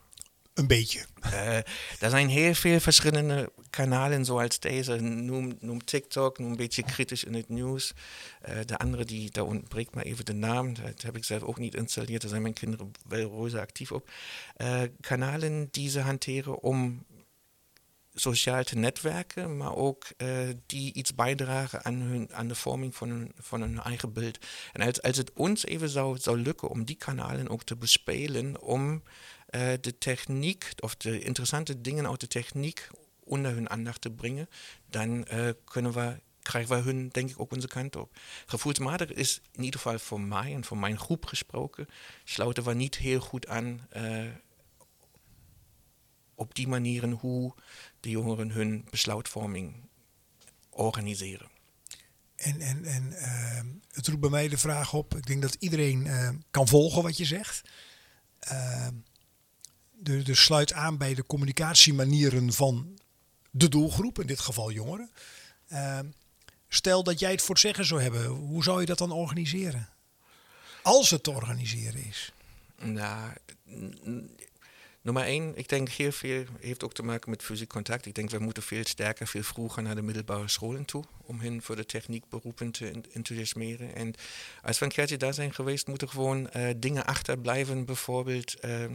een 0.54 0.67
beetje. 0.67 1.06
Uh, 1.25 1.58
er 1.99 2.10
zijn 2.10 2.30
heel 2.30 2.54
veel 2.54 2.80
verschillende 2.80 3.51
kanalen 3.69 4.25
zoals 4.25 4.60
deze. 4.60 4.95
Noem, 4.99 5.58
noem 5.60 5.84
TikTok, 5.84 6.39
noem 6.39 6.51
een 6.51 6.58
beetje 6.58 6.84
kritisch 6.84 7.23
in 7.23 7.34
het 7.34 7.49
nieuws. 7.49 7.93
Uh, 8.49 8.56
de 8.65 8.77
andere, 8.77 9.06
die, 9.06 9.32
daar 9.32 9.45
ontbreekt 9.45 9.95
maar 9.95 10.04
even 10.04 10.25
de 10.25 10.34
naam. 10.34 10.73
Dat 10.73 11.01
heb 11.01 11.17
ik 11.17 11.23
zelf 11.23 11.41
ook 11.41 11.58
niet 11.58 11.75
installeerd. 11.75 12.21
Daar 12.21 12.30
zijn 12.30 12.41
mijn 12.41 12.54
kinderen 12.54 12.91
wel 13.08 13.30
roze 13.30 13.60
actief 13.60 13.91
op. 13.91 14.12
Uh, 14.58 14.82
kanalen 14.99 15.67
die 15.71 15.89
ze 15.89 15.99
hanteren 15.99 16.62
om 16.62 17.06
sociaal 18.13 18.63
te 18.63 18.78
netwerken, 18.78 19.58
maar 19.58 19.76
ook 19.76 20.06
uh, 20.17 20.50
die 20.65 20.93
iets 20.93 21.15
bijdragen 21.15 21.86
aan, 22.32 22.47
de 22.47 22.56
vorming 22.56 22.95
van 22.95 23.62
hun, 23.62 23.80
eigen 23.80 24.13
beeld. 24.13 24.45
En 24.74 24.82
als, 24.82 25.02
als 25.02 25.17
het 25.17 25.34
ons 25.34 25.65
even 25.65 25.89
zou, 25.89 26.17
zou 26.17 26.38
lukken 26.38 26.69
om 26.69 26.86
die 26.86 26.95
kanalen 26.95 27.50
ook 27.50 27.63
te 27.63 27.76
bespelen, 27.76 28.62
om 28.62 29.04
uh, 29.50 29.71
de 29.82 29.97
techniek 29.97 30.71
of 30.80 30.95
de 30.95 31.19
interessante 31.19 31.82
dingen 31.82 32.10
uit 32.10 32.19
de 32.19 32.28
techniek 32.28 32.88
onder 33.24 33.52
hun 33.52 33.69
aandacht 33.69 34.02
te 34.02 34.12
brengen, 34.12 34.50
dan 34.89 35.26
we 35.65 36.19
krijgen 36.41 36.76
we 36.76 36.82
hun, 36.82 37.10
denk 37.10 37.30
ik, 37.30 37.39
ook 37.39 37.52
onze 37.52 37.67
kant 37.67 37.95
op. 37.95 38.19
Gevoelsmatig 38.45 39.12
is 39.12 39.41
in 39.52 39.63
ieder 39.63 39.80
geval 39.80 40.00
voor 40.00 40.21
mij 40.21 40.54
en 40.54 40.63
voor 40.63 40.78
mijn 40.78 41.00
groep 41.00 41.26
gesproken, 41.26 41.88
sluiten 42.24 42.63
we 42.63 42.74
niet 42.74 42.97
heel 42.97 43.19
goed 43.19 43.47
aan 43.47 43.88
op 46.41 46.56
die 46.56 46.67
manieren 46.67 47.12
hoe 47.12 47.54
de 47.99 48.10
jongeren 48.10 48.51
hun 48.51 48.88
besluitvorming 48.89 49.75
organiseren. 50.69 51.49
En, 52.36 52.62
en, 52.62 52.86
en 52.86 53.12
uh, 53.12 53.60
het 53.91 54.08
roept 54.08 54.19
bij 54.19 54.30
mij 54.30 54.47
de 54.47 54.58
vraag 54.58 54.93
op, 54.93 55.15
ik 55.15 55.25
denk 55.25 55.41
dat 55.41 55.56
iedereen 55.60 56.06
uh, 56.06 56.30
kan 56.51 56.67
volgen 56.67 57.04
wat 57.04 57.17
je 57.17 57.25
zegt. 57.25 57.62
Uh, 58.51 58.88
dus, 59.91 60.23
dus 60.23 60.43
sluit 60.43 60.73
aan 60.73 60.97
bij 60.97 61.13
de 61.13 61.25
communicatiemanieren 61.25 62.54
van 62.54 62.99
de 63.51 63.69
doelgroep, 63.69 64.19
in 64.19 64.27
dit 64.27 64.39
geval 64.39 64.71
jongeren. 64.71 65.12
Stel 66.67 67.04
dat 67.04 67.19
jij 67.19 67.32
het 67.32 67.41
voor 67.41 67.56
het 67.56 67.63
zeggen 67.63 67.86
zou 67.86 68.01
hebben, 68.01 68.25
hoe 68.25 68.63
zou 68.63 68.80
je 68.80 68.86
dat 68.86 68.97
dan 68.97 69.12
organiseren? 69.12 69.89
Als 70.84 71.10
het 71.10 71.23
te 71.23 71.32
organiseren 71.32 72.06
is. 72.06 72.34
Nou, 72.77 73.34
Nummer 75.03 75.23
één, 75.23 75.57
ik 75.57 75.69
denk 75.69 75.89
heel 75.89 76.11
veel 76.11 76.43
heeft 76.59 76.83
ook 76.83 76.93
te 76.93 77.03
maken 77.03 77.29
met 77.29 77.43
fysiek 77.43 77.69
contact. 77.69 78.05
Ik 78.05 78.15
denk, 78.15 78.29
we 78.29 78.39
moeten 78.39 78.63
veel 78.63 78.85
sterker, 78.85 79.27
veel 79.27 79.43
vroeger 79.43 79.83
naar 79.83 79.95
de 79.95 80.01
middelbare 80.01 80.47
scholen 80.47 80.85
toe, 80.85 81.03
om 81.25 81.39
hen 81.39 81.61
voor 81.61 81.75
de 81.75 81.85
techniekberoepen 81.85 82.71
te 82.71 83.01
enthousiasmeren. 83.11 83.95
En 83.95 84.13
als 84.61 84.79
we 84.79 84.85
een 84.85 84.91
keertje 84.91 85.17
daar 85.17 85.33
zijn 85.33 85.53
geweest, 85.53 85.87
moeten 85.87 86.09
gewoon 86.09 86.49
uh, 86.55 86.69
dingen 86.77 87.05
achterblijven, 87.05 87.85
bijvoorbeeld 87.85 88.65
uh, 88.65 88.85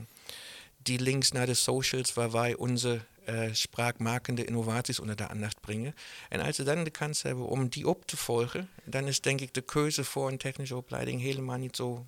die 0.83 1.01
links 1.01 1.33
naar 1.33 1.47
de 1.47 1.55
socials, 1.55 2.14
waar 2.14 2.31
wij 2.31 2.55
onze 2.55 3.01
uh, 3.29 3.49
spraakmakende 3.53 4.45
innovaties 4.45 5.01
onder 5.01 5.16
de 5.16 5.29
aandacht 5.29 5.61
brengen. 5.61 5.95
En 6.29 6.40
als 6.40 6.57
we 6.57 6.62
dan 6.62 6.85
de 6.85 6.90
kans 6.90 7.23
hebben 7.23 7.47
om 7.47 7.69
die 7.69 7.88
op 7.88 8.07
te 8.07 8.16
volgen, 8.16 8.69
dan 8.85 9.07
is 9.07 9.21
denk 9.21 9.40
ik 9.40 9.55
de 9.55 9.61
keuze 9.61 10.05
voor 10.05 10.29
een 10.29 10.38
technische 10.38 10.77
opleiding 10.77 11.21
helemaal 11.21 11.59
niet 11.59 11.77
zo, 11.77 12.07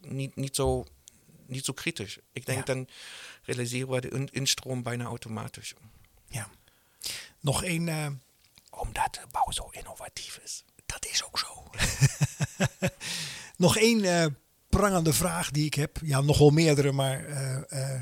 niet, 0.00 0.36
niet 0.36 0.56
zo 0.56 0.84
niet 1.46 1.64
zo 1.64 1.72
kritisch. 1.72 2.18
Ik 2.32 2.46
denk 2.46 2.66
dan 2.66 2.88
realiseren 3.42 3.88
we 3.88 4.00
de 4.00 4.28
instroom 4.30 4.82
bijna 4.82 5.04
automatisch. 5.04 5.74
Ja. 6.28 6.48
Nog 7.40 7.64
één. 7.64 7.86
Uh... 7.86 8.06
Omdat 8.70 9.14
de 9.14 9.20
bouw 9.30 9.50
zo 9.50 9.68
innovatief 9.70 10.40
is. 10.44 10.64
Dat 10.86 11.06
is 11.06 11.24
ook 11.24 11.38
zo. 11.38 11.70
Nog 13.56 13.76
één 13.76 14.04
uh, 14.04 14.26
prangende 14.68 15.12
vraag 15.12 15.50
die 15.50 15.64
ik 15.64 15.74
heb. 15.74 15.98
Ja, 16.02 16.20
nog 16.20 16.38
wel 16.38 16.50
meerdere, 16.50 16.92
maar 16.92 17.28
uh, 17.72 18.00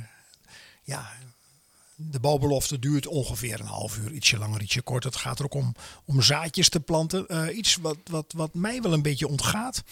ja, 0.83 1.12
de 1.94 2.20
bouwbelofte 2.20 2.78
duurt 2.78 3.07
ongeveer 3.07 3.61
een 3.61 3.66
half 3.66 3.96
uur, 3.96 4.12
ietsje 4.12 4.38
langer, 4.38 4.62
ietsje 4.62 4.83
korter. 4.83 5.11
Het 5.11 5.20
gaat 5.20 5.38
er 5.38 5.44
ook 5.44 5.55
om, 5.55 5.74
om 6.05 6.22
zaadjes 6.22 6.68
te 6.68 6.81
planten. 6.81 7.57
iets 7.57 7.76
wat, 7.76 7.98
wat, 8.05 8.33
wat 8.37 8.55
mij 8.55 8.83
wel 8.83 8.92
een 8.92 9.02
beetje 9.02 9.28
ontgaat 9.28 9.83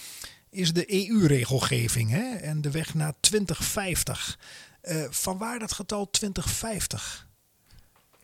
is 0.50 0.72
de 0.72 1.08
EU-regelgeving 1.08 2.10
hè? 2.10 2.34
en 2.34 2.60
de 2.60 2.70
weg 2.70 2.94
naar 2.94 3.14
2050. 3.20 4.38
Uh, 4.82 5.04
eh, 5.04 5.10
van 5.10 5.38
waar 5.38 5.58
dat 5.58 5.72
getal 5.72 6.10
2050? 6.10 7.28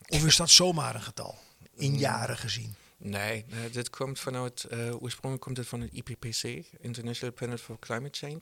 Of 0.07 0.25
is 0.25 0.37
dat 0.37 0.51
zomaar 0.51 0.95
een 0.95 1.03
getal, 1.03 1.39
in 1.77 1.99
jaren 1.99 2.37
gezien? 2.37 2.75
Nee, 2.99 3.45
uh, 3.49 3.57
dit 3.73 3.91
komt 3.91 4.21
vanuit, 4.21 4.67
uh, 4.73 5.03
oorspronkelijk 5.03 5.41
komt 5.41 5.57
het 5.57 5.67
van 5.67 5.81
het 5.81 5.93
IPPC, 5.93 6.43
International 6.81 7.35
Panel 7.35 7.57
for 7.57 7.79
Climate 7.79 8.19
Change. 8.19 8.41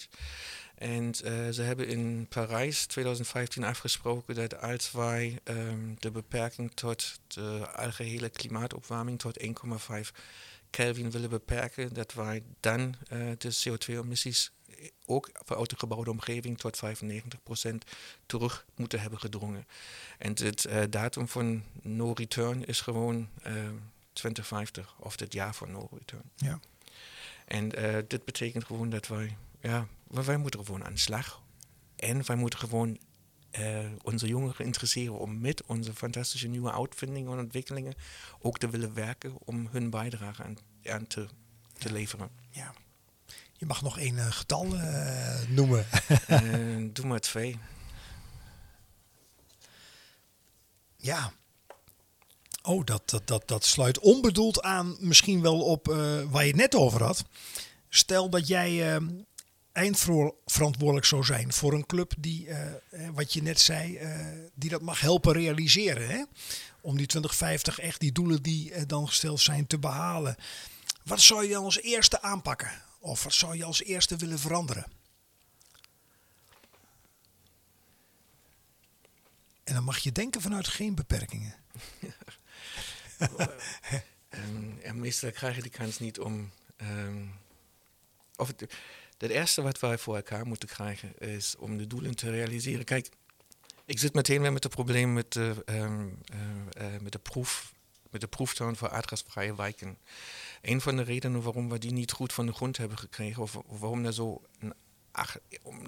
En 0.75 1.15
ze 1.55 1.63
hebben 1.63 1.89
in 1.89 2.27
Parijs 2.29 2.87
2015 2.87 3.65
afgesproken 3.65 4.35
dat 4.35 4.61
als 4.61 4.93
wij 4.93 5.39
um, 5.45 5.97
de 5.99 6.11
beperking 6.11 6.71
tot 6.75 7.21
de 7.27 7.69
algehele 7.77 8.29
klimaatopwarming 8.29 9.19
tot 9.19 9.41
1,5 9.41 10.11
Kelvin 10.75 11.11
willen 11.11 11.31
beperken, 11.31 11.95
dat 11.95 12.13
wij 12.13 12.43
dan 12.61 12.95
uh, 13.13 13.33
de 13.39 13.53
CO2-emissies 13.53 14.53
ook 15.07 15.31
voor 15.45 15.69
de 15.69 15.77
gebouwde 15.77 16.11
omgeving 16.11 16.59
tot 16.59 16.81
95% 16.85 16.89
terug 18.27 18.65
moeten 18.77 19.01
hebben 19.01 19.19
gedrongen. 19.19 19.67
En 20.19 20.29
het 20.29 20.65
uh, 20.65 20.83
datum 20.91 21.29
van 21.29 21.63
no 21.83 22.13
return 22.13 22.67
is 22.67 22.81
gewoon 22.81 23.29
uh, 23.47 23.67
eh, 23.67 23.73
2050 24.13 24.95
of 24.99 25.21
het 25.21 25.33
jaar 25.33 25.55
van 25.55 25.71
no 25.71 25.89
return. 25.93 26.31
Ja. 26.37 26.61
En 27.45 27.69
dit 28.09 28.25
betekent 28.25 28.65
gewoon 28.65 28.91
dat 28.91 29.07
wij, 29.07 29.37
ja, 29.61 29.87
wij 30.09 30.37
moeten 30.37 30.65
gewoon 30.65 30.85
aan 30.85 30.93
de 30.93 30.99
slag. 30.99 31.43
En 31.97 32.27
wij 32.27 32.37
moeten 32.37 32.59
gewoon 32.59 32.99
uh, 33.59 33.79
onze 34.03 34.27
jongeren 34.27 34.65
interesseren 34.65 35.19
om 35.19 35.41
met 35.41 35.63
onze 35.67 35.95
fantastische 35.95 36.49
nieuwe 36.49 36.73
uitvindingen 36.73 37.33
en 37.33 37.39
ontwikkelingen 37.39 37.95
ook 38.41 38.59
te 38.59 38.71
willen 38.71 38.95
werken 38.95 39.35
om 39.39 39.69
hun 39.71 39.91
bijdrage 39.91 40.43
aan, 40.43 40.57
aan 40.85 41.07
te, 41.07 41.27
te 41.79 41.93
leveren. 41.93 42.29
Ja. 42.51 42.75
Je 43.53 43.67
mag 43.67 43.83
nog 43.83 43.99
één 43.99 44.17
uh, 44.17 44.27
getal 44.27 44.67
uh, 44.75 45.49
noemen. 45.49 45.87
doe 46.95 47.07
maar 47.07 47.21
twee. 47.21 47.59
Ja. 50.97 51.33
Oh, 52.63 52.85
dat, 52.85 53.11
dat, 53.11 53.27
dat, 53.27 53.49
dat 53.49 53.65
sluit 53.65 53.99
onbedoeld 53.99 54.63
aan 54.63 54.97
misschien 55.01 55.43
wel 55.43 55.61
op 55.61 55.87
waar 56.31 56.43
je 56.43 56.51
het 56.51 56.57
net 56.57 56.75
over 56.75 57.03
had. 57.03 57.25
Stel 57.89 58.31
dat 58.31 58.47
jij 58.47 58.97
uh, 59.01 59.09
eindverantwoordelijk 59.75 61.07
zou 61.07 61.25
zijn 61.25 61.53
voor 61.53 61.73
een 61.73 61.87
club 61.87 62.13
die, 62.19 62.47
uh, 62.47 62.59
wat 63.13 63.33
je 63.33 63.43
net 63.43 63.61
zei, 63.61 63.99
die 64.55 64.71
dat 64.71 64.83
mag 64.83 65.01
helpen 65.01 65.33
realiseren. 65.33 66.09
Hè? 66.09 66.25
Om 66.81 66.97
die 66.97 67.07
2050 67.07 67.79
echt 67.79 68.01
die 68.01 68.13
doelen 68.13 68.43
die 68.43 68.87
dan 68.87 69.09
gesteld 69.09 69.41
zijn 69.41 69.67
te 69.67 69.79
behalen. 69.79 70.37
Wat 71.05 71.21
zou 71.21 71.49
je 71.49 71.57
als 71.57 71.81
eerste 71.81 72.23
aanpakken? 72.23 72.83
Of 72.99 73.23
wat 73.23 73.35
zou 73.35 73.57
je 73.57 73.65
als 73.65 73.83
eerste 73.83 74.17
willen 74.17 74.39
veranderen? 74.39 74.87
En 79.65 79.75
dan 79.75 79.85
mag 79.85 79.99
je 79.99 80.13
denken 80.13 80.41
vanuit 80.41 80.69
geen 80.69 80.95
beperkingen. 80.95 81.55
um, 84.31 84.79
ja, 84.85 84.93
meestal 84.93 85.31
krijg 85.31 85.57
je 85.57 85.63
die 85.63 85.71
kans 85.71 85.99
niet 85.99 86.19
om. 86.19 86.53
Um, 86.77 87.39
of 88.37 88.47
het, 88.47 88.75
het 89.25 89.33
eerste 89.33 89.63
wat 89.63 89.81
wij 89.81 89.99
voor 89.99 90.17
elkaar 90.17 90.47
moeten 90.47 90.69
krijgen 90.69 91.19
is 91.19 91.57
om 91.59 91.79
de 91.79 91.87
doelen 91.87 92.17
te 92.17 92.31
realiseren. 92.31 92.85
Kijk, 92.85 93.09
ik 93.85 93.99
zit 93.99 94.15
meteen 94.15 94.41
weer 94.41 94.53
met 94.53 94.63
het 94.63 94.75
probleem 94.75 95.13
met 95.13 95.33
de, 95.33 95.63
um, 95.67 96.19
met 97.01 97.13
de 97.13 97.19
proef. 97.19 97.73
Met 98.11 98.23
de 98.23 98.29
proeftuin 98.29 98.77
voor 98.77 98.91
aardgasvrije 98.91 99.57
wijken. 99.57 99.99
Een 100.63 100.81
van 100.81 100.97
de 100.97 101.03
redenen 101.03 101.43
waarom 101.43 101.69
we 101.69 101.79
die 101.79 101.93
niet 101.93 102.13
goed 102.13 102.33
van 102.33 102.47
de 102.47 102.53
grond 102.53 102.77
hebben 102.77 102.99
gekregen, 102.99 103.43
of 103.43 103.59
waarom 103.67 104.05
er 104.05 104.13
zo 104.13 104.43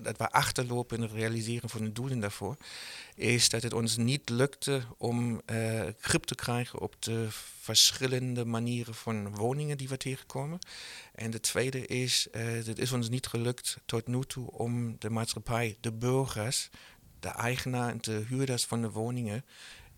dat 0.02 0.16
we 0.16 0.30
achterlopen 0.30 0.96
in 0.96 1.02
het 1.02 1.12
realiseren 1.12 1.68
van 1.68 1.84
de 1.84 1.92
doelen 1.92 2.20
daarvoor, 2.20 2.56
is 3.14 3.48
dat 3.48 3.62
het 3.62 3.72
ons 3.72 3.96
niet 3.96 4.28
lukte 4.28 4.82
om 4.98 5.40
uh, 5.50 5.82
grip 5.98 6.24
te 6.24 6.34
krijgen 6.34 6.80
op 6.80 7.02
de 7.02 7.26
verschillende 7.60 8.44
manieren 8.44 8.94
van 8.94 9.34
woningen 9.34 9.78
die 9.78 9.88
we 9.88 9.96
tegenkomen. 9.96 10.58
En 11.14 11.30
de 11.30 11.40
tweede 11.40 11.86
is, 11.86 12.28
uh, 12.32 12.42
het 12.42 12.78
is 12.78 12.92
ons 12.92 13.08
niet 13.08 13.26
gelukt 13.26 13.76
tot 13.86 14.06
nu 14.06 14.24
toe 14.24 14.50
om 14.50 14.96
de 14.98 15.10
maatschappij, 15.10 15.76
de 15.80 15.92
burgers, 15.92 16.70
de 17.20 17.28
eigenaar 17.28 17.90
en 17.90 17.98
de 18.00 18.24
huurders 18.28 18.64
van 18.64 18.80
de 18.80 18.90
woningen 18.90 19.44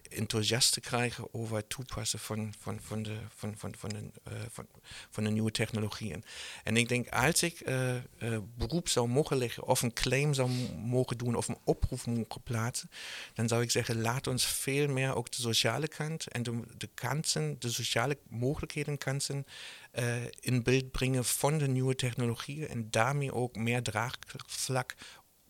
enthousiast 0.08 0.72
te 0.72 0.80
krijgen 0.80 1.34
over 1.34 1.56
het 1.56 1.68
toepassen 1.68 2.18
van, 2.18 2.52
van, 2.58 2.78
van, 2.82 3.02
de, 3.02 3.16
van, 3.36 3.54
van, 3.56 3.74
van, 3.78 3.88
de, 3.88 4.10
uh, 4.32 4.38
van, 4.50 4.66
van 5.10 5.32
nieuwe 5.32 5.50
technologieën. 5.50 6.24
En 6.64 6.76
ik 6.76 6.88
denk, 6.88 7.08
als 7.08 7.42
ik 7.42 7.68
uh, 7.68 7.94
uh, 7.94 8.38
beroep 8.56 8.88
zou 8.88 9.08
mogen 9.08 9.36
leggen 9.36 9.66
of 9.66 9.82
een 9.82 9.92
claim 9.92 10.34
zou 10.34 10.50
mogen 10.76 11.18
doen 11.18 11.34
of 11.34 11.48
een 11.48 11.58
oproep 11.64 12.06
mogen 12.06 12.42
plaatsen, 12.42 12.90
dan 13.34 13.48
zou 13.48 13.62
ik 13.62 13.70
zeggen, 13.70 14.00
laat 14.00 14.26
ons 14.26 14.46
veel 14.46 14.88
meer 14.88 15.14
ook 15.14 15.30
de 15.30 15.42
sociale 15.42 15.88
kant 15.88 16.26
en 16.26 16.42
de, 16.42 16.60
de 16.76 16.88
kansen, 16.94 17.56
de 17.58 17.70
sociale 17.70 18.18
mogelijkheden 18.28 18.98
kansen 18.98 19.46
in 20.40 20.62
beeld 20.62 20.90
brengen 20.90 21.24
van 21.24 21.58
de 21.58 21.68
nieuwe 21.68 21.94
technologieën 21.94 22.68
en 22.68 22.90
daarmee 22.90 23.32
ook 23.32 23.56
meer 23.56 23.82
draagvlak 23.82 24.94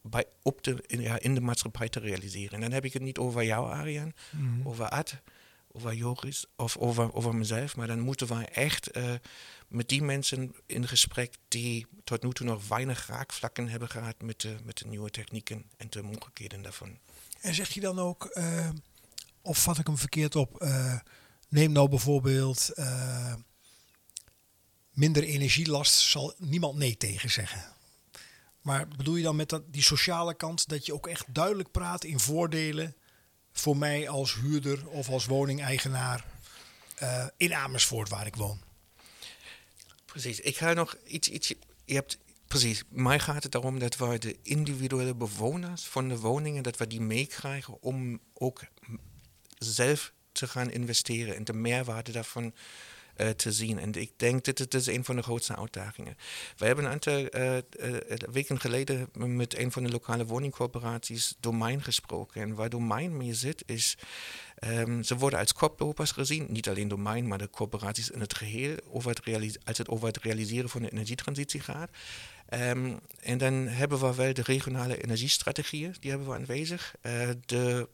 bij, 0.02 0.24
op 0.42 0.62
de, 0.62 0.84
in, 0.86 1.00
ja, 1.00 1.18
in 1.20 1.34
de 1.34 1.40
maatschappij 1.40 1.88
te 1.88 2.00
realiseren. 2.00 2.52
En 2.52 2.60
dan 2.60 2.72
heb 2.72 2.84
ik 2.84 2.92
het 2.92 3.02
niet 3.02 3.18
over 3.18 3.44
jou, 3.44 3.70
Arjan, 3.70 4.12
mm. 4.30 4.66
over 4.66 4.88
Ad, 4.88 5.20
over 5.72 5.94
Joris 5.94 6.46
of 6.56 6.76
over, 6.76 7.14
over 7.14 7.34
mezelf, 7.34 7.76
maar 7.76 7.86
dan 7.86 8.00
moeten 8.00 8.28
wij 8.28 8.48
echt 8.48 8.96
uh, 8.96 9.14
met 9.68 9.88
die 9.88 10.02
mensen 10.02 10.54
in 10.66 10.88
gesprek 10.88 11.34
die 11.48 11.86
tot 12.04 12.22
nu 12.22 12.32
toe 12.32 12.46
nog 12.46 12.68
weinig 12.68 13.06
raakvlakken 13.06 13.68
hebben 13.68 13.88
gehad 13.88 14.22
met 14.22 14.40
de, 14.40 14.56
met 14.64 14.78
de 14.78 14.86
nieuwe 14.86 15.10
technieken 15.10 15.64
en 15.76 15.86
de 15.90 16.02
mogelijkheden 16.02 16.62
daarvan. 16.62 16.98
En 17.40 17.54
zeg 17.54 17.68
je 17.68 17.80
dan 17.80 17.98
ook, 17.98 18.30
uh, 18.32 18.68
of 19.42 19.62
vat 19.62 19.78
ik 19.78 19.86
hem 19.86 19.98
verkeerd 19.98 20.36
op, 20.36 20.62
uh, 20.62 20.98
neem 21.48 21.72
nou 21.72 21.88
bijvoorbeeld 21.88 22.72
minder 24.90 25.22
energielast, 25.22 25.94
zal 25.94 26.34
niemand 26.38 26.76
nee 26.76 26.96
tegen 26.96 27.30
zeggen. 27.30 27.76
Maar 28.62 28.88
bedoel 28.88 29.16
je 29.16 29.22
dan 29.22 29.36
met 29.36 29.48
dat, 29.48 29.72
die 29.72 29.82
sociale 29.82 30.34
kant 30.34 30.68
dat 30.68 30.86
je 30.86 30.94
ook 30.94 31.06
echt 31.06 31.34
duidelijk 31.34 31.70
praat 31.70 32.04
in 32.04 32.18
voordelen 32.18 32.96
voor 33.52 33.76
mij 33.76 34.08
als 34.08 34.34
huurder 34.34 34.88
of 34.88 35.08
als 35.08 35.26
woningeigenaar 35.26 36.24
uh, 37.02 37.26
in 37.36 37.54
Amersfoort 37.54 38.08
waar 38.08 38.26
ik 38.26 38.36
woon? 38.36 38.60
Precies. 40.04 40.40
Ik 40.40 40.56
ga 40.56 40.72
nog 40.72 40.96
iets, 41.04 41.28
iets. 41.28 41.48
Je 41.84 41.94
hebt 41.94 42.18
Precies. 42.48 42.82
Mij 42.88 43.18
gaat 43.18 43.42
het 43.42 43.54
erom 43.54 43.78
dat 43.78 43.96
we 43.96 44.18
de 44.18 44.38
individuele 44.42 45.14
bewoners 45.14 45.84
van 45.84 46.08
de 46.08 46.18
woningen, 46.18 46.62
dat 46.62 46.76
we 46.76 46.86
die 46.86 47.00
meekrijgen 47.00 47.82
om 47.82 48.20
ook 48.34 48.60
zelf 49.58 50.12
te 50.32 50.48
gaan 50.48 50.70
investeren 50.70 51.36
en 51.36 51.44
de 51.44 51.52
meerwaarde 51.52 52.12
daarvan 52.12 52.54
uh, 53.20 53.28
te 53.28 53.52
zien. 53.52 53.78
En 53.78 53.92
ik 53.92 54.12
denk 54.16 54.44
dat 54.44 54.58
het 54.58 54.74
is 54.74 54.86
een 54.86 55.04
van 55.04 55.16
de 55.16 55.22
grootste 55.22 55.56
uitdagingen. 55.56 56.16
We 56.56 56.66
hebben 56.66 56.84
een 56.84 56.90
aantal 56.90 57.26
uh, 57.34 57.56
uh, 57.56 57.96
weken 58.32 58.60
geleden 58.60 59.08
met 59.12 59.58
een 59.58 59.72
van 59.72 59.82
de 59.82 59.90
lokale 59.90 60.24
woningcorporaties 60.26 61.36
Domein 61.40 61.82
gesproken. 61.82 62.42
En 62.42 62.54
waar 62.54 62.68
Domein 62.68 63.16
mee 63.16 63.34
zit 63.34 63.62
is, 63.66 63.96
um, 64.64 65.02
ze 65.02 65.16
worden 65.16 65.38
als 65.38 65.52
koplopers 65.52 66.10
gezien, 66.10 66.46
niet 66.48 66.68
alleen 66.68 66.88
Domein, 66.88 67.28
maar 67.28 67.38
de 67.38 67.50
corporaties 67.50 68.10
in 68.10 68.20
het 68.20 68.34
geheel, 68.34 68.76
over 68.90 69.10
het 69.10 69.58
als 69.64 69.78
het 69.78 69.88
over 69.88 70.06
het 70.06 70.18
realiseren 70.18 70.68
van 70.68 70.82
de 70.82 70.90
energietransitie 70.90 71.60
gaat. 71.60 71.90
Um, 72.54 73.00
en 73.20 73.38
dan 73.38 73.54
hebben 73.54 74.00
we 74.00 74.14
wel 74.14 74.32
de 74.32 74.42
regionale 74.42 75.02
energiestrategieën, 75.02 75.94
die 76.00 76.10
hebben 76.10 76.28
we 76.28 76.34
aanwezig. 76.34 76.94
De 77.46 77.88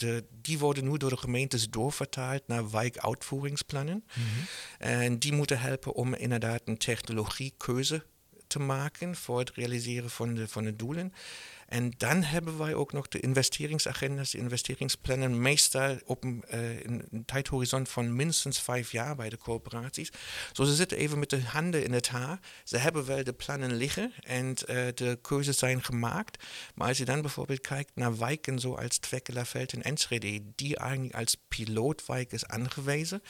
de, 0.00 0.24
die 0.42 0.58
worden 0.58 0.84
nu 0.84 0.96
door 0.96 1.10
de 1.10 1.16
gemeentes 1.16 1.70
doorvertaald 1.70 2.42
naar 2.46 2.70
wijkuitvoeringsplannen. 2.70 3.94
Mm 3.94 4.22
-hmm. 4.22 4.46
En 4.78 5.18
die 5.18 5.32
moeten 5.32 5.60
helpen 5.60 5.92
om 5.92 6.14
inderdaad 6.14 6.60
een 6.64 6.78
technologiekeuze 6.78 8.04
te 8.46 8.58
maken 8.58 9.16
voor 9.16 9.38
het 9.38 9.50
realiseren 9.50 10.10
van 10.10 10.34
de, 10.34 10.48
van 10.48 10.64
de 10.64 10.76
doelen. 10.76 11.12
En 11.70 11.92
dan 11.96 12.22
hebben 12.22 12.58
wij 12.58 12.74
ook 12.74 12.92
nog 12.92 13.08
de 13.08 13.20
investeringsagendas, 13.20 14.30
de 14.30 14.38
investeringsplannen, 14.38 15.42
meestal 15.42 15.96
op 16.04 16.24
een, 16.24 16.44
uh, 16.54 16.84
een 16.84 17.22
tijdhorizon 17.26 17.86
van 17.86 18.16
minstens 18.16 18.60
vijf 18.60 18.92
jaar 18.92 19.16
bij 19.16 19.28
de 19.28 19.38
corporaties. 19.38 20.10
Zo 20.52 20.64
ze 20.64 20.74
zitten 20.74 20.98
even 20.98 21.18
met 21.18 21.30
de 21.30 21.40
handen 21.40 21.84
in 21.84 21.92
het 21.92 22.08
haar. 22.08 22.38
Ze 22.64 22.76
hebben 22.76 23.04
wel 23.06 23.24
de 23.24 23.32
plannen 23.32 23.74
liggen 23.74 24.12
en 24.20 24.48
uh, 24.48 24.86
de 24.94 25.18
keuzes 25.22 25.58
zijn 25.58 25.82
gemaakt. 25.82 26.44
Maar 26.74 26.88
als 26.88 26.98
je 26.98 27.04
dan 27.04 27.20
bijvoorbeeld 27.20 27.60
kijkt 27.60 27.90
naar 27.94 28.18
wijken 28.18 28.58
zoals 28.58 28.98
Twekkelerveld 28.98 29.72
en 29.72 29.82
Enschede, 29.82 30.40
die 30.54 30.76
eigenlijk 30.76 31.14
als 31.14 31.36
pilootwijk 31.48 32.32
is 32.32 32.46
aangewezen, 32.46 33.22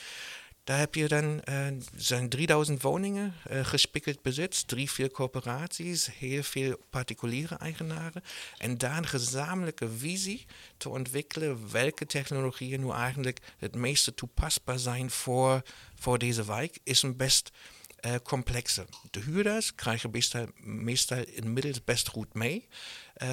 daar 0.64 0.78
heb 0.78 0.94
je 0.94 1.08
dan 1.08 1.40
uh, 1.48 1.66
zijn 1.96 2.28
3000 2.28 2.82
woningen 2.82 3.34
uh, 3.50 3.64
gespikkeld 3.64 4.22
bezit, 4.22 4.68
drie, 4.68 4.90
vier 4.90 5.10
corporaties, 5.10 6.10
heel 6.18 6.42
veel 6.42 6.76
particuliere 6.90 7.54
eigenaren. 7.54 8.22
En 8.58 8.78
daar 8.78 8.96
een 8.96 9.06
gezamenlijke 9.06 9.90
visie 9.90 10.46
te 10.76 10.88
ontwikkelen 10.88 11.70
welke 11.70 12.06
technologieën 12.06 12.80
nu 12.80 12.90
eigenlijk 12.90 13.40
het 13.58 13.74
meeste 13.74 14.14
toepasbaar 14.14 14.78
zijn 14.78 15.10
voor, 15.10 15.62
voor 15.94 16.18
deze 16.18 16.44
wijk, 16.44 16.78
is 16.82 17.02
een 17.02 17.16
best 17.16 17.50
uh, 18.06 18.14
complexe. 18.22 18.86
De 19.10 19.20
huurders 19.20 19.74
krijgen 19.74 20.10
meestal, 20.10 20.46
meestal 20.62 21.24
inmiddels 21.24 21.84
best 21.84 22.08
goed 22.08 22.34
mee. 22.34 22.68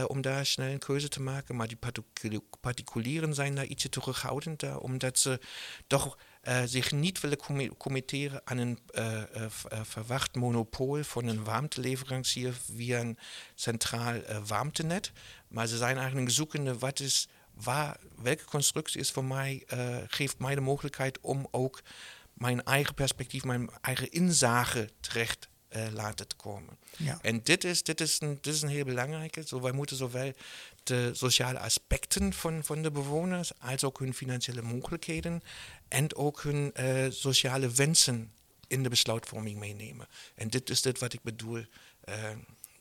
Om 0.08 0.22
daar 0.22 0.46
snel 0.46 0.68
een 0.68 0.80
keuze 0.80 1.08
te 1.08 1.22
maken. 1.22 1.56
Maar 1.56 1.68
die 1.68 1.78
particulieren 2.60 3.34
zijn 3.34 3.56
daar 3.56 3.66
ietsje 3.66 3.90
terughoudender, 3.90 4.80
omdat 4.80 5.20
ze 5.20 5.40
toch 5.88 6.18
zich 6.66 6.92
niet 6.92 7.20
willen 7.20 7.38
committeren 7.78 8.42
aan 8.44 8.58
een 8.58 8.80
uh, 8.92 9.24
verwacht 9.82 10.36
monopool 10.36 11.04
van 11.04 11.28
een 11.28 11.44
warmteleverancier 11.44 12.54
via 12.76 13.00
een 13.00 13.18
centraal 13.56 14.22
warmtenet. 14.48 15.12
Maar 15.48 15.68
ze 15.68 15.78
zijn 15.78 15.98
eigenlijk 15.98 16.30
zoekende 16.30 16.78
wat 16.78 17.00
is, 17.00 17.28
waar, 17.54 17.98
welke 18.16 18.46
constructie 18.46 19.00
is 19.00 19.12
voor 19.12 19.26
mij, 19.26 19.64
geeft 20.08 20.40
mij 20.40 20.56
de 20.56 20.62
mogelijkheid 20.62 21.20
om 21.22 21.48
ook 21.52 21.82
mijn 22.34 22.64
eigen 22.64 22.94
perspectief, 22.94 23.44
mijn 23.44 23.70
eigen 23.82 24.12
inzage 24.12 24.90
terecht 25.00 25.50
uh, 25.76 25.88
laten 25.94 26.28
komen. 26.36 26.78
Ja. 26.98 27.20
En 27.22 27.44
dit 27.44 27.64
is, 27.64 27.84
dit, 27.84 28.02
is 28.02 28.22
een, 28.22 28.38
dit 28.42 28.54
is 28.54 28.62
een 28.62 28.70
heel 28.70 28.86
belangrijke. 28.86 29.48
Zo, 29.48 29.62
wij 29.62 29.72
moeten 29.72 29.98
zowel 29.98 30.34
de 30.88 31.10
sociale 31.14 31.60
aspecten 31.60 32.34
van, 32.34 32.64
van 32.64 32.82
de 32.82 32.92
bewoners 32.92 33.60
als 33.60 33.84
ook 33.84 34.00
hun 34.00 34.14
financiële 34.14 34.62
mogelijkheden 34.62 35.42
en 35.88 36.16
ook 36.16 36.42
hun 36.42 36.74
uh, 36.80 37.06
sociale 37.10 37.70
wensen 37.70 38.32
in 38.68 38.84
de 38.84 38.90
besluitvorming 38.90 39.60
meenemen. 39.60 40.08
En 40.36 40.50
dit 40.50 40.70
is 40.70 40.82
dit 40.82 41.00
wat 41.00 41.14
ik 41.14 41.22
bedoel, 41.22 41.58
uh, 41.58 41.66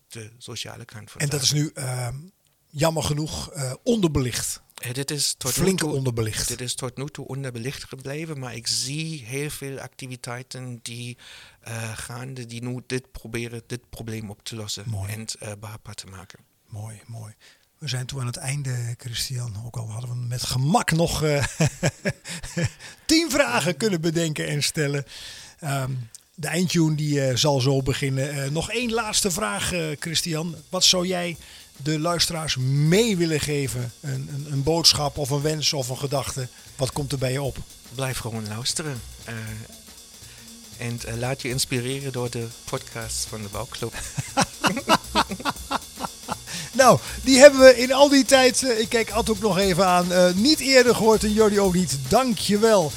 de 0.09 0.31
sociale 0.39 0.85
kant 0.85 1.11
van 1.11 1.21
En 1.21 1.29
dat 1.29 1.43
is 1.43 1.53
nu 1.53 1.71
uh, 1.75 2.09
jammer 2.71 3.03
genoeg 3.03 3.51
onderbelicht. 3.83 4.63
dit 4.93 5.11
is 5.11 5.35
tot 5.35 5.53
Flink 5.53 5.79
toe, 5.79 5.93
onderbelicht. 5.93 6.49
Dit 6.49 6.61
is 6.61 6.75
tot 6.75 6.97
nu 6.97 7.07
toe 7.07 7.27
onderbelicht 7.27 7.85
gebleven, 7.85 8.39
maar 8.39 8.55
ik 8.55 8.67
zie 8.67 9.25
heel 9.25 9.51
veel 9.51 9.79
activiteiten 9.79 10.79
die 10.83 11.19
gaande, 11.95 12.47
die 12.47 12.63
nu 12.63 12.83
dit 12.87 13.11
proberen, 13.11 13.63
dit 13.67 13.91
probleem 13.91 14.31
op 14.31 14.43
te 14.43 14.57
lossen 14.57 14.89
mooi. 14.89 15.13
en 15.13 15.59
behapbaar 15.61 15.95
te 15.95 16.07
maken. 16.07 16.39
Mooi, 16.69 17.03
mooi. 17.07 17.35
We 17.79 17.89
zijn 17.89 18.07
toe 18.07 18.21
aan 18.21 18.27
het 18.27 18.37
einde, 18.37 18.95
Christian. 18.99 19.57
Ook 19.67 19.77
al 19.77 19.91
hadden 19.91 20.11
we 20.11 20.17
met 20.17 20.43
gemak 20.43 20.91
nog 20.93 21.23
uh, 21.23 21.45
tien 23.07 23.31
vragen 23.31 23.77
kunnen 23.77 24.01
bedenken 24.01 24.47
en 24.47 24.63
stellen. 24.63 25.07
Um, 25.65 26.09
de 26.35 26.47
eindtune 26.47 26.95
die 26.95 27.29
uh, 27.29 27.37
zal 27.37 27.61
zo 27.61 27.83
beginnen. 27.83 28.37
Uh, 28.37 28.51
nog 28.51 28.71
één 28.71 28.93
laatste 28.93 29.31
vraag, 29.31 29.73
Christian. 29.99 30.55
Wat 30.69 30.85
zou 30.85 31.07
jij 31.07 31.37
de 31.77 31.99
luisteraars 31.99 32.57
mee 32.57 33.17
willen 33.17 33.41
geven? 33.41 33.93
Een, 34.01 34.29
een, 34.35 34.47
een, 34.53 34.63
boodschap 34.63 35.19
of 35.19 35.31
een 35.31 35.43
wens 35.43 35.73
of 35.73 35.89
een 35.89 35.99
gedachte? 35.99 36.49
Wat 36.77 36.93
komt 36.93 37.13
er 37.13 37.19
bij 37.19 37.33
je 37.33 37.43
op? 37.43 37.57
Blijf 37.95 38.19
gewoon 38.19 38.49
luisteren. 38.49 39.01
en 40.79 41.01
laat 41.19 41.43
je 41.43 41.49
inspireren 41.49 42.13
door 42.13 42.31
de 42.31 42.47
podcast 42.65 43.27
van 43.27 43.43
de 43.43 43.49
Bouwclub. 43.49 43.95
Nou, 46.73 46.99
die 47.23 47.39
hebben 47.39 47.61
we 47.61 47.77
in 47.77 47.93
al 47.93 48.09
die 48.09 48.25
tijd, 48.25 48.63
uh, 48.63 48.81
ik 48.81 48.89
kijk 48.89 49.11
Ad 49.11 49.31
ook 49.31 49.41
nog 49.41 49.59
even 49.59 49.87
aan, 49.87 50.13
uh, 50.13 50.25
niet 50.35 50.61
eerder 50.61 50.95
gehoord 50.95 51.25
en 51.25 51.33
jullie 51.33 51.61
ook 51.61 51.75
niet. 51.75 51.99
Dankjewel. 52.09 52.93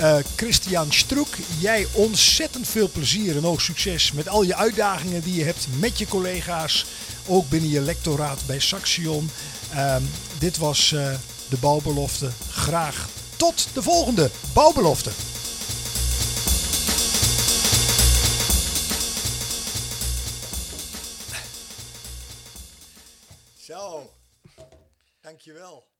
Uh, 0.00 0.16
Christian 0.36 0.92
Stroek, 0.92 1.28
jij 1.58 1.86
ontzettend 1.92 2.68
veel 2.68 2.88
plezier 2.88 3.36
en 3.36 3.46
ook 3.46 3.60
succes 3.60 4.12
met 4.12 4.28
al 4.28 4.42
je 4.42 4.56
uitdagingen 4.56 5.22
die 5.22 5.34
je 5.34 5.44
hebt 5.44 5.66
met 5.78 5.98
je 5.98 6.06
collega's. 6.06 6.86
Ook 7.26 7.48
binnen 7.48 7.70
je 7.70 7.80
lectoraat 7.80 8.38
bij 8.46 8.58
Saxion. 8.58 9.30
Uh, 9.74 9.96
dit 10.38 10.56
was 10.56 10.88
de 11.48 11.56
bouwbelofte. 11.60 12.30
Graag 12.50 13.08
tot 13.36 13.66
de 13.72 13.82
volgende 13.82 14.30
bouwbelofte. 14.52 15.10
Dankjewel. 25.34 25.93